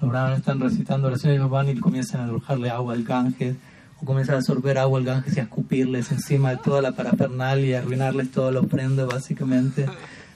Los 0.00 0.10
brahmanas 0.10 0.38
están 0.38 0.60
recitando 0.60 1.08
oraciones, 1.08 1.38
ellos 1.38 1.50
van 1.50 1.68
y 1.68 1.76
comienzan 1.76 2.22
a 2.22 2.24
arrojarle 2.24 2.70
agua 2.70 2.94
al 2.94 3.04
Gange, 3.04 3.56
o 4.00 4.04
comienzan 4.06 4.36
a 4.36 4.38
absorber 4.38 4.78
agua 4.78 4.98
al 4.98 5.04
Gange 5.04 5.30
y 5.34 5.40
a 5.40 5.42
escupirles 5.42 6.10
encima 6.12 6.50
de 6.50 6.56
toda 6.58 6.80
la 6.80 6.92
parafernalia 6.92 7.66
y 7.66 7.74
arruinarles 7.74 8.30
toda 8.30 8.52
la 8.52 8.60
ofrenda, 8.60 9.04
básicamente, 9.04 9.86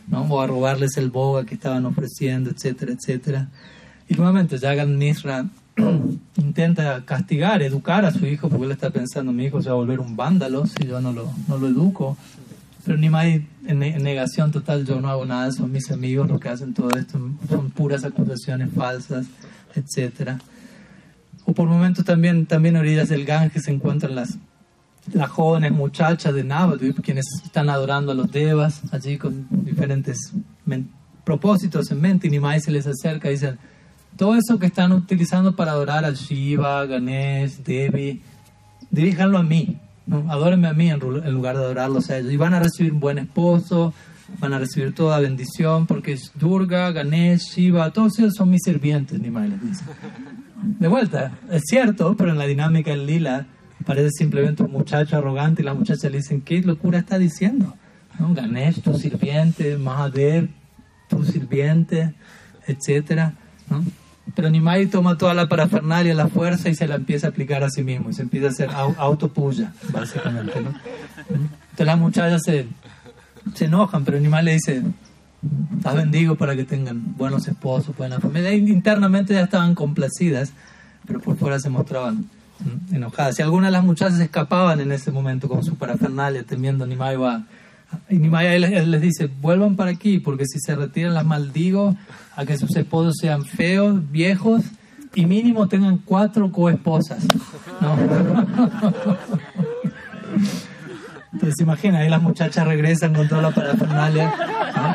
¿no? 0.09 0.23
o 0.23 0.41
a 0.41 0.47
robarles 0.47 0.97
el 0.97 1.11
boga 1.11 1.47
que 1.47 1.55
estaban 1.55 1.87
ofreciendo, 1.87 2.51
etcétera, 2.51 2.93
etcétera. 2.93 3.49
Y 4.09 4.15
nuevamente, 4.15 4.59
Jagan 4.59 4.99
Misra 4.99 5.47
intenta 6.37 7.05
castigar, 7.05 7.63
educar 7.63 8.05
a 8.05 8.13
su 8.13 8.27
hijo, 8.27 8.49
porque 8.49 8.67
él 8.67 8.73
está 8.73 8.91
pensando, 8.91 9.33
mi 9.33 9.45
hijo 9.45 9.61
se 9.63 9.69
va 9.69 9.75
a 9.75 9.79
volver 9.79 10.01
un 10.01 10.17
vándalo 10.17 10.67
si 10.67 10.87
yo 10.87 11.01
no 11.01 11.13
lo, 11.13 11.33
no 11.49 11.59
lo 11.59 11.67
educo. 11.67 12.17
Pero 12.85 12.99
Nimai, 12.99 13.47
en, 13.67 13.83
en 13.83 14.03
negación 14.03 14.53
total, 14.53 14.85
yo 14.85 15.01
no 15.01 15.09
hago 15.09 15.25
nada, 15.25 15.51
son 15.53 15.73
mis 15.73 15.91
amigos 15.91 16.29
los 16.29 16.39
que 16.39 16.51
hacen 16.51 16.75
todo 16.75 16.91
esto, 16.97 17.19
son 17.49 17.71
puras 17.71 18.05
acusaciones 18.05 18.71
falsas, 18.75 19.27
etc. 19.75 20.33
O 21.47 21.53
por 21.53 21.67
momentos 21.67 22.05
también, 22.05 22.47
también 22.47 22.77
orillas 22.77 23.09
del 23.09 23.25
Ganges 23.25 23.65
se 23.65 23.73
encuentran 23.73 24.15
las, 24.15 24.37
las 25.13 25.31
jóvenes 25.31 25.73
muchachas 25.73 26.35
de 26.35 26.45
Navadvip, 26.45 27.01
quienes 27.01 27.25
están 27.43 27.71
adorando 27.71 28.13
a 28.13 28.15
los 28.15 28.31
devas, 28.31 28.83
allí 28.93 29.17
con 29.17 29.47
diferentes 29.51 30.33
propósitos 31.25 31.91
en 31.91 32.01
mente, 32.01 32.27
y 32.27 32.31
Nimai 32.31 32.61
se 32.61 32.71
les 32.71 32.87
acerca 32.87 33.29
y 33.29 33.33
dicen, 33.33 33.59
todo 34.17 34.37
eso 34.37 34.59
que 34.59 34.67
están 34.67 34.93
utilizando 34.93 35.57
para 35.57 35.73
adorar 35.73 36.05
al 36.05 36.15
Shiva, 36.15 36.87
Ganesh, 36.87 37.59
Devi, 37.65 38.23
diríjanlo 38.91 39.39
a 39.39 39.43
mí, 39.43 39.79
¿no? 40.07 40.31
adórenme 40.31 40.69
a 40.69 40.73
mí 40.73 40.91
en 40.91 41.01
lugar 41.01 41.57
de 41.57 41.65
adorarlos 41.65 42.11
a 42.11 42.19
ellos. 42.19 42.33
Y 42.33 42.37
van 42.37 42.55
a 42.55 42.61
recibir 42.61 42.93
un 42.93 43.01
buen 43.01 43.19
esposo, 43.19 43.93
van 44.39 44.53
a 44.53 44.59
recibir 44.59 44.95
toda 44.95 45.19
bendición, 45.19 45.87
porque 45.87 46.19
Durga, 46.35 46.93
Ganesh, 46.93 47.55
Shiva, 47.55 47.93
todos 47.93 48.19
ellos 48.19 48.35
son 48.35 48.51
mis 48.51 48.63
sirvientes, 48.65 49.19
ni 49.21 49.31
más 49.31 49.49
les 49.49 49.61
dice. 49.61 49.85
De 50.63 50.89
vuelta, 50.89 51.33
es 51.51 51.63
cierto, 51.67 52.17
pero 52.17 52.31
en 52.31 52.39
la 52.39 52.47
dinámica 52.47 52.91
del 52.91 53.07
lila 53.07 53.47
parece 53.85 54.11
simplemente 54.11 54.63
un 54.63 54.71
muchacho 54.71 55.17
arrogante 55.17 55.63
y 55.63 55.65
las 55.65 55.77
muchachas 55.77 56.11
le 56.11 56.19
dicen, 56.19 56.41
¿qué 56.41 56.61
locura 56.63 56.99
está 56.99 57.19
diciendo? 57.19 57.75
Ganesh, 58.19 58.81
tu 58.81 58.97
sirviente, 58.97 59.77
Mahadev, 59.77 60.49
tu 61.09 61.25
sirviente, 61.25 62.15
etcétera. 62.67 63.35
Pero 64.35 64.51
Nimai 64.51 64.87
toma 64.87 65.17
toda 65.17 65.35
la 65.35 65.49
parafernalia, 65.49 66.15
la 66.15 66.29
fuerza 66.29 66.69
y 66.69 66.75
se 66.75 66.89
la 66.89 66.97
empieza 66.97 67.29
a 67.29 67.31
aplicar 67.31 67.63
a 67.63 67.71
sí 67.71 67.85
mismo. 67.85 68.11
Y 68.11 68.15
se 68.15 68.23
empieza 68.23 68.47
a 68.47 68.51
hacer 68.51 68.71
autopuya, 68.99 69.73
básicamente. 69.93 70.61
¿no? 70.61 70.75
Entonces 71.29 71.87
las 71.87 71.99
muchachas 71.99 72.43
se, 72.45 72.67
se 73.55 73.65
enojan, 73.67 74.05
pero 74.05 74.19
Nimai 74.19 74.45
le 74.45 74.53
dice, 74.55 74.83
las 75.83 75.95
bendigo 75.95 76.35
para 76.37 76.57
que 76.57 76.65
tengan 76.65 77.17
buenos 77.17 77.47
esposos, 77.47 77.97
buena 77.97 78.19
familia. 78.19 78.53
Internamente 78.53 79.35
ya 79.35 79.43
estaban 79.43 79.75
complacidas, 79.75 80.53
pero 81.07 81.21
por 81.21 81.37
fuera 81.37 81.59
se 81.61 81.71
mostraban 81.71 82.29
enojadas. 82.93 83.39
Y 83.39 83.43
algunas 83.43 83.69
de 83.69 83.73
las 83.73 83.85
muchachas 83.85 84.21
escapaban 84.21 84.81
en 84.81 84.93
ese 84.93 85.11
momento 85.11 85.49
con 85.49 85.63
su 85.63 85.77
parafernalia, 85.77 86.43
temiendo 86.45 86.87
Nimai 86.87 87.17
va 87.17 87.45
y 88.09 88.17
Nimai 88.17 88.59
les, 88.59 88.87
les 88.87 89.01
dice, 89.01 89.31
vuelvan 89.41 89.77
para 89.77 89.91
aquí, 89.91 90.19
porque 90.19 90.45
si 90.47 90.59
se 90.61 90.75
retiran 90.75 91.15
las 91.15 91.25
maldigo 91.25 91.97
a 92.37 92.45
que 92.45 92.57
sus 92.59 92.75
esposos 92.77 93.15
sean 93.21 93.45
feos, 93.45 94.11
viejos 94.11 94.63
y 95.15 95.27
mínimo 95.27 95.69
tengan 95.69 95.99
cuatro 95.99 96.51
coesposas. 96.51 97.25
¿no? 97.81 97.97
Entonces 101.33 101.61
imagina, 101.61 101.99
ahí 101.99 102.09
las 102.09 102.23
muchachas 102.23 102.67
regresan 102.67 103.15
con 103.15 103.29
toda 103.29 103.43
la 103.43 103.51
parafernalia, 103.51 104.33
¿no? 104.77 104.95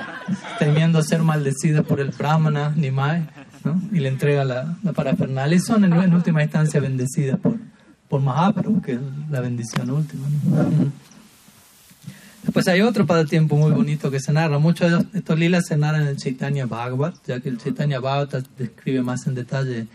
temiendo 0.57 1.01
ser 1.03 1.21
maldecidas 1.21 1.85
por 1.85 1.99
el 1.99 2.09
brahmana, 2.11 2.73
Nimai, 2.75 3.27
¿no? 3.63 3.81
y 3.91 3.99
le 3.99 4.09
entrega 4.09 4.43
la, 4.45 4.77
la 4.83 4.93
parafernalia. 4.93 5.55
Y 5.57 5.59
son 5.59 5.83
en, 5.83 5.93
en, 5.93 6.13
última 6.13 6.43
instancia 6.43 6.79
bendecidas 6.79 7.39
por, 7.39 7.57
por 8.07 8.21
Mahaprabhu, 8.21 8.81
que 8.81 8.93
es 8.93 8.99
la 9.29 9.41
bendición 9.41 9.89
última. 9.89 10.27
¿no? 10.27 11.08
Después 12.43 12.67
hay 12.67 12.81
otro 12.81 13.05
pasatiempo 13.05 13.57
muy 13.57 13.71
bonito 13.71 14.09
que 14.09 14.19
se 14.19 14.31
narra. 14.31 14.59
Muchos 14.59 15.11
de 15.11 15.19
estos 15.19 15.37
lilas 15.37 15.67
se 15.67 15.77
narran 15.77 16.03
en 16.03 16.07
el 16.07 16.17
Chaitanya 16.17 16.65
Bhagavat, 16.65 17.15
ya 17.27 17.39
que 17.39 17.49
el 17.49 17.57
Chaitanya 17.57 17.99
Bhagavat 17.99 18.47
describe 18.57 19.01
más 19.01 19.27
en 19.27 19.35
detalle 19.35 19.87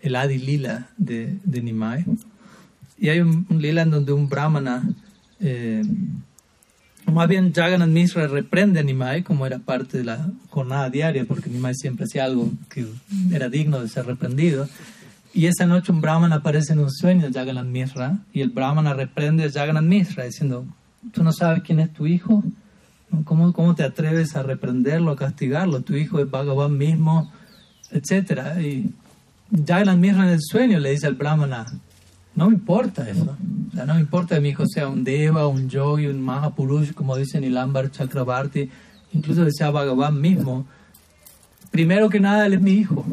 el 0.00 0.16
Adi 0.16 0.38
Lila 0.38 0.88
de, 0.96 1.36
de 1.44 1.62
Nimai. 1.62 2.04
Y 2.98 3.08
hay 3.08 3.20
un, 3.20 3.46
un, 3.48 3.62
lila 3.62 3.82
en 3.82 3.90
donde 3.90 4.12
un 4.12 4.28
brahmana, 4.28 4.88
eh, 5.40 5.82
más 7.06 7.28
bien 7.28 7.52
Jagannath 7.52 7.88
Mishra 7.88 8.26
reprende 8.28 8.80
a 8.80 8.82
Nimai 8.82 9.22
como 9.22 9.46
era 9.46 9.58
parte 9.58 9.98
de 9.98 10.04
la 10.04 10.30
jornada 10.50 10.90
diaria, 10.90 11.24
porque 11.24 11.50
Nimai 11.50 11.74
siempre 11.74 12.04
hacía 12.04 12.24
algo 12.24 12.50
que 12.68 12.86
era 13.32 13.48
digno 13.48 13.80
de 13.80 13.88
ser 13.88 14.06
reprendido. 14.06 14.68
Y 15.32 15.46
esa 15.46 15.64
noche 15.64 15.92
un 15.92 16.00
brahmana 16.00 16.36
aparece 16.36 16.72
en 16.72 16.80
un 16.80 16.90
sueño 16.90 17.28
de 17.28 17.32
Jagannath 17.32 17.66
Mishra 17.66 18.18
y 18.32 18.40
el 18.40 18.50
brahmana 18.50 18.94
reprende 18.94 19.44
a 19.44 19.50
Jagannath 19.50 19.84
Mishra 19.84 20.24
diciendo, 20.24 20.66
tú 21.12 21.22
no 21.22 21.32
sabes 21.32 21.62
quién 21.62 21.80
es 21.80 21.92
tu 21.92 22.06
hijo, 22.06 22.42
¿Cómo, 23.24 23.52
cómo 23.52 23.74
te 23.74 23.82
atreves 23.82 24.36
a 24.36 24.42
reprenderlo, 24.42 25.10
a 25.10 25.16
castigarlo? 25.16 25.80
Tu 25.80 25.96
hijo 25.96 26.20
es 26.20 26.30
Bhagavan 26.30 26.76
mismo, 26.78 27.30
etc. 27.90 28.60
Y 28.60 28.94
Jagannath 29.66 29.98
Mishra 29.98 30.22
en 30.24 30.34
el 30.34 30.40
sueño 30.40 30.78
le 30.78 30.92
dice 30.92 31.06
al 31.06 31.16
brahmana, 31.16 31.66
no 32.36 32.48
me 32.48 32.54
importa 32.54 33.08
eso, 33.10 33.36
no 33.72 33.94
me 33.94 34.00
importa 34.00 34.36
que 34.36 34.40
mi 34.40 34.50
hijo 34.50 34.64
sea 34.66 34.88
un 34.88 35.02
deva, 35.02 35.48
un 35.48 35.68
yogi, 35.68 36.06
un 36.06 36.22
mahapurush, 36.22 36.92
como 36.92 37.16
dice 37.16 37.40
Nilambar 37.40 37.90
Chakrabarti, 37.90 38.70
incluso 39.12 39.44
que 39.44 39.52
sea 39.52 39.70
Bhagavan 39.70 40.20
mismo. 40.20 40.66
Primero 41.72 42.08
que 42.08 42.20
nada, 42.20 42.46
él 42.46 42.54
es 42.54 42.60
mi 42.60 42.72
hijo 42.72 43.04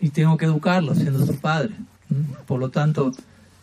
y 0.00 0.08
tengo 0.08 0.36
que 0.38 0.46
educarlo 0.46 0.94
siendo 0.94 1.24
su 1.24 1.36
padre. 1.36 1.74
Por 2.46 2.60
lo 2.60 2.70
tanto, 2.70 3.12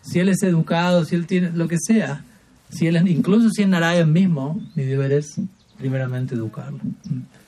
si 0.01 0.19
él 0.19 0.29
es 0.29 0.43
educado, 0.43 1.05
si 1.05 1.15
él 1.15 1.25
tiene 1.25 1.51
lo 1.51 1.67
que 1.67 1.77
sea, 1.79 2.23
si 2.72 2.88
él, 2.88 3.07
incluso 3.07 3.49
si 3.49 3.63
es 3.63 3.67
Narayan 3.67 4.11
mismo, 4.11 4.59
mi 4.76 4.84
deber 4.84 5.11
es 5.11 5.39
primeramente 5.78 6.36
educarlo. 6.36 6.80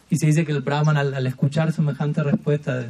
Y 0.10 0.18
se 0.18 0.28
dice 0.28 0.46
que 0.46 0.52
el 0.52 0.62
Brahman 0.62 0.98
al, 0.98 1.14
al 1.14 1.28
escuchar 1.28 1.72
semejante 1.72 2.22
respuesta 2.24 2.78
de 2.78 2.88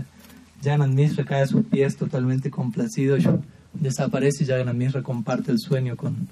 Jagannath 0.63 0.89
Mishra 0.89 1.25
cae 1.25 1.43
a 1.43 1.47
sus 1.47 1.65
pies 1.65 1.95
totalmente 1.95 2.49
complacido 2.49 3.17
y 3.17 3.23
desaparece 3.73 4.43
y 4.43 4.47
Jagannath 4.47 4.75
Mishra 4.75 5.03
comparte 5.03 5.51
el 5.51 5.59
sueño 5.59 5.95
con, 5.95 6.27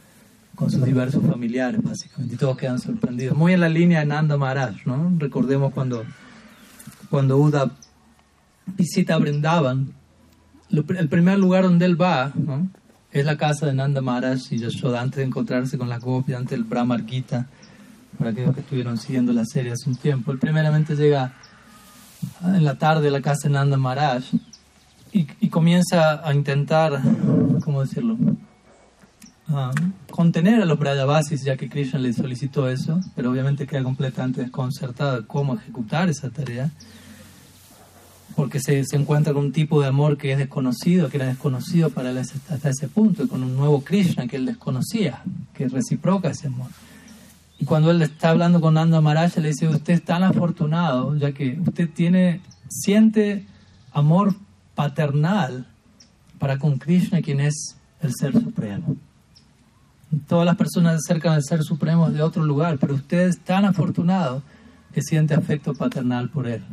con 0.56 0.72
sus 0.72 0.84
diversos 0.84 1.24
familiares, 1.26 1.82
básicamente, 1.84 2.36
y 2.36 2.38
todos 2.38 2.58
quedan 2.58 2.80
sorprendidos. 2.80 3.38
Muy 3.38 3.54
en 3.54 3.60
la 3.60 3.70
línea 3.70 4.00
de 4.00 4.06
Nanda 4.08 4.38
Maharaj, 4.38 4.86
¿no? 4.86 5.14
Recordemos 5.18 5.74
cuando, 5.74 6.04
cuando 7.10 7.38
Uda 7.38 7.72
visita 8.78 9.18
Brindavan, 9.18 9.94
el 10.72 11.10
primer 11.10 11.38
lugar 11.38 11.64
donde 11.64 11.86
él 11.86 12.02
va 12.02 12.32
¿no? 12.34 12.70
Es 13.12 13.26
la 13.26 13.38
casa 13.38 13.66
de 13.66 13.74
Nanda 13.74 14.02
Maharaj 14.02 14.40
y 14.52 14.58
Yashoda 14.58 15.02
antes 15.02 15.18
de 15.18 15.24
encontrarse 15.24 15.78
con 15.78 15.90
las 15.90 16.02
gopis, 16.02 16.36
antes 16.36 16.52
del 16.52 16.64
Brahmar 16.64 17.06
Gita, 17.06 17.48
para 18.18 18.32
aquellos 18.32 18.54
que 18.54 18.62
estuvieron 18.62 18.98
siguiendo 18.98 19.34
la 19.34 19.46
serie 19.46 19.72
hace 19.72 19.90
un 19.90 19.96
tiempo. 19.96 20.32
Él 20.32 20.40
primeramente 20.40 20.96
llega 20.96 21.34
en 22.44 22.64
la 22.64 22.76
tarde 22.76 23.10
a 23.10 23.12
la 23.12 23.22
casa 23.22 23.48
de 23.48 23.54
Nanda 23.54 23.78
Maharaj 23.78 24.24
y, 25.14 25.50
comienza 25.50 26.26
a 26.26 26.34
intentar, 26.34 27.02
¿cómo 27.64 27.82
decirlo? 27.82 28.18
Ah, 29.50 29.72
contener 30.10 30.62
a 30.62 30.66
los 30.66 30.80
Brajavasis, 30.80 31.44
ya 31.44 31.58
que 31.58 31.68
Krishna 31.68 32.00
le 32.00 32.14
solicitó 32.14 32.70
eso, 32.70 33.02
pero 33.16 33.30
obviamente 33.30 33.68
queda 33.68 33.84
completamente 33.84 34.40
desconcertado 34.40 35.20
de 35.20 35.28
cómo 35.28 35.56
ejecutar 35.56 36.08
esa 36.08 36.30
tarea, 36.30 36.72
porque 38.36 38.60
se, 38.60 38.84
se 38.86 38.96
encuentra 38.96 39.34
con 39.34 39.46
un 39.46 39.52
tipo 39.52 39.82
de 39.82 39.88
amor 39.88 40.18
que 40.18 40.32
es 40.32 40.38
desconocido, 40.38 41.10
que 41.10 41.18
era 41.18 41.28
desconocido 41.28 41.90
para 41.90 42.12
él 42.12 42.18
hasta 42.18 42.70
ese 42.70 42.88
punto, 42.88 43.24
y 43.24 43.28
con 43.28 43.44
un 43.44 43.56
nuevo 43.56 43.82
Krishna 43.82 44.28
que 44.28 44.38
él 44.38 44.46
desconocía, 44.46 45.22
que 45.54 45.68
reciproca 45.68 46.30
ese 46.30 46.48
amor. 46.48 46.70
Y 47.60 47.66
cuando 47.66 47.92
él 47.92 48.02
está 48.02 48.30
hablando 48.30 48.60
con 48.60 48.74
Nanda 48.74 49.02
Maharaj, 49.02 49.38
le 49.38 49.50
dice, 49.50 49.68
usted 49.68 49.94
es 49.94 50.04
tan 50.04 50.24
afortunado, 50.24 51.16
ya 51.16 51.32
que 51.32 51.60
usted 51.66 51.90
tiene, 51.94 52.42
siente 52.68 53.46
amor 53.94 54.34
paternal 54.74 55.68
para 56.40 56.58
con 56.58 56.80
Krishna, 56.80 57.22
quien 57.22 57.40
es 57.40 57.76
el 58.02 58.14
Ser 58.16 58.34
Supremo. 58.34 58.96
Todas 60.28 60.46
las 60.46 60.56
personas 60.56 61.02
se 61.02 61.14
acercan 61.14 61.34
al 61.34 61.44
Ser 61.44 61.62
Supremo 61.64 62.10
de 62.10 62.24
otro 62.24 62.44
lugar, 62.44 62.80
pero 62.80 62.96
usted 62.96 63.28
es 63.28 63.40
tan 63.40 63.66
afortunado 63.66 64.42
que 64.92 65.02
siente 65.04 65.36
afecto 65.36 65.74
paternal 65.74 66.30
por 66.30 66.48
él, 66.48 66.64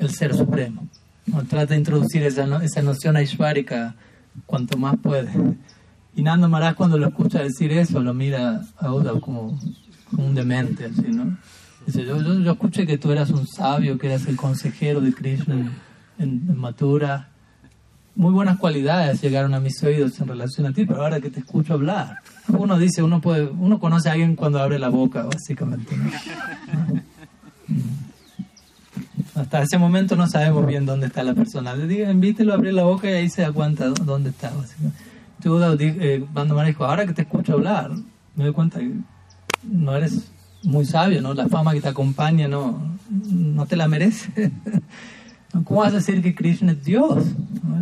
el 0.00 0.10
Ser 0.10 0.34
Supremo. 0.34 0.88
¿No? 1.26 1.42
Trata 1.44 1.74
de 1.74 1.78
introducir 1.78 2.22
esa, 2.24 2.46
no- 2.46 2.60
esa 2.60 2.82
noción 2.82 3.16
aishvárica 3.16 3.94
cuanto 4.46 4.76
más 4.78 4.96
puede. 4.96 5.30
Y 6.16 6.22
Nanda 6.22 6.48
Maharaj 6.48 6.74
cuando 6.74 6.98
lo 6.98 7.06
escucha 7.08 7.40
decir 7.42 7.70
eso, 7.72 8.00
lo 8.00 8.12
mira 8.14 8.62
a 8.78 8.86
como, 9.20 9.58
como 10.10 10.26
un 10.26 10.34
demente, 10.34 10.86
así, 10.86 11.02
¿no? 11.08 11.36
Dice, 11.86 12.04
yo, 12.04 12.20
yo, 12.20 12.40
yo 12.40 12.52
escuché 12.52 12.86
que 12.86 12.98
tú 12.98 13.10
eras 13.12 13.30
un 13.30 13.46
sabio, 13.46 13.96
que 13.98 14.08
eras 14.08 14.26
el 14.26 14.36
consejero 14.36 15.00
de 15.00 15.12
Krishna 15.14 15.54
en, 15.54 15.70
en- 16.18 16.44
en 16.48 16.56
Mathura. 16.58 17.28
Muy 18.16 18.32
buenas 18.32 18.58
cualidades 18.58 19.22
llegaron 19.22 19.54
a 19.54 19.60
mis 19.60 19.80
oídos 19.84 20.18
en 20.20 20.26
relación 20.28 20.66
a 20.66 20.72
ti, 20.72 20.84
pero 20.84 21.02
ahora 21.02 21.20
que 21.20 21.30
te 21.30 21.40
escucho 21.40 21.74
hablar, 21.74 22.18
uno 22.48 22.76
dice, 22.78 23.02
uno 23.02 23.20
puede, 23.20 23.44
uno 23.48 23.78
conoce 23.78 24.08
a 24.08 24.12
alguien 24.12 24.34
cuando 24.36 24.60
abre 24.60 24.78
la 24.78 24.88
boca, 24.88 25.22
básicamente. 25.22 25.96
¿no? 25.96 26.10
Hasta 29.40 29.62
ese 29.62 29.78
momento 29.78 30.16
no 30.16 30.26
sabemos 30.28 30.66
bien 30.66 30.84
dónde 30.86 31.06
está 31.06 31.22
la 31.22 31.34
persona. 31.34 31.74
Le 31.74 32.10
invítelo 32.10 32.52
a 32.52 32.56
abrir 32.56 32.74
la 32.74 32.84
boca 32.84 33.10
y 33.10 33.14
ahí 33.14 33.28
se 33.30 33.42
da 33.42 33.52
cuenta 33.52 33.86
dó- 33.88 34.04
dónde 34.04 34.30
está. 34.30 34.52
di- 35.78 35.96
eh, 35.98 36.24
Bando 36.32 36.54
dijo, 36.62 36.84
ahora 36.84 37.06
que 37.06 37.14
te 37.14 37.22
escucho 37.22 37.54
hablar, 37.54 37.90
me 38.36 38.44
doy 38.44 38.52
cuenta 38.52 38.78
que 38.78 38.92
no 39.64 39.96
eres 39.96 40.30
muy 40.62 40.84
sabio, 40.84 41.22
¿no? 41.22 41.32
La 41.32 41.48
fama 41.48 41.72
que 41.72 41.80
te 41.80 41.88
acompaña 41.88 42.48
no, 42.48 42.82
no 43.30 43.66
te 43.66 43.76
la 43.76 43.88
merece. 43.88 44.52
¿Cómo 45.64 45.80
vas 45.80 45.92
a 45.92 45.96
decir 45.96 46.22
que 46.22 46.34
Krishna 46.34 46.72
es 46.72 46.84
Dios? 46.84 47.24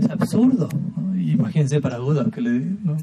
Es 0.01 0.09
absurdo. 0.11 0.69
¿no? 0.97 1.17
Imagínense 1.21 1.81
para 1.81 1.99
Buda 1.99 2.27
que 2.33 2.41
le 2.41 2.51
¿no? 2.85 2.97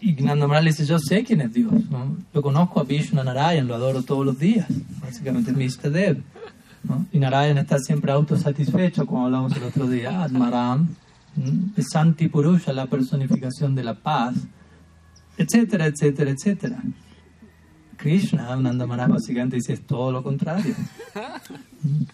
Y 0.00 0.12
Nanda 0.14 0.46
Maharaj 0.46 0.64
le 0.64 0.70
dice, 0.70 0.84
yo 0.86 0.98
sé 0.98 1.22
quién 1.24 1.40
es 1.42 1.52
Dios. 1.52 1.72
¿no? 1.90 2.16
Yo 2.34 2.42
conozco 2.42 2.80
a 2.80 2.84
Vishnu 2.84 3.22
Narayan, 3.22 3.66
lo 3.68 3.74
adoro 3.74 4.02
todos 4.02 4.24
los 4.26 4.38
días. 4.38 4.66
Básicamente 5.02 5.50
es 5.50 5.56
mi 5.56 5.64
Ishtadev. 5.64 6.18
¿No? 6.84 7.06
Y 7.12 7.18
Narayan 7.18 7.58
está 7.58 7.78
siempre 7.78 8.12
autosatisfecho, 8.12 9.06
como 9.06 9.26
hablamos 9.26 9.56
el 9.56 9.64
otro 9.64 9.88
día. 9.88 10.22
Atmaram, 10.24 10.88
Santi 11.78 12.28
Purusha, 12.28 12.72
la 12.72 12.86
personificación 12.86 13.74
de 13.74 13.84
la 13.84 13.94
paz, 13.94 14.34
etcétera, 15.36 15.86
etcétera, 15.86 16.30
etcétera. 16.30 16.82
Krishna, 17.96 18.54
Nanda 18.56 18.86
Maharaj 18.86 19.10
básicamente 19.10 19.56
dice, 19.56 19.72
es 19.72 19.86
todo 19.86 20.12
lo 20.12 20.22
contrario. 20.22 20.74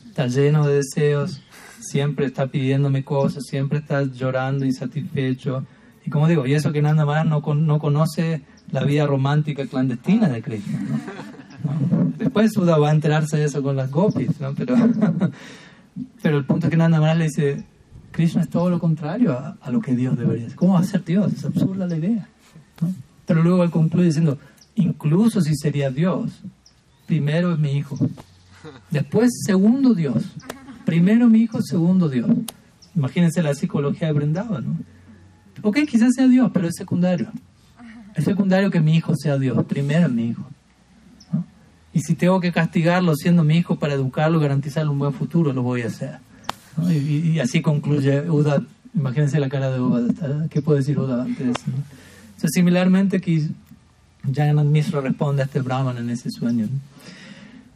Está 0.07 0.27
lleno 0.27 0.66
de 0.66 0.77
deseos, 0.77 1.43
siempre 1.81 2.27
está 2.27 2.47
pidiéndome 2.47 3.05
cosas, 3.05 3.45
siempre 3.49 3.79
está 3.79 4.03
llorando, 4.03 4.64
insatisfecho. 4.64 5.66
Y 6.05 6.11
como 6.11 6.29
digo, 6.29 6.47
y 6.47 6.55
eso 6.55 6.73
que 6.73 6.83
Nanda 6.83 7.05
Maharaj 7.05 7.27
no, 7.27 7.55
no 7.55 7.79
conoce 7.79 8.43
la 8.71 8.85
vida 8.85 9.07
romántica 9.07 9.66
clandestina 9.66 10.29
de 10.29 10.43
Krishna. 10.43 10.81
¿no? 10.81 11.39
Después 12.19 12.53
Suda 12.53 12.79
va 12.79 12.91
a 12.91 12.93
enterarse 12.93 13.37
de 13.37 13.45
eso 13.45 13.63
con 13.63 13.77
las 13.77 13.91
gopis, 13.91 14.41
¿no? 14.41 14.55
pero, 14.55 14.75
pero 16.23 16.39
el 16.39 16.45
punto 16.45 16.67
es 16.67 16.71
que 16.71 16.77
Nanda 16.77 17.01
Maharaj 17.01 17.19
le 17.19 17.25
dice, 17.25 17.65
Krishna 18.13 18.43
es 18.43 18.49
todo 18.49 18.71
lo 18.71 18.79
contrario 18.79 19.33
a, 19.33 19.71
lo 19.71 19.81
que 19.81 19.95
Dios 19.95 20.19
debería 20.19 20.49
ser. 20.49 20.57
¿Cómo 20.57 20.75
va 20.75 20.81
a 20.81 20.85
ser 20.85 21.05
Dios? 21.05 21.33
Es 21.33 21.45
absurda 21.45 21.87
la 21.87 21.97
idea. 21.97 22.29
¿no? 22.81 22.93
Pero 23.27 23.43
luego 23.43 23.63
él 23.65 23.71
concluye 23.71 24.07
diciendo, 24.07 24.39
incluso 24.75 25.41
si 25.41 25.55
sería 25.57 25.91
Dios, 25.91 26.43
primero 27.07 27.53
es 27.53 27.59
mi 27.59 27.73
hijo. 27.73 27.97
Después, 28.91 29.31
segundo 29.45 29.95
Dios. 29.95 30.25
Primero 30.85 31.29
mi 31.29 31.43
hijo, 31.43 31.63
segundo 31.63 32.09
Dios. 32.09 32.31
Imagínense 32.97 33.43
la 33.43 33.55
psicología 33.55 34.09
de 34.09 34.15
Brendava, 34.15 34.61
¿no? 34.61 34.77
Ok, 35.63 35.79
quizás 35.89 36.15
sea 36.15 36.27
Dios, 36.27 36.51
pero 36.53 36.67
es 36.67 36.75
secundario. 36.75 37.31
Es 38.15 38.25
secundario 38.25 38.71
que 38.71 38.81
mi 38.81 38.97
hijo 38.97 39.15
sea 39.15 39.39
Dios. 39.39 39.65
Primero 39.67 40.09
mi 40.09 40.29
hijo. 40.29 40.45
Y 41.93 42.01
si 42.01 42.14
tengo 42.14 42.41
que 42.41 42.53
castigarlo 42.53 43.14
siendo 43.16 43.43
mi 43.45 43.57
hijo 43.57 43.76
para 43.78 43.95
educarlo 43.95 44.38
y 44.38 44.43
garantizarle 44.43 44.91
un 44.91 44.99
buen 44.99 45.12
futuro, 45.12 45.53
lo 45.53 45.62
voy 45.62 45.82
a 45.82 45.86
hacer. 45.88 46.18
¿no? 46.76 46.91
Y, 46.93 46.97
y- 47.34 47.41
así 47.41 47.62
concluye 47.62 48.30
Uda. 48.30 48.62
Imagínense 48.95 49.38
la 49.41 49.49
cara 49.49 49.70
de 49.70 49.80
Uda. 49.80 50.47
¿Qué 50.51 50.62
puede 50.62 50.78
decir 50.80 50.99
Uda 50.99 51.22
antes 51.22 51.47
no? 51.47 51.74
Sea, 52.36 52.49
similarmente, 52.51 53.20
que 53.20 53.49
Jagannath 54.32 54.66
Mishra 54.66 55.01
responde 55.01 55.43
a 55.43 55.47
este 55.47 55.61
Brahman 55.61 55.99
en 55.99 56.11
ese 56.11 56.30
sueño. 56.30 56.66
¿no? 56.66 56.78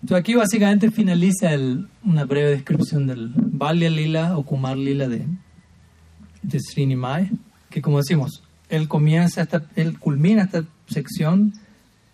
Entonces 0.02 0.20
aquí 0.20 0.34
básicamente 0.34 0.90
finaliza 0.90 1.52
el- 1.52 1.88
una 2.04 2.24
breve 2.24 2.50
descripción 2.50 3.06
del 3.06 3.32
Balya 3.34 3.90
Lila 3.90 4.36
o 4.38 4.44
Kumar 4.44 4.76
Lila 4.76 5.08
de, 5.08 5.26
de 6.42 6.60
Srinimai, 6.60 7.30
que 7.70 7.80
como 7.82 7.98
decimos, 7.98 8.42
él 8.68 8.86
comienza 8.88 9.42
esta, 9.42 9.64
él 9.76 9.98
culmina 9.98 10.42
esta 10.44 10.64
sección 10.88 11.52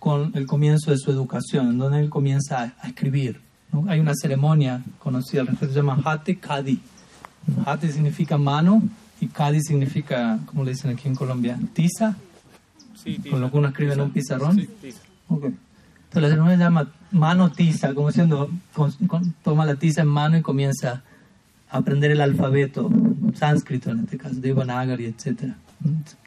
con 0.00 0.32
el 0.34 0.46
comienzo 0.46 0.90
de 0.90 0.98
su 0.98 1.12
educación, 1.12 1.68
en 1.68 1.78
donde 1.78 2.00
él 2.00 2.08
comienza 2.10 2.74
a, 2.82 2.88
escribir. 2.88 3.40
¿no? 3.72 3.84
Hay 3.88 4.00
una 4.00 4.14
ceremonia 4.14 4.82
conocida 4.98 5.42
al 5.42 5.46
respecto, 5.46 5.72
se 5.74 5.80
llama 5.80 6.00
Hate 6.04 6.38
Kadi. 6.40 6.80
Hate 7.64 7.92
significa 7.92 8.36
mano 8.36 8.82
y 9.20 9.28
Kadi 9.28 9.60
significa, 9.62 10.38
como 10.46 10.64
le 10.64 10.70
dicen 10.72 10.90
aquí 10.90 11.06
en 11.06 11.14
Colombia, 11.14 11.56
tiza, 11.74 12.16
Sí, 12.94 13.18
tiza. 13.18 13.30
con 13.30 13.40
lo 13.40 13.50
que 13.50 13.56
uno 13.58 13.68
escribe 13.68 13.92
en 13.92 14.00
un 14.00 14.10
pizarrón. 14.10 14.56
Sí, 14.56 14.68
tiza. 14.80 15.00
Ok. 15.28 15.44
Entonces 15.44 16.22
la 16.22 16.28
ceremonia 16.28 16.56
se 16.56 16.62
llama 16.64 16.88
mano 17.12 17.52
tiza, 17.52 17.94
como 17.94 18.08
diciendo, 18.08 18.50
con- 18.74 18.90
con- 19.06 19.32
toma 19.44 19.64
la 19.64 19.76
tiza 19.76 20.00
en 20.00 20.08
mano 20.08 20.36
y 20.36 20.42
comienza 20.42 21.02
a 21.70 21.76
aprender 21.78 22.10
el 22.10 22.20
alfabeto 22.20 22.90
sánscrito, 23.34 23.90
en 23.90 24.00
este 24.00 24.16
caso, 24.18 24.34
Devanagari, 24.36 25.04
etc. 25.04 25.52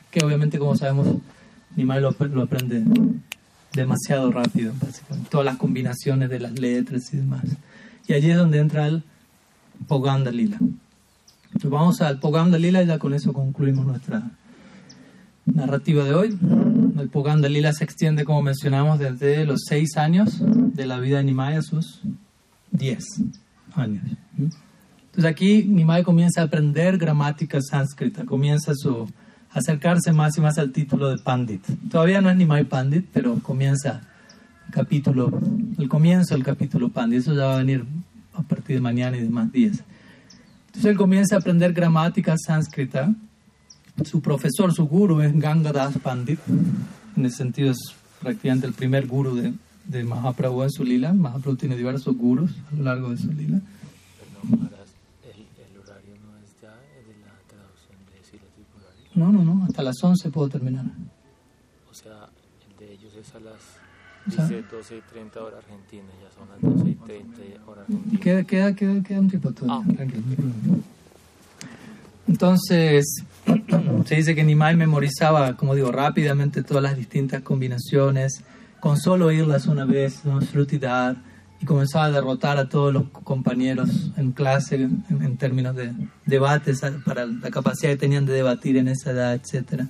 Que 0.09 0.23
obviamente, 0.23 0.57
como 0.59 0.77
sabemos, 0.77 1.07
Nimai 1.75 1.99
lo, 1.99 2.11
lo 2.11 2.43
aprende 2.43 2.83
demasiado 3.73 4.31
rápido, 4.31 4.73
básicamente. 4.81 5.29
Todas 5.29 5.45
las 5.45 5.57
combinaciones 5.57 6.29
de 6.29 6.39
las 6.39 6.59
letras 6.59 7.13
y 7.13 7.17
demás. 7.17 7.43
Y 8.07 8.13
allí 8.13 8.31
es 8.31 8.37
donde 8.37 8.59
entra 8.59 8.87
el 8.87 9.03
Poganda 9.87 10.31
Lila. 10.31 10.57
Entonces 11.47 11.69
vamos 11.69 12.01
al 12.01 12.19
Poganda 12.19 12.57
Lila 12.57 12.83
y 12.83 12.87
ya 12.87 12.99
con 12.99 13.13
eso 13.13 13.33
concluimos 13.33 13.85
nuestra 13.85 14.31
narrativa 15.45 16.03
de 16.03 16.13
hoy. 16.13 16.37
El 16.97 17.09
Poganda 17.09 17.49
Lila 17.49 17.73
se 17.73 17.83
extiende, 17.83 18.25
como 18.25 18.41
mencionamos, 18.41 18.99
desde 18.99 19.45
los 19.45 19.61
6 19.67 19.97
años 19.97 20.41
de 20.41 20.85
la 20.85 20.99
vida 20.99 21.17
de 21.17 21.25
Nimai 21.25 21.55
a 21.55 21.61
sus 21.61 22.01
10 22.71 23.03
años. 23.75 24.03
Entonces 24.37 25.25
aquí 25.25 25.63
Nimai 25.63 26.03
comienza 26.03 26.41
a 26.41 26.45
aprender 26.45 26.97
gramática 26.97 27.59
sánscrita, 27.61 28.25
comienza 28.25 28.73
su, 28.75 29.07
acercarse 29.53 30.11
más 30.13 30.37
y 30.37 30.41
más 30.41 30.57
al 30.57 30.71
título 30.71 31.09
de 31.09 31.17
Pandit. 31.17 31.63
Todavía 31.89 32.21
no 32.21 32.29
es 32.29 32.35
Nimai 32.35 32.65
Pandit, 32.65 33.05
pero 33.13 33.35
comienza 33.39 34.01
el 34.67 34.73
capítulo, 34.73 35.31
el 35.77 35.87
comienzo 35.87 36.35
del 36.35 36.43
capítulo 36.43 36.89
Pandit. 36.89 37.19
Eso 37.19 37.33
ya 37.33 37.45
va 37.45 37.55
a 37.55 37.57
venir 37.59 37.85
a 38.33 38.41
partir 38.41 38.77
de 38.77 38.81
mañana 38.81 39.17
y 39.17 39.21
demás 39.21 39.51
días. 39.51 39.83
Entonces 40.67 40.91
él 40.91 40.97
comienza 40.97 41.35
a 41.35 41.39
aprender 41.39 41.71
gramática 41.73 42.35
sánscrita 42.37 43.13
su 44.03 44.21
profesor, 44.21 44.73
su 44.73 44.87
guru 44.87 45.21
es 45.21 45.37
Gangadas 45.37 45.97
Pandit. 45.99 46.39
En 47.15 47.25
ese 47.25 47.37
sentido 47.37 47.71
es 47.71 47.77
prácticamente 48.19 48.65
el 48.65 48.73
primer 48.73 49.05
guru 49.05 49.35
de, 49.35 49.53
de 49.85 50.03
Mahaprabhu 50.03 50.63
en 50.63 50.71
su 50.71 50.83
lila. 50.83 51.13
Mahaprabhu 51.13 51.57
tiene 51.57 51.77
diversos 51.77 52.17
gurus 52.17 52.51
a 52.71 52.75
lo 52.75 52.83
largo 52.83 53.11
de 53.11 53.17
su 53.17 53.31
lila. 53.31 53.61
Perdón, 54.17 54.61
Maharaj, 54.61 54.87
el, 55.23 55.45
el 55.45 55.77
horario 55.77 56.15
no 56.25 56.35
es 56.41 56.49
ya 56.59 56.73
el 56.97 57.05
de 57.05 57.19
la 57.21 57.37
traducción 57.47 57.99
de 58.09 58.17
Sila 58.25 58.47
Tripurari. 58.55 59.02
No, 59.15 59.31
no, 59.31 59.43
no, 59.43 59.65
hasta 59.65 59.83
las 59.83 60.03
11 60.03 60.29
puedo 60.29 60.49
terminar. 60.49 60.85
O 61.89 61.93
sea, 61.93 62.29
el 62.69 62.77
de 62.77 62.93
ellos 62.93 63.13
es 63.15 63.35
a 63.35 63.39
las 63.39 63.83
Dice 64.25 64.63
12 64.71 64.97
y 64.97 65.01
30 65.01 65.43
hora 65.43 65.57
argentina, 65.57 66.07
ya 66.21 66.31
son 66.31 66.47
las 66.47 66.77
12 66.77 66.89
y 66.91 66.95
30 66.95 67.37
hora 67.67 67.81
argentina. 67.81 68.19
Queda, 68.21 68.43
queda, 68.45 68.73
queda, 68.73 69.03
queda 69.03 69.19
un 69.19 69.29
tiempo 69.29 69.51
todavía, 69.51 69.97
Ah. 69.97 70.77
Entonces, 72.25 73.25
se 74.05 74.15
dice 74.15 74.33
que 74.33 74.43
Nimai 74.45 74.77
memorizaba, 74.77 75.57
como 75.57 75.75
digo, 75.75 75.91
rápidamente 75.91 76.63
todas 76.63 76.81
las 76.81 76.95
distintas 76.95 77.41
combinaciones, 77.41 78.43
con 78.79 78.97
solo 78.97 79.25
oírlas 79.25 79.65
una 79.65 79.83
vez, 79.83 80.23
¿no? 80.23 80.39
Shrutidar, 80.39 81.17
y 81.63 81.65
comenzaba 81.65 82.05
a 82.05 82.11
derrotar 82.11 82.57
a 82.57 82.67
todos 82.67 82.93
los 82.93 83.05
compañeros 83.23 84.11
en 84.17 84.33
clase 84.33 84.75
en, 84.75 85.05
en 85.09 85.37
términos 85.37 85.73
de 85.73 85.93
debates, 86.25 86.81
para 87.05 87.25
la 87.25 87.51
capacidad 87.51 87.91
que 87.91 87.97
tenían 87.97 88.25
de 88.25 88.33
debatir 88.33 88.75
en 88.75 88.89
esa 88.89 89.11
edad, 89.11 89.33
etcétera. 89.33 89.87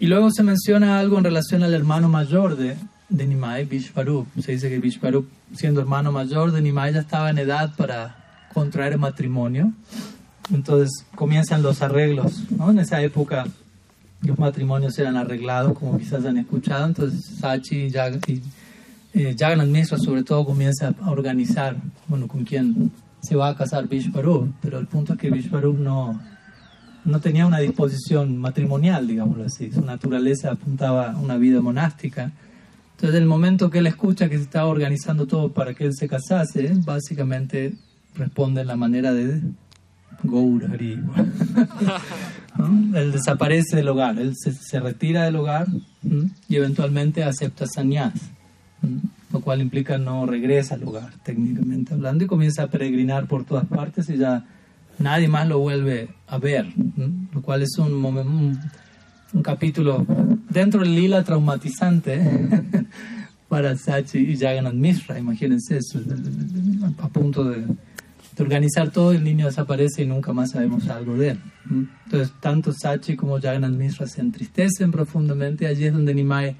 Y 0.00 0.08
luego 0.08 0.32
se 0.32 0.42
menciona 0.42 0.98
algo 0.98 1.16
en 1.16 1.22
relación 1.22 1.62
al 1.62 1.74
hermano 1.74 2.08
mayor 2.08 2.56
de, 2.56 2.76
de 3.08 3.24
Nimai, 3.24 3.66
Vishvarup. 3.66 4.26
Se 4.40 4.50
dice 4.50 4.68
que 4.68 4.80
Vishvarup, 4.80 5.28
siendo 5.54 5.80
hermano 5.80 6.10
mayor 6.10 6.50
de 6.50 6.60
Nimai, 6.60 6.92
ya 6.92 7.00
estaba 7.02 7.30
en 7.30 7.38
edad 7.38 7.76
para 7.76 8.48
contraer 8.52 8.98
matrimonio. 8.98 9.72
Entonces 10.52 11.06
comienzan 11.14 11.62
los 11.62 11.82
arreglos. 11.82 12.50
¿no? 12.50 12.72
En 12.72 12.80
esa 12.80 13.00
época 13.00 13.44
los 14.22 14.40
matrimonios 14.40 14.98
eran 14.98 15.16
arreglados, 15.16 15.78
como 15.78 15.98
quizás 15.98 16.24
han 16.24 16.38
escuchado. 16.38 16.84
Entonces 16.86 17.24
Sachi 17.38 17.92
y 18.26 18.42
eh, 19.14 19.36
Jagannath 19.38 19.68
Mishra 19.68 19.98
sobre 19.98 20.22
todo 20.22 20.44
comienza 20.44 20.94
a 21.00 21.10
organizar 21.10 21.76
bueno, 22.08 22.28
con 22.28 22.44
quién 22.44 22.90
se 23.20 23.36
va 23.36 23.48
a 23.48 23.56
casar 23.56 23.88
Vishvarup. 23.88 24.52
Pero 24.60 24.78
el 24.78 24.86
punto 24.86 25.14
es 25.14 25.18
que 25.18 25.30
Vishvarup 25.30 25.78
no, 25.78 26.20
no 27.04 27.20
tenía 27.20 27.46
una 27.46 27.58
disposición 27.58 28.38
matrimonial, 28.38 29.06
digámoslo 29.06 29.44
así. 29.44 29.70
Su 29.70 29.82
naturaleza 29.82 30.52
apuntaba 30.52 31.12
a 31.12 31.16
una 31.16 31.36
vida 31.36 31.60
monástica. 31.60 32.32
Entonces, 32.96 33.20
el 33.20 33.26
momento 33.26 33.70
que 33.70 33.78
él 33.78 33.86
escucha 33.86 34.28
que 34.28 34.36
se 34.36 34.44
estaba 34.44 34.66
organizando 34.66 35.26
todo 35.26 35.52
para 35.52 35.74
que 35.74 35.86
él 35.86 35.94
se 35.94 36.08
casase, 36.08 36.72
básicamente 36.84 37.74
responde 38.14 38.60
en 38.60 38.66
la 38.68 38.76
manera 38.76 39.12
de 39.12 39.40
Gourari. 40.22 40.96
¿no? 42.58 42.98
Él 42.98 43.12
desaparece 43.12 43.76
del 43.76 43.88
hogar, 43.88 44.18
él 44.18 44.34
se, 44.36 44.52
se 44.52 44.78
retira 44.78 45.24
del 45.24 45.36
hogar 45.36 45.66
¿m? 46.04 46.30
y 46.48 46.56
eventualmente 46.56 47.24
acepta 47.24 47.66
sannyas, 47.66 48.12
lo 49.32 49.40
cual 49.40 49.60
implica 49.60 49.98
no 49.98 50.26
regresa 50.26 50.74
al 50.74 50.84
hogar, 50.84 51.12
técnicamente 51.22 51.94
hablando, 51.94 52.24
y 52.24 52.26
comienza 52.26 52.64
a 52.64 52.66
peregrinar 52.68 53.26
por 53.26 53.44
todas 53.44 53.66
partes 53.66 54.08
y 54.10 54.16
ya 54.16 54.44
nadie 54.98 55.28
más 55.28 55.48
lo 55.48 55.58
vuelve 55.58 56.10
a 56.26 56.38
ver, 56.38 56.66
lo 57.32 57.42
cual 57.42 57.62
es 57.62 57.78
un, 57.78 58.04
un, 58.04 58.60
un 59.32 59.42
capítulo 59.42 60.06
dentro 60.50 60.80
del 60.80 60.94
lila 60.94 61.24
traumatizante 61.24 62.20
para 63.48 63.76
Sachi 63.76 64.18
y 64.18 64.36
Jagannath 64.36 64.74
Mishra, 64.74 65.18
imagínense 65.18 65.78
eso, 65.78 66.00
a 66.98 67.08
punto 67.08 67.44
de, 67.44 67.66
de 68.36 68.42
organizar 68.42 68.90
todo, 68.90 69.12
el 69.12 69.24
niño 69.24 69.46
desaparece 69.46 70.02
y 70.02 70.06
nunca 70.06 70.32
más 70.32 70.52
sabemos 70.52 70.88
algo 70.88 71.16
de 71.16 71.30
él. 71.30 71.38
Entonces, 72.06 72.32
tanto 72.40 72.72
Sachi 72.72 73.16
como 73.16 73.38
Jagannath 73.40 73.72
Mishra 73.72 74.06
se 74.06 74.20
entristecen 74.20 74.90
profundamente, 74.90 75.66
allí 75.66 75.84
es 75.84 75.92
donde 75.92 76.14
Nimai, 76.14 76.56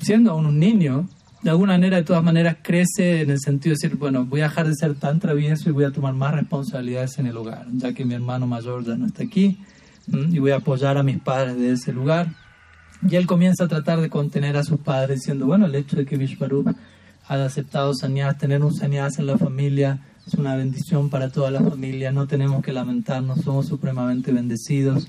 siendo 0.00 0.30
aún 0.30 0.46
un 0.46 0.58
niño, 0.58 1.08
de 1.42 1.50
alguna 1.50 1.72
manera, 1.72 1.96
de 1.96 2.04
todas 2.04 2.22
maneras, 2.22 2.58
crece 2.62 3.22
en 3.22 3.30
el 3.30 3.40
sentido 3.40 3.74
de 3.74 3.78
decir, 3.82 3.98
bueno, 3.98 4.24
voy 4.24 4.40
a 4.40 4.44
dejar 4.44 4.68
de 4.68 4.74
ser 4.74 4.94
tan 4.94 5.18
travieso 5.18 5.68
y 5.68 5.72
voy 5.72 5.84
a 5.84 5.90
tomar 5.90 6.14
más 6.14 6.34
responsabilidades 6.34 7.18
en 7.18 7.26
el 7.26 7.36
hogar, 7.36 7.66
ya 7.72 7.92
que 7.92 8.04
mi 8.04 8.14
hermano 8.14 8.46
mayor 8.46 8.84
ya 8.84 8.96
no 8.96 9.06
está 9.06 9.24
aquí, 9.24 9.58
y 10.06 10.38
voy 10.38 10.52
a 10.52 10.56
apoyar 10.56 10.98
a 10.98 11.02
mis 11.02 11.18
padres 11.18 11.56
de 11.56 11.72
ese 11.72 11.92
lugar. 11.92 12.28
Y 13.08 13.16
él 13.16 13.26
comienza 13.26 13.64
a 13.64 13.68
tratar 13.68 14.00
de 14.00 14.08
contener 14.08 14.56
a 14.56 14.62
sus 14.62 14.78
padres, 14.78 15.20
diciendo, 15.20 15.46
bueno, 15.46 15.66
el 15.66 15.74
hecho 15.74 15.96
de 15.96 16.06
que 16.06 16.16
Vishvarup 16.16 16.68
haya 17.26 17.44
aceptado 17.44 17.92
sannyas, 17.94 18.38
tener 18.38 18.62
un 18.62 18.72
sannyas 18.72 19.18
en 19.18 19.26
la 19.26 19.38
familia 19.38 20.00
es 20.26 20.34
una 20.34 20.54
bendición 20.54 21.10
para 21.10 21.30
toda 21.30 21.50
la 21.50 21.60
familia, 21.60 22.12
no 22.12 22.26
tenemos 22.26 22.62
que 22.62 22.72
lamentarnos, 22.72 23.40
somos 23.40 23.66
supremamente 23.66 24.32
bendecidos. 24.32 25.08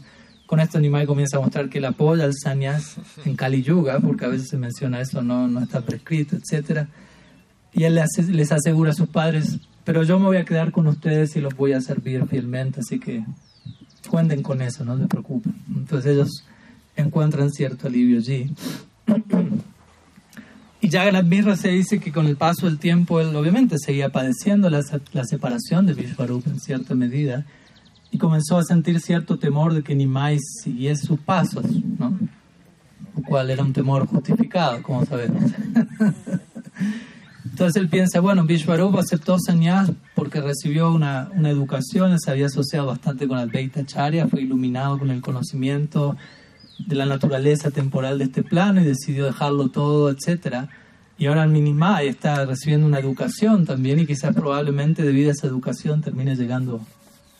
Con 0.53 0.59
esto 0.59 0.79
Nimai 0.79 1.07
comienza 1.07 1.37
a 1.37 1.39
mostrar 1.39 1.67
que 1.67 1.79
él 1.79 1.85
apoya 1.85 2.25
al 2.25 2.35
sannyas 2.35 2.97
en 3.25 3.35
Kali 3.35 3.63
Yuga, 3.63 3.99
porque 3.99 4.25
a 4.25 4.27
veces 4.27 4.49
se 4.49 4.57
menciona 4.59 5.01
eso, 5.01 5.23
no, 5.23 5.47
no 5.47 5.61
está 5.61 5.81
prescrito, 5.81 6.35
etc. 6.35 6.85
Y 7.73 7.85
él 7.85 7.99
les 8.27 8.51
asegura 8.51 8.91
a 8.91 8.93
sus 8.93 9.09
padres, 9.09 9.57
pero 9.83 10.03
yo 10.03 10.19
me 10.19 10.27
voy 10.27 10.37
a 10.37 10.45
quedar 10.45 10.71
con 10.71 10.85
ustedes 10.85 11.35
y 11.35 11.41
los 11.41 11.55
voy 11.55 11.73
a 11.73 11.81
servir 11.81 12.27
fielmente, 12.27 12.81
así 12.81 12.99
que 12.99 13.25
cuenten 14.07 14.43
con 14.43 14.61
eso, 14.61 14.85
no 14.85 14.95
se 14.95 15.07
preocupen. 15.07 15.55
Entonces 15.75 16.11
ellos 16.11 16.29
encuentran 16.95 17.49
cierto 17.49 17.87
alivio 17.87 18.19
allí. 18.19 18.53
Y 20.81 20.91
Jagannath 20.91 21.25
Mishra 21.25 21.55
se 21.55 21.69
dice 21.69 21.97
que 21.97 22.11
con 22.11 22.27
el 22.27 22.37
paso 22.37 22.67
del 22.67 22.77
tiempo 22.77 23.19
él 23.19 23.35
obviamente 23.35 23.77
seguía 23.79 24.09
padeciendo 24.09 24.69
la, 24.69 24.81
la 25.13 25.23
separación 25.25 25.87
de 25.87 25.95
Vishvarup 25.95 26.45
en 26.45 26.59
cierta 26.59 26.93
medida 26.93 27.43
y 28.13 28.19
comenzó 28.19 28.59
a 28.59 28.63
sentir 28.63 28.99
cierto 28.99 29.39
temor 29.39 29.73
de 29.73 29.81
que 29.81 29.95
Nimai 29.95 30.37
siguiese 30.39 31.07
sus 31.07 31.19
pasos, 31.19 31.65
¿no? 31.97 32.15
Lo 33.15 33.23
cual 33.23 33.49
era 33.49 33.63
un 33.63 33.73
temor 33.73 34.05
justificado, 34.05 34.83
como 34.83 35.03
sabemos. 35.03 35.51
Entonces 37.43 37.81
él 37.81 37.89
piensa, 37.89 38.19
bueno, 38.19 38.45
Vishvarup 38.45 38.95
aceptó 38.97 39.37
sannyas 39.39 39.91
porque 40.13 40.41
recibió 40.41 40.93
una, 40.93 41.29
una 41.33 41.49
educación, 41.49 42.19
se 42.19 42.29
había 42.29 42.45
asociado 42.45 42.87
bastante 42.87 43.27
con 43.27 43.39
Advaita 43.39 43.83
Charya, 43.83 44.27
fue 44.27 44.41
iluminado 44.41 44.99
con 44.99 45.09
el 45.09 45.21
conocimiento 45.21 46.15
de 46.85 46.95
la 46.95 47.07
naturaleza 47.07 47.71
temporal 47.71 48.19
de 48.19 48.25
este 48.25 48.43
plano 48.43 48.79
y 48.81 48.85
decidió 48.85 49.25
dejarlo 49.25 49.69
todo, 49.69 50.11
etcétera. 50.11 50.69
Y 51.17 51.25
ahora 51.25 51.47
Minimai 51.47 52.07
está 52.07 52.45
recibiendo 52.45 52.85
una 52.85 52.99
educación 52.99 53.65
también 53.65 53.99
y 53.99 54.05
quizás 54.05 54.35
probablemente 54.35 55.01
debido 55.01 55.29
a 55.29 55.33
esa 55.33 55.47
educación 55.47 56.01
termine 56.01 56.35
llegando 56.35 56.79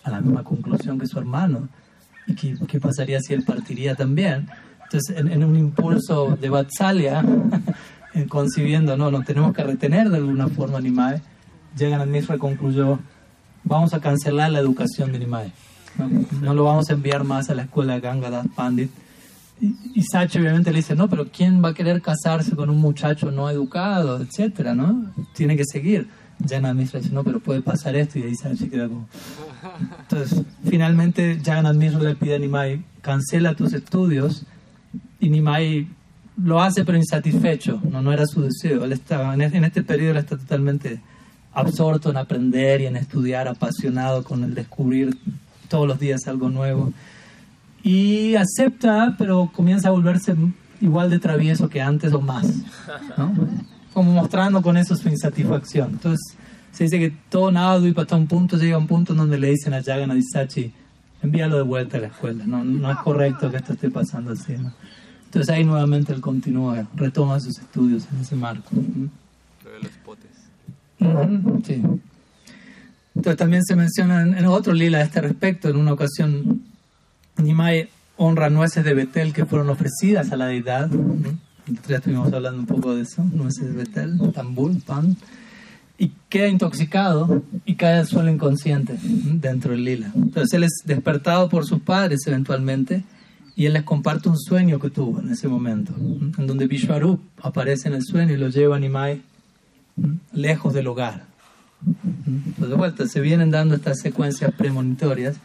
a 0.03 0.09
la 0.09 0.21
misma 0.21 0.43
conclusión 0.43 0.99
que 0.99 1.07
su 1.07 1.17
hermano. 1.17 1.69
¿Y 2.27 2.35
qué, 2.35 2.55
qué 2.67 2.79
pasaría 2.79 3.19
si 3.19 3.33
él 3.33 3.43
partiría 3.43 3.95
también? 3.95 4.47
Entonces, 4.83 5.17
en, 5.17 5.43
un 5.43 5.55
impulso 5.55 6.37
de 6.39 6.49
Vatsalya, 6.49 7.23
en 8.13 8.27
concibiendo, 8.27 8.95
no, 8.95 9.09
nos 9.09 9.25
tenemos 9.25 9.53
que 9.53 9.63
retener 9.63 10.09
de 10.09 10.17
alguna 10.17 10.47
forma 10.47 10.77
a 10.77 10.81
Nimai, 10.81 11.21
llegan 11.75 12.01
a 12.01 12.05
Mishra 12.05 12.37
concluyó, 12.37 12.99
vamos 13.63 13.93
a 13.93 13.99
cancelar 13.99 14.51
la 14.51 14.59
educación 14.59 15.11
de 15.11 15.19
Nimai. 15.19 15.51
No, 15.97 16.09
no 16.41 16.53
lo 16.53 16.63
vamos 16.63 16.89
a 16.89 16.93
enviar 16.93 17.23
más 17.23 17.49
a 17.49 17.55
la 17.55 17.63
escuela 17.63 17.99
Gangadath 17.99 18.47
Pandit. 18.53 18.91
Y, 19.59 19.75
y 19.95 20.03
Sachi 20.03 20.39
obviamente 20.39 20.71
le 20.71 20.77
dice, 20.77 20.95
no, 20.95 21.09
pero 21.09 21.27
¿quién 21.27 21.63
va 21.63 21.69
a 21.69 21.73
querer 21.73 22.01
casarse 22.01 22.55
con 22.55 22.69
un 22.69 22.77
muchacho 22.77 23.31
no 23.31 23.49
educado, 23.49 24.21
etcétera, 24.21 24.75
no? 24.75 25.11
Tiene 25.33 25.57
que 25.57 25.65
seguir. 25.65 26.07
Mishra 26.39 26.99
dice, 26.99 27.11
no, 27.13 27.23
pero 27.23 27.39
puede 27.39 27.61
pasar 27.61 27.95
esto, 27.95 28.19
y 28.19 28.23
ahí 28.23 28.35
Sachi 28.35 28.69
queda 28.69 28.87
como... 28.87 29.07
Entonces, 30.01 30.43
finalmente 30.65 31.39
Jagannath 31.43 31.75
Mishra 31.75 31.99
le 32.01 32.15
pide 32.15 32.35
a 32.35 32.39
Nimai, 32.39 32.83
cancela 33.01 33.55
tus 33.55 33.73
estudios, 33.73 34.45
y 35.19 35.29
Nimai 35.29 35.87
lo 36.37 36.61
hace 36.61 36.83
pero 36.83 36.97
insatisfecho, 36.97 37.81
no, 37.89 38.01
no 38.01 38.11
era 38.11 38.25
su 38.25 38.41
deseo. 38.41 38.83
Él 38.85 38.99
en 39.09 39.63
este 39.63 39.83
periodo 39.83 40.11
él 40.11 40.17
está 40.17 40.37
totalmente 40.37 40.99
absorto 41.53 42.09
en 42.09 42.17
aprender 42.17 42.81
y 42.81 42.87
en 42.87 42.95
estudiar, 42.97 43.47
apasionado 43.47 44.23
con 44.23 44.43
el 44.43 44.55
descubrir 44.55 45.17
todos 45.69 45.87
los 45.87 45.99
días 45.99 46.27
algo 46.27 46.49
nuevo. 46.49 46.91
Y 47.83 48.35
acepta, 48.35 49.15
pero 49.17 49.51
comienza 49.53 49.89
a 49.89 49.91
volverse 49.91 50.35
igual 50.81 51.09
de 51.09 51.19
travieso 51.19 51.69
que 51.69 51.81
antes 51.81 52.13
o 52.13 52.21
más, 52.21 52.47
¿no? 53.17 53.33
Como 53.93 54.11
mostrando 54.11 54.61
con 54.61 54.77
eso 54.77 54.95
su 54.95 55.09
insatisfacción. 55.09 55.91
Entonces, 55.91 56.37
se 56.71 56.85
dice 56.85 56.99
que 56.99 57.13
todo 57.29 57.51
nada 57.51 57.79
y 57.87 57.93
hasta 57.95 58.15
un 58.15 58.27
punto 58.27 58.57
llega 58.57 58.75
a 58.75 58.79
un 58.79 58.87
punto 58.87 59.13
donde 59.13 59.37
le 59.37 59.49
dicen 59.49 59.73
a 59.73 59.83
Jagannath 59.83 60.17
y 60.17 60.23
Sachi, 60.23 60.73
envíalo 61.21 61.57
de 61.57 61.63
vuelta 61.63 61.97
a 61.97 62.01
la 62.01 62.07
escuela, 62.07 62.45
no, 62.45 62.63
no 62.63 62.91
es 62.91 62.97
correcto 62.97 63.49
que 63.51 63.57
esto 63.57 63.73
esté 63.73 63.89
pasando 63.89 64.31
así. 64.31 64.53
¿no? 64.57 64.73
Entonces 65.25 65.49
ahí 65.49 65.63
nuevamente 65.63 66.13
él 66.13 66.21
continúa, 66.21 66.87
retoma 66.95 67.39
sus 67.39 67.57
estudios 67.57 68.07
en 68.11 68.21
ese 68.21 68.35
marco. 68.35 68.69
Lo 69.63 69.71
de 69.71 69.79
los 69.79 69.91
potes. 70.03 70.29
Sí. 71.65 71.81
Entonces 73.15 73.37
también 73.37 73.63
se 73.63 73.75
menciona 73.75 74.21
en, 74.21 74.45
otro 74.45 74.73
lila 74.73 74.99
a 74.99 75.01
este 75.01 75.21
respecto, 75.21 75.69
en 75.69 75.77
una 75.77 75.93
ocasión 75.93 76.63
Nimai 77.37 77.89
honra 78.17 78.49
nueces 78.49 78.83
de 78.83 78.93
Betel 78.93 79.33
que 79.33 79.45
fueron 79.45 79.69
ofrecidas 79.69 80.31
a 80.31 80.37
la 80.37 80.47
deidad. 80.47 80.93
Ujú. 80.93 81.37
Ya 81.87 81.97
estuvimos 81.97 82.31
hablando 82.33 82.59
un 82.59 82.65
poco 82.65 82.95
de 82.95 83.03
eso, 83.03 83.23
nueces 83.23 83.67
de 83.67 83.71
Betel, 83.71 84.19
tambul, 84.33 84.81
pan. 84.81 85.15
Y 85.97 86.11
queda 86.27 86.47
intoxicado 86.47 87.43
y 87.65 87.75
cae 87.75 87.99
al 87.99 88.07
suelo 88.07 88.29
inconsciente 88.29 88.97
dentro 89.01 89.71
del 89.71 89.85
lila. 89.85 90.11
Entonces 90.15 90.53
él 90.53 90.63
es 90.63 90.81
despertado 90.85 91.47
por 91.49 91.65
sus 91.65 91.79
padres 91.81 92.21
eventualmente 92.27 93.03
y 93.55 93.65
él 93.67 93.73
les 93.73 93.83
comparte 93.83 94.27
un 94.27 94.37
sueño 94.37 94.79
que 94.79 94.89
tuvo 94.89 95.21
en 95.21 95.29
ese 95.29 95.47
momento, 95.47 95.93
en 95.95 96.47
donde 96.47 96.67
Vishvarup 96.67 97.21
aparece 97.41 97.87
en 97.87 97.93
el 97.93 98.03
sueño 98.03 98.33
y 98.33 98.37
lo 98.37 98.49
lleva 98.49 98.77
a 98.77 98.79
Nimai 98.79 99.21
lejos 100.33 100.73
del 100.73 100.87
hogar. 100.87 101.25
Entonces, 102.25 102.69
de 102.69 102.75
vuelta, 102.75 103.07
se 103.07 103.21
vienen 103.21 103.51
dando 103.51 103.75
estas 103.75 103.99
secuencias 103.99 104.51
premonitorias 104.55 105.35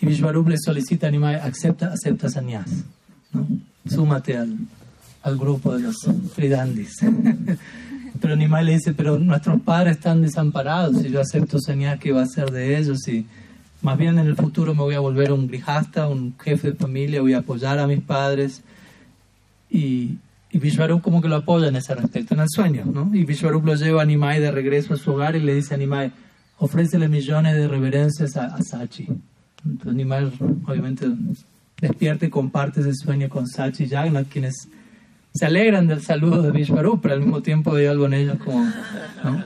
y 0.00 0.06
Vishvarup 0.06 0.48
le 0.48 0.56
solicita 0.58 1.08
a 1.08 1.10
Nimai, 1.10 1.34
acepta, 1.36 1.92
acepta 1.92 2.30
sannyas, 2.30 2.84
¿no? 3.32 3.46
súmate 3.86 4.36
al, 4.36 4.56
al 5.22 5.36
grupo 5.36 5.76
de 5.76 5.82
los 5.82 5.96
Fridandis. 6.34 6.96
pero 8.20 8.36
Nimai 8.36 8.64
le 8.64 8.72
dice, 8.74 8.94
pero 8.94 9.18
nuestros 9.18 9.60
padres 9.60 9.96
están 9.96 10.22
desamparados 10.22 11.04
y 11.04 11.10
yo 11.10 11.20
acepto 11.20 11.58
señal 11.58 11.98
que 11.98 12.12
va 12.12 12.22
a 12.22 12.26
ser 12.26 12.50
de 12.50 12.78
ellos 12.78 13.06
y 13.08 13.26
más 13.82 13.96
bien 13.96 14.18
en 14.18 14.26
el 14.26 14.36
futuro 14.36 14.74
me 14.74 14.82
voy 14.82 14.94
a 14.94 15.00
volver 15.00 15.32
un 15.32 15.46
grijasta, 15.46 16.08
un 16.08 16.34
jefe 16.38 16.72
de 16.72 16.76
familia, 16.76 17.22
voy 17.22 17.32
a 17.32 17.38
apoyar 17.38 17.78
a 17.78 17.86
mis 17.86 18.00
padres. 18.00 18.62
Y, 19.70 20.18
y 20.50 20.58
Vishwarup 20.58 21.00
como 21.00 21.22
que 21.22 21.28
lo 21.28 21.36
apoya 21.36 21.68
en 21.68 21.76
ese 21.76 21.94
respecto, 21.94 22.34
en 22.34 22.40
el 22.40 22.48
sueño, 22.50 22.84
¿no? 22.84 23.10
Y 23.14 23.24
Vishwarup 23.24 23.64
lo 23.64 23.74
lleva 23.76 24.02
a 24.02 24.04
Nimai 24.04 24.40
de 24.40 24.50
regreso 24.50 24.94
a 24.94 24.96
su 24.96 25.12
hogar 25.12 25.36
y 25.36 25.40
le 25.40 25.54
dice 25.54 25.74
a 25.74 25.76
Nimai, 25.78 26.12
ofrécele 26.58 27.08
millones 27.08 27.54
de 27.54 27.68
reverencias 27.68 28.36
a, 28.36 28.54
a 28.54 28.62
Sachi. 28.62 29.06
Entonces 29.64 29.94
Nimai 29.94 30.30
obviamente 30.66 31.06
despierta 31.80 32.26
y 32.26 32.30
comparte 32.30 32.80
ese 32.80 32.94
sueño 32.94 33.28
con 33.30 33.46
Sachi 33.46 33.88
Jagannath, 33.88 34.28
quienes 34.28 34.68
se 35.32 35.46
alegran 35.46 35.86
del 35.86 36.02
saludo 36.02 36.42
de 36.42 36.50
Vishwarup, 36.50 37.00
pero 37.02 37.14
al 37.14 37.20
mismo 37.20 37.40
tiempo 37.42 37.74
hay 37.74 37.86
algo 37.86 38.06
en 38.06 38.14
ellos 38.14 38.38
como, 38.44 38.64
¿no? 39.24 39.44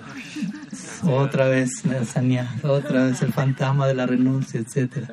Otra 1.07 1.49
vez 1.49 1.85
la 1.85 2.01
otra 2.71 3.05
vez 3.07 3.21
el 3.23 3.33
fantasma 3.33 3.87
de 3.87 3.95
la 3.95 4.07
renuncia, 4.07 4.59
etc. 4.61 5.09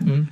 ¿Mm? 0.00 0.22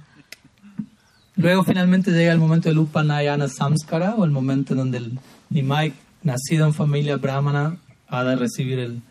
Luego 1.37 1.65
finalmente 1.65 2.11
llega 2.11 2.33
el 2.33 2.39
momento 2.39 2.69
del 2.69 2.79
Upanayana 2.79 3.49
Samskara, 3.49 4.15
o 4.15 4.25
el 4.25 4.31
momento 4.31 4.75
donde 4.75 4.99
el 4.99 5.19
Nimai, 5.51 5.93
nacido 6.23 6.67
en 6.67 6.75
familia 6.75 7.17
brahmana, 7.17 7.77
ha 8.09 8.25
de 8.25 8.37
recibir 8.37 8.79
el 8.79 9.03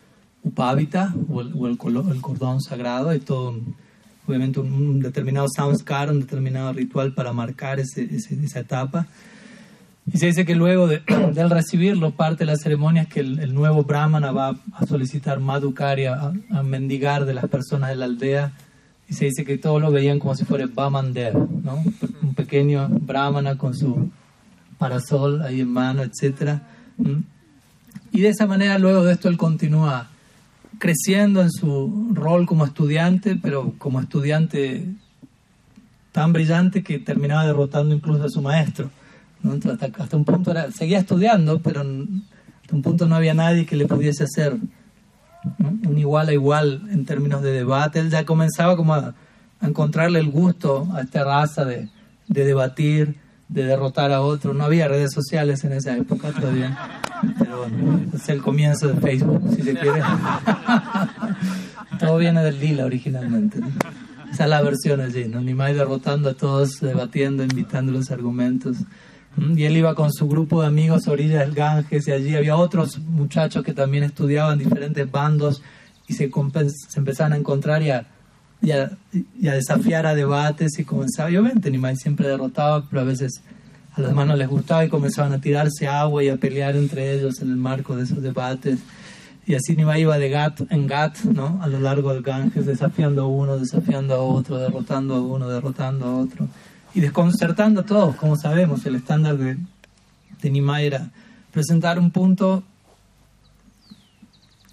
Upavita, 0.42 1.14
o 1.28 1.40
el, 1.40 1.52
o 1.56 1.66
el, 1.66 1.78
el 2.12 2.20
cordón 2.20 2.60
sagrado, 2.60 3.14
y 3.14 3.20
todo, 3.20 3.58
obviamente 4.26 4.60
un, 4.60 4.72
un 4.72 5.00
determinado 5.00 5.46
samskara, 5.54 6.12
un 6.12 6.20
determinado 6.20 6.72
ritual 6.72 7.12
para 7.14 7.32
marcar 7.32 7.80
ese- 7.80 8.08
ese- 8.14 8.42
esa 8.44 8.60
etapa. 8.60 9.06
Y 10.12 10.18
se 10.18 10.26
dice 10.26 10.44
que 10.44 10.54
luego 10.54 10.86
de, 10.86 11.02
del 11.34 11.50
recibirlo, 11.50 12.12
parte 12.12 12.44
de 12.44 12.52
la 12.52 12.56
ceremonia 12.56 13.02
es 13.02 13.08
que 13.08 13.20
el, 13.20 13.54
nuevo 13.54 13.84
brahmana 13.84 14.32
va 14.32 14.56
a 14.74 14.86
solicitar 14.86 15.40
madhukari, 15.40 16.06
a, 16.06 16.32
a 16.50 16.62
mendigar 16.62 17.24
de 17.24 17.34
las 17.34 17.46
personas 17.48 17.90
de 17.90 17.96
la 17.96 18.04
aldea. 18.04 18.52
Y 19.08 19.14
se 19.14 19.26
dice 19.26 19.44
que 19.44 19.58
todos 19.58 19.80
lo 19.80 19.90
veían 19.90 20.18
como 20.18 20.34
si 20.34 20.44
fuera 20.44 20.66
Bamander, 20.66 21.34
¿no? 21.34 21.82
Un 22.22 22.34
pequeño 22.34 22.88
brahmana 22.88 23.58
con 23.58 23.74
su 23.74 24.10
parasol 24.78 25.42
ahí 25.42 25.60
en 25.60 25.68
mano, 25.68 26.02
etc. 26.02 26.58
Y 28.12 28.20
de 28.20 28.28
esa 28.28 28.46
manera, 28.46 28.78
luego 28.78 29.04
de 29.04 29.12
esto, 29.12 29.28
él 29.28 29.36
continúa 29.36 30.08
creciendo 30.78 31.42
en 31.42 31.50
su 31.50 32.10
rol 32.12 32.46
como 32.46 32.64
estudiante, 32.64 33.38
pero 33.40 33.74
como 33.78 34.00
estudiante 34.00 34.86
tan 36.12 36.32
brillante 36.32 36.82
que 36.82 36.98
terminaba 36.98 37.46
derrotando 37.46 37.94
incluso 37.94 38.24
a 38.24 38.28
su 38.28 38.40
maestro. 38.40 38.90
Hasta, 39.44 40.16
un 40.16 40.24
punto 40.24 40.54
seguía 40.72 40.98
estudiando, 40.98 41.60
pero 41.60 41.80
hasta 41.80 42.74
un 42.74 42.82
punto 42.82 43.06
no 43.06 43.16
había 43.16 43.34
nadie 43.34 43.66
que 43.66 43.76
le 43.76 43.86
pudiese 43.86 44.24
hacer 44.24 44.56
un 45.58 45.98
igual 45.98 46.28
a 46.28 46.32
igual 46.32 46.82
en 46.90 47.04
términos 47.04 47.42
de 47.42 47.52
debate. 47.52 48.00
Él 48.00 48.10
ya 48.10 48.24
comenzaba 48.24 48.76
como 48.76 48.94
a, 48.94 49.14
encontrarle 49.60 50.18
el 50.18 50.30
gusto 50.30 50.88
a 50.94 51.00
esta 51.00 51.24
raza 51.24 51.64
de, 51.64 51.88
de 52.28 52.44
debatir, 52.44 53.16
de 53.48 53.64
derrotar 53.64 54.12
a 54.12 54.20
otro. 54.20 54.52
No 54.52 54.64
había 54.64 54.88
redes 54.88 55.12
sociales 55.12 55.64
en 55.64 55.72
esa 55.72 55.96
época 55.96 56.32
todavía, 56.32 56.76
pero 57.38 57.58
bueno, 57.58 58.00
es 58.14 58.28
el 58.28 58.42
comienzo 58.42 58.88
de 58.88 59.00
Facebook, 59.00 59.42
si 59.54 59.62
se 59.62 59.74
quiere. 59.74 60.02
Todo 61.98 62.18
viene 62.18 62.42
del 62.42 62.60
lila 62.60 62.84
originalmente. 62.84 63.60
Esa 64.30 64.44
es 64.44 64.50
la 64.50 64.62
versión 64.62 65.00
allí, 65.00 65.28
¿no? 65.28 65.40
Nimai 65.40 65.74
derrotando 65.74 66.30
a 66.30 66.34
todos, 66.34 66.80
debatiendo, 66.80 67.44
invitando 67.44 67.92
los 67.92 68.10
argumentos. 68.10 68.78
¿Mm? 69.36 69.58
Y 69.58 69.64
él 69.64 69.76
iba 69.76 69.94
con 69.94 70.12
su 70.12 70.28
grupo 70.28 70.60
de 70.60 70.68
amigos 70.68 71.06
a 71.06 71.12
orillas 71.12 71.40
del 71.40 71.54
Ganges 71.54 72.06
y 72.08 72.12
allí 72.12 72.36
había 72.36 72.56
otros 72.56 72.98
muchachos 72.98 73.64
que 73.64 73.72
también 73.72 74.04
estudiaban 74.04 74.58
diferentes 74.58 75.10
bandos 75.10 75.62
y 76.06 76.14
se, 76.14 76.30
se 76.30 76.98
empezaban 76.98 77.32
a 77.32 77.36
encontrar 77.36 77.82
y 77.82 77.90
a, 77.90 78.06
y, 78.62 78.70
a, 78.72 79.54
desafiar 79.54 80.06
a 80.06 80.14
debates 80.14 80.78
y 80.78 80.84
comenzaba, 80.84 81.30
y 81.30 81.36
obviamente 81.36 81.70
Nimai 81.70 81.96
siempre 81.96 82.28
derrotaba, 82.28 82.86
pero 82.88 83.02
a 83.02 83.04
veces 83.04 83.42
a 83.94 84.00
los 84.00 84.12
no 84.14 84.36
les 84.36 84.48
gustaba 84.48 84.84
y 84.84 84.88
comenzaban 84.88 85.32
a 85.32 85.40
tirarse 85.40 85.86
agua 85.86 86.24
y 86.24 86.28
a 86.28 86.36
pelear 86.36 86.74
entre 86.76 87.14
ellos 87.14 87.40
en 87.40 87.50
el 87.50 87.56
marco 87.56 87.96
de 87.96 88.04
esos 88.04 88.22
debates. 88.22 88.80
Y 89.46 89.54
así 89.54 89.76
Nimai 89.76 90.00
iba 90.00 90.18
de 90.18 90.30
gat 90.30 90.62
en 90.70 90.86
gat, 90.86 91.18
¿no? 91.20 91.60
A 91.62 91.68
lo 91.68 91.78
largo 91.78 92.12
del 92.12 92.22
Ganges, 92.22 92.64
desafiando 92.64 93.22
a 93.22 93.26
uno, 93.26 93.58
desafiando 93.58 94.14
a 94.14 94.18
otro, 94.18 94.58
derrotando 94.58 95.14
a 95.14 95.20
uno, 95.20 95.48
derrotando 95.48 96.06
a 96.06 96.16
otro. 96.16 96.48
Y 96.94 97.00
desconcertando 97.00 97.80
a 97.80 97.84
todos, 97.84 98.16
como 98.16 98.36
sabemos, 98.36 98.86
el 98.86 98.94
estándar 98.94 99.36
de, 99.36 99.56
de 100.40 100.50
Nimai 100.50 100.86
era 100.86 101.10
presentar 101.50 101.98
un 101.98 102.10
punto, 102.10 102.62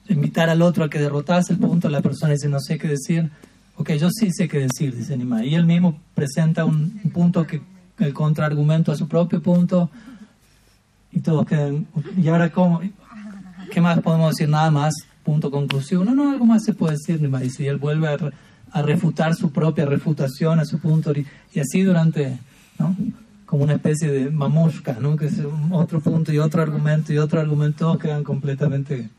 invitar 0.07 0.49
al 0.49 0.61
otro 0.61 0.83
a 0.83 0.89
que 0.89 0.99
derrotase 0.99 1.53
el 1.53 1.59
punto, 1.59 1.89
la 1.89 2.01
persona 2.01 2.33
dice, 2.33 2.47
no 2.47 2.59
sé 2.59 2.77
qué 2.77 2.87
decir. 2.87 3.31
Ok, 3.77 3.93
yo 3.93 4.09
sí 4.11 4.31
sé 4.31 4.47
qué 4.47 4.59
decir, 4.59 4.95
dice 4.95 5.17
Nimai. 5.17 5.47
Y 5.47 5.55
él 5.55 5.65
mismo 5.65 5.99
presenta 6.13 6.65
un, 6.65 6.99
un 7.03 7.11
punto 7.11 7.47
que 7.47 7.61
el 7.97 8.13
contraargumento 8.13 8.91
a 8.91 8.95
su 8.95 9.07
propio 9.07 9.41
punto 9.41 9.89
y 11.11 11.19
todos 11.19 11.45
quedan, 11.45 11.87
¿y 12.17 12.27
ahora 12.27 12.51
cómo? 12.51 12.81
¿Qué 13.71 13.81
más 13.81 13.99
podemos 13.99 14.31
decir? 14.31 14.49
Nada 14.49 14.71
más, 14.71 14.93
punto 15.23 15.51
conclusión. 15.51 16.05
No, 16.05 16.13
no, 16.13 16.31
algo 16.31 16.45
más 16.45 16.63
se 16.63 16.73
puede 16.73 16.93
decir, 16.93 17.21
Nimai. 17.21 17.49
Y 17.57 17.65
él 17.65 17.77
vuelve 17.77 18.07
a, 18.07 18.17
a 18.71 18.81
refutar 18.81 19.35
su 19.35 19.51
propia 19.51 19.85
refutación 19.85 20.59
a 20.59 20.65
su 20.65 20.79
punto. 20.79 21.13
Y, 21.13 21.59
así 21.59 21.81
durante, 21.83 22.37
¿no? 22.79 22.95
Como 23.45 23.63
una 23.63 23.73
especie 23.73 24.09
de 24.09 24.29
mamushka, 24.29 24.97
¿no? 25.01 25.17
Que 25.17 25.25
es 25.27 25.39
otro 25.71 25.99
punto 25.99 26.31
y 26.31 26.39
otro 26.39 26.61
argumento 26.61 27.11
y 27.13 27.17
otro 27.17 27.39
argumento, 27.41 27.79
todos 27.85 27.99
quedan 27.99 28.23
completamente... 28.23 29.09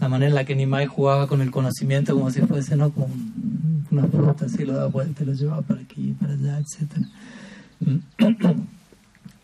La 0.00 0.08
manera 0.08 0.28
en 0.28 0.34
la 0.34 0.44
que 0.44 0.54
Nimai 0.54 0.86
jugaba 0.86 1.26
con 1.28 1.40
el 1.40 1.50
conocimiento 1.50 2.14
como 2.14 2.30
si 2.30 2.42
fuese, 2.42 2.76
¿no? 2.76 2.90
Como 2.90 3.06
un- 3.06 3.86
una 3.90 4.06
fruta, 4.06 4.44
así 4.44 4.64
lo 4.66 4.74
daba 4.74 4.88
vuelta, 4.88 5.24
lo 5.24 5.32
llevaba 5.32 5.62
para 5.62 5.80
aquí, 5.80 6.14
para 6.20 6.34
allá, 6.34 6.58
etcétera. 6.58 7.06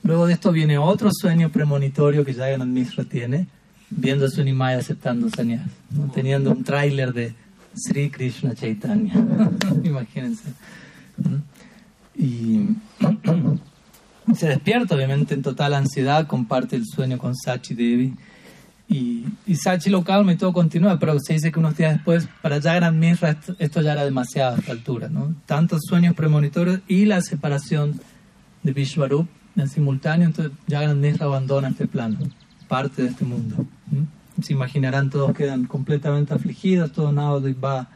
Luego 0.02 0.26
de 0.26 0.34
esto 0.34 0.52
viene 0.52 0.76
otro 0.76 1.10
sueño 1.12 1.48
premonitorio 1.50 2.24
que 2.26 2.34
Jagannath 2.34 2.68
Mishra 2.68 3.04
tiene, 3.04 3.46
viendo 3.88 4.26
a 4.26 4.28
su 4.28 4.44
Nimai 4.44 4.74
aceptando 4.74 5.30
sannyas, 5.30 5.62
¿no? 5.90 6.10
teniendo 6.12 6.50
un 6.50 6.62
tráiler 6.62 7.14
de 7.14 7.34
Sri 7.74 8.10
Krishna 8.10 8.54
Chaitanya. 8.54 9.14
Imagínense. 9.84 10.52
Y 12.16 12.68
se 14.34 14.48
despierta, 14.48 14.94
obviamente, 14.94 15.34
en 15.34 15.42
total 15.42 15.74
ansiedad, 15.74 16.26
comparte 16.26 16.76
el 16.76 16.84
sueño 16.86 17.18
con 17.18 17.34
Sachi 17.34 17.74
Devi. 17.74 18.14
Y, 18.88 19.24
Sachi 19.54 19.90
lo 19.90 20.04
calma 20.04 20.32
y 20.32 20.36
todo 20.36 20.52
continúa, 20.52 20.98
pero 20.98 21.18
se 21.18 21.34
dice 21.34 21.50
que 21.50 21.58
unos 21.58 21.76
días 21.76 21.94
después, 21.94 22.28
para 22.42 22.60
Jagannath 22.60 22.94
Mishra, 22.94 23.30
esto, 23.30 23.56
esto 23.58 23.80
ya 23.80 23.92
era 23.92 24.04
demasiado 24.04 24.56
a 24.56 24.58
esta 24.58 24.72
altura. 24.72 25.08
¿no? 25.08 25.34
Tantos 25.46 25.82
sueños 25.88 26.14
premonitorios 26.14 26.80
y 26.86 27.04
la 27.04 27.20
separación 27.20 28.00
de 28.62 28.72
Vishwarup 28.72 29.28
en 29.56 29.68
simultáneo, 29.68 30.26
entonces 30.26 30.52
Jagannath 30.68 30.96
Mishra 30.96 31.26
abandona 31.26 31.68
este 31.68 31.86
plano, 31.86 32.18
parte 32.68 33.02
de 33.02 33.08
este 33.08 33.24
mundo. 33.24 33.66
Se 34.42 34.52
imaginarán, 34.52 35.10
todos 35.10 35.32
quedan 35.34 35.64
completamente 35.64 36.34
afligidos, 36.34 36.92
todo 36.92 37.12
Navadvip 37.12 37.62
va, 37.62 37.88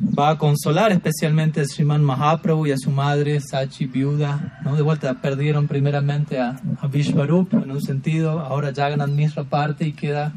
va 0.00 0.30
a 0.30 0.38
consolar 0.38 0.92
especialmente 0.92 1.60
a 1.60 1.64
Sriman 1.64 2.04
Mahaprabhu 2.04 2.66
y 2.66 2.72
a 2.72 2.78
su 2.78 2.90
madre, 2.90 3.40
Sachi, 3.40 3.86
viuda. 3.86 4.60
¿no? 4.64 4.76
De 4.76 4.82
vuelta, 4.82 5.20
perdieron 5.20 5.66
primeramente 5.66 6.38
a, 6.38 6.60
a 6.80 6.86
Vishwarup 6.86 7.52
en 7.54 7.70
un 7.70 7.82
sentido, 7.82 8.40
ahora 8.40 8.72
Jagannath 8.74 9.10
Mishra 9.10 9.44
parte 9.44 9.86
y 9.86 9.92
queda 9.92 10.32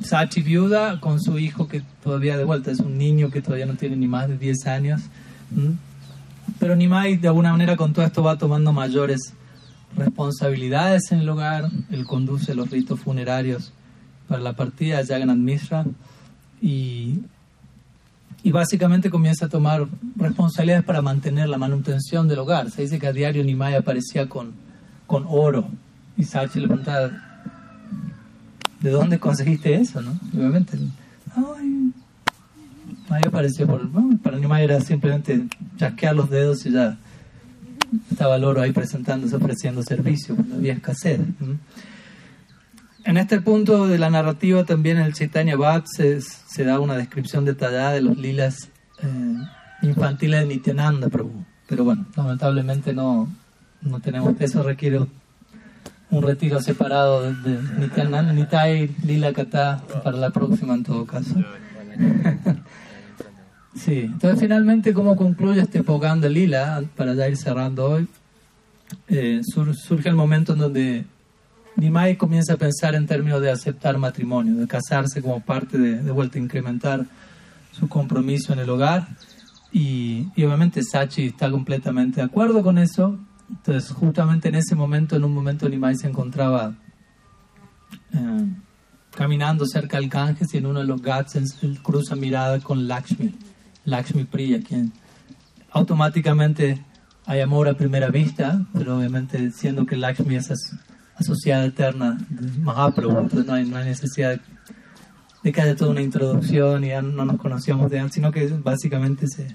Sachi 0.00 0.42
viuda 0.42 1.00
con 1.00 1.20
su 1.20 1.38
hijo 1.38 1.68
que 1.68 1.82
todavía 2.02 2.36
de 2.36 2.44
vuelta 2.44 2.70
es 2.70 2.80
un 2.80 2.98
niño 2.98 3.30
que 3.30 3.40
todavía 3.40 3.66
no 3.66 3.74
tiene 3.74 3.96
ni 3.96 4.06
más 4.06 4.28
de 4.28 4.36
10 4.36 4.66
años. 4.66 5.02
Pero 6.58 6.76
Nimai 6.76 7.16
de 7.16 7.28
alguna 7.28 7.52
manera 7.52 7.76
con 7.76 7.92
todo 7.92 8.04
esto 8.04 8.22
va 8.22 8.36
tomando 8.36 8.72
mayores 8.72 9.32
responsabilidades 9.96 11.10
en 11.12 11.20
el 11.20 11.28
hogar. 11.28 11.70
Él 11.90 12.04
conduce 12.04 12.54
los 12.54 12.70
ritos 12.70 13.00
funerarios 13.00 13.72
para 14.28 14.40
la 14.42 14.52
partida 14.54 14.98
de 14.98 15.06
Jagannath 15.06 15.36
Mishra 15.36 15.84
y, 16.60 17.20
y 18.42 18.50
básicamente 18.52 19.10
comienza 19.10 19.46
a 19.46 19.48
tomar 19.48 19.86
responsabilidades 20.16 20.84
para 20.84 21.02
mantener 21.02 21.48
la 21.48 21.58
manutención 21.58 22.28
del 22.28 22.38
hogar. 22.40 22.70
Se 22.70 22.82
dice 22.82 22.98
que 22.98 23.06
a 23.06 23.12
diario 23.12 23.44
Nimai 23.44 23.74
aparecía 23.74 24.28
con, 24.28 24.52
con 25.06 25.24
oro 25.28 25.68
y 26.16 26.24
Sachi 26.24 26.60
le 26.60 26.66
preguntaba, 26.68 27.10
¿de 28.80 28.90
dónde 28.90 29.18
conseguiste 29.18 29.74
eso? 29.74 30.00
¿no? 30.00 30.18
Obviamente, 30.34 30.78
"Ay, 31.34 31.92
Ahí 33.08 33.22
apareció 33.24 33.66
por. 33.66 33.86
Bueno, 33.86 34.18
para 34.20 34.36
Nimai 34.36 34.64
era 34.64 34.80
simplemente 34.80 35.46
chasquear 35.76 36.16
los 36.16 36.28
dedos 36.28 36.66
y 36.66 36.72
ya 36.72 36.96
estaba 38.10 38.36
el 38.36 38.44
oro 38.44 38.62
ahí 38.62 38.72
presentándose, 38.72 39.36
ofreciendo 39.36 39.82
servicio 39.82 40.34
cuando 40.34 40.56
había 40.56 40.72
escasez. 40.72 41.20
¿m? 41.20 41.58
En 43.06 43.16
este 43.16 43.40
punto 43.40 43.86
de 43.86 43.98
la 43.98 44.10
narrativa 44.10 44.64
también 44.64 44.96
en 44.98 45.04
el 45.04 45.14
Chaitanya 45.14 45.56
Bhatt 45.56 45.86
se, 45.86 46.20
se 46.20 46.64
da 46.64 46.80
una 46.80 46.96
descripción 46.96 47.44
detallada 47.44 47.92
de 47.92 48.00
los 48.02 48.16
lilas 48.18 48.68
eh, 49.02 49.36
infantiles 49.82 50.40
de 50.40 50.46
Nityananda 50.46 51.08
Prabhu. 51.08 51.44
Pero 51.68 51.84
bueno, 51.84 52.04
lamentablemente 52.16 52.92
no, 52.92 53.28
no 53.82 54.00
tenemos. 54.00 54.34
Eso 54.40 54.62
requiere 54.64 55.00
un 56.10 56.22
retiro 56.22 56.60
separado 56.60 57.22
de, 57.22 57.34
de 57.52 57.62
Nityananda- 57.78 58.32
Nitai 58.32 58.90
Lila 59.04 59.32
Kata 59.32 59.82
para 60.02 60.16
la 60.16 60.30
próxima 60.30 60.74
en 60.74 60.82
todo 60.84 61.06
caso. 61.06 61.34
Sí, 63.74 64.00
entonces 64.00 64.40
finalmente 64.40 64.94
cómo 64.94 65.16
concluye 65.16 65.60
este 65.60 65.82
Poganda 65.82 66.30
Lila, 66.30 66.82
para 66.96 67.12
ya 67.12 67.28
ir 67.28 67.36
cerrando 67.36 67.84
hoy, 67.90 68.08
Eh, 69.08 69.42
sur- 69.44 69.74
surge 69.76 70.08
el 70.08 70.14
momento 70.14 70.54
en 70.54 70.58
donde 70.60 71.04
Nimai 71.76 72.16
comienza 72.16 72.54
a 72.54 72.56
pensar 72.56 72.94
en 72.94 73.06
términos 73.06 73.40
de 73.40 73.50
aceptar 73.50 73.98
matrimonio, 73.98 74.56
de 74.56 74.66
casarse 74.66 75.22
como 75.22 75.40
parte 75.40 75.78
de, 75.78 76.02
de 76.02 76.10
vuelta 76.10 76.38
incrementar 76.38 77.04
su 77.72 77.88
compromiso 77.88 78.52
en 78.52 78.60
el 78.60 78.70
hogar 78.70 79.06
y, 79.72 80.28
obviamente 80.38 80.82
Sachi 80.82 81.26
está 81.26 81.50
completamente 81.50 82.20
de 82.20 82.26
acuerdo 82.26 82.62
con 82.62 82.78
eso. 82.78 83.18
Entonces 83.50 83.90
justamente 83.90 84.48
en 84.48 84.54
ese 84.54 84.74
momento, 84.74 85.16
en 85.16 85.24
un 85.24 85.34
momento 85.34 85.68
Nimai 85.68 85.96
se 85.96 86.08
encontraba 86.08 86.74
eh, 88.12 88.46
caminando 89.14 89.66
cerca 89.66 89.98
del 89.98 90.08
Ganges 90.08 90.52
y 90.54 90.56
en 90.56 90.66
uno 90.66 90.80
de 90.80 90.86
los 90.86 91.02
ghats 91.02 91.38
cruza 91.82 92.16
mirada 92.16 92.58
con 92.60 92.88
Lakshmi, 92.88 93.34
Lakshmi 93.84 94.24
Priya, 94.24 94.62
quien 94.62 94.92
automáticamente 95.70 96.82
hay 97.26 97.40
amor 97.40 97.68
a 97.68 97.74
primera 97.74 98.08
vista, 98.08 98.64
pero 98.72 98.96
obviamente 98.96 99.50
siendo 99.50 99.84
que 99.84 99.96
Lakshmi 99.96 100.36
es 100.36 100.50
asociada 101.16 101.64
eterna 101.64 102.18
de 102.28 102.58
Mahaprabhu, 102.58 103.18
entonces 103.18 103.46
no 103.46 103.54
hay, 103.54 103.64
no 103.66 103.76
hay 103.76 103.84
necesidad 103.86 104.40
de, 105.42 105.52
que 105.52 105.60
haya 105.60 105.76
toda 105.76 105.90
una 105.92 106.02
introducción 106.02 106.84
y 106.84 106.88
ya 106.88 107.02
no 107.02 107.24
nos 107.24 107.38
conocíamos 107.38 107.90
de 107.90 108.00
antes, 108.00 108.14
sino 108.16 108.32
que 108.32 108.46
básicamente 108.48 109.26
se, 109.28 109.54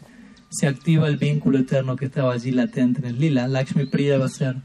se 0.49 0.67
activa 0.67 1.07
el 1.07 1.17
vínculo 1.17 1.59
eterno 1.59 1.95
que 1.95 2.05
estaba 2.05 2.33
allí 2.33 2.51
latente 2.51 2.99
en 3.01 3.07
el 3.07 3.19
lila. 3.19 3.47
Lakshmi 3.47 3.85
Priya 3.87 4.17
va 4.17 4.25
a 4.25 4.29
ser 4.29 4.55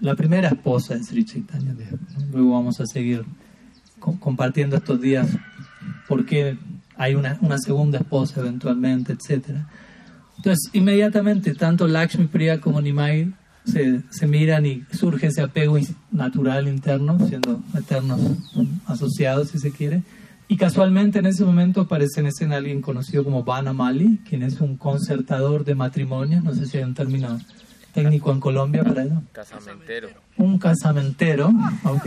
la 0.00 0.14
primera 0.14 0.48
esposa 0.48 0.94
de 0.94 1.02
Sri 1.02 1.24
Chaitanya. 1.24 1.74
Luego 2.32 2.52
vamos 2.52 2.80
a 2.80 2.86
seguir 2.86 3.24
co- 3.98 4.18
compartiendo 4.20 4.76
estos 4.76 5.00
días 5.00 5.28
por 6.08 6.24
qué 6.26 6.56
hay 6.96 7.14
una, 7.16 7.38
una 7.40 7.58
segunda 7.58 7.98
esposa 7.98 8.40
eventualmente, 8.40 9.12
etcétera. 9.14 9.68
Entonces, 10.36 10.70
inmediatamente, 10.72 11.54
tanto 11.54 11.86
Lakshmi 11.88 12.26
Priya 12.26 12.60
como 12.60 12.80
Nimai 12.80 13.32
se, 13.64 14.02
se 14.10 14.26
miran 14.26 14.66
y 14.66 14.84
surge 14.92 15.28
ese 15.28 15.42
apego 15.42 15.78
natural 16.10 16.68
interno, 16.68 17.18
siendo 17.26 17.62
eternos 17.76 18.20
asociados, 18.86 19.50
si 19.50 19.58
se 19.58 19.70
quiere. 19.70 20.02
Y 20.48 20.56
casualmente 20.56 21.20
en 21.20 21.26
ese 21.26 21.44
momento 21.44 21.82
aparece 21.82 22.20
en 22.20 22.26
escena 22.26 22.56
alguien 22.56 22.82
conocido 22.82 23.24
como 23.24 23.42
Vana 23.42 23.72
Mali, 23.72 24.20
quien 24.28 24.42
es 24.42 24.60
un 24.60 24.76
concertador 24.76 25.64
de 25.64 25.74
matrimonios, 25.74 26.44
no 26.44 26.54
sé 26.54 26.66
si 26.66 26.76
hay 26.76 26.84
un 26.84 26.94
término 26.94 27.40
técnico 27.94 28.32
en 28.32 28.40
Colombia 28.40 28.84
para 28.84 29.04
eso. 29.04 29.22
Casamentero. 29.32 30.08
Un 30.36 30.58
casamentero, 30.58 31.52
ok. 31.84 32.06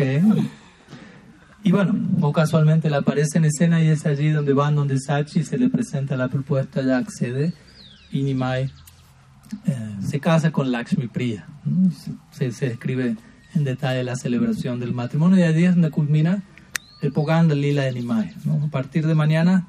Y 1.64 1.72
bueno, 1.72 1.96
o 2.22 2.32
casualmente 2.32 2.90
le 2.92 2.98
aparece 2.98 3.40
en 3.40 3.46
escena 3.46 3.82
y 3.82 3.88
es 3.88 4.06
allí 4.06 4.30
donde 4.30 4.54
van 4.54 4.76
donde 4.76 5.00
Sachi 5.00 5.44
se 5.44 5.58
le 5.58 5.70
presenta 5.70 6.16
la 6.16 6.28
propuesta, 6.28 6.84
ya 6.84 6.98
accede 6.98 7.54
y 8.12 8.22
Nimai 8.22 8.72
eh, 9.66 9.96
se 10.02 10.20
casa 10.20 10.52
con 10.52 10.72
Lakshmi 10.72 11.08
Priya. 11.08 11.46
Se, 12.32 12.52
se 12.52 12.70
describe 12.70 13.16
en 13.54 13.64
detalle 13.64 14.04
la 14.04 14.16
celebración 14.16 14.80
del 14.80 14.94
matrimonio 14.94 15.40
y 15.40 15.44
allí 15.44 15.66
es 15.66 15.74
donde 15.74 15.92
culmina 15.92 16.44
el 17.02 17.12
Poganda 17.12 17.56
Lila 17.56 17.84
de 17.84 17.94
Nimai. 17.94 18.34
A 18.64 18.68
partir 18.70 19.06
de 19.06 19.16
mañana 19.16 19.68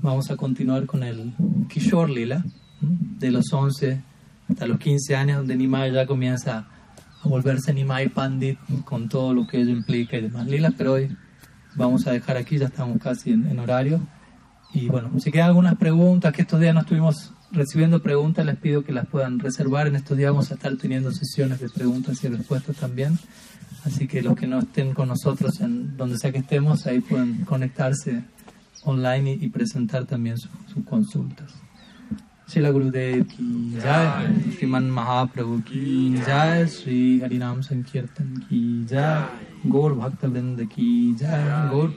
vamos 0.00 0.30
a 0.30 0.36
continuar 0.36 0.86
con 0.86 1.02
el 1.02 1.32
Kishore 1.68 2.12
Lila, 2.12 2.44
de 2.80 3.30
los 3.30 3.52
11 3.52 4.00
hasta 4.48 4.66
los 4.66 4.78
15 4.78 5.16
años, 5.16 5.38
donde 5.38 5.56
Nimai 5.56 5.92
ya 5.92 6.06
comienza 6.06 6.66
a 7.22 7.28
volverse 7.28 7.74
Nimai 7.74 8.08
Pandit 8.08 8.58
con 8.84 9.08
todo 9.08 9.34
lo 9.34 9.46
que 9.46 9.60
ello 9.60 9.70
implica 9.70 10.16
y 10.16 10.22
demás 10.22 10.46
lilas, 10.46 10.74
pero 10.76 10.94
hoy 10.94 11.14
vamos 11.74 12.06
a 12.06 12.12
dejar 12.12 12.36
aquí, 12.36 12.58
ya 12.58 12.66
estamos 12.66 12.98
casi 12.98 13.32
en, 13.32 13.46
en 13.46 13.58
horario. 13.58 14.00
Y 14.72 14.88
bueno, 14.88 15.10
si 15.18 15.30
quedan 15.30 15.48
algunas 15.48 15.76
preguntas, 15.76 16.32
que 16.32 16.42
estos 16.42 16.60
días 16.60 16.74
no 16.74 16.80
estuvimos 16.80 17.32
recibiendo 17.52 18.00
preguntas, 18.02 18.44
les 18.46 18.56
pido 18.56 18.84
que 18.84 18.92
las 18.92 19.06
puedan 19.06 19.38
reservar. 19.38 19.86
En 19.86 19.96
estos 19.96 20.16
días 20.16 20.30
vamos 20.32 20.50
a 20.50 20.54
estar 20.54 20.74
teniendo 20.76 21.10
sesiones 21.12 21.60
de 21.60 21.68
preguntas 21.68 22.22
y 22.24 22.28
respuestas 22.28 22.76
también. 22.76 23.18
Así 23.84 24.06
que 24.06 24.22
los 24.22 24.34
que 24.36 24.46
no 24.46 24.58
estén 24.60 24.92
con 24.94 25.08
nosotros, 25.08 25.60
en 25.60 25.96
donde 25.96 26.18
sea 26.18 26.32
que 26.32 26.38
estemos, 26.38 26.86
ahí 26.86 27.00
pueden 27.00 27.44
conectarse 27.44 28.22
online 28.84 29.38
y, 29.40 29.44
y 29.46 29.48
presentar 29.50 30.04
también 30.06 30.36
su- 30.38 30.48
sus 30.72 30.84
consultas. 30.84 31.52
Shila 32.48 32.70
Gurudev 32.70 33.26
ki 33.26 33.76
jai, 33.82 34.32
Sriman 34.56 34.88
Mahaprabhu 34.90 35.62
ki 35.64 36.16
jai, 36.24 36.66
Sri 36.66 37.20
Harinam 37.20 37.62
Sankirtan 37.62 38.46
ki 38.48 38.86
jai, 38.88 39.26
Gaur 39.64 39.94
Bhakta 39.94 40.28
Vrinda 40.28 40.64
ki 40.66 41.14
jai, 41.20 41.68
Gaur 41.70 41.90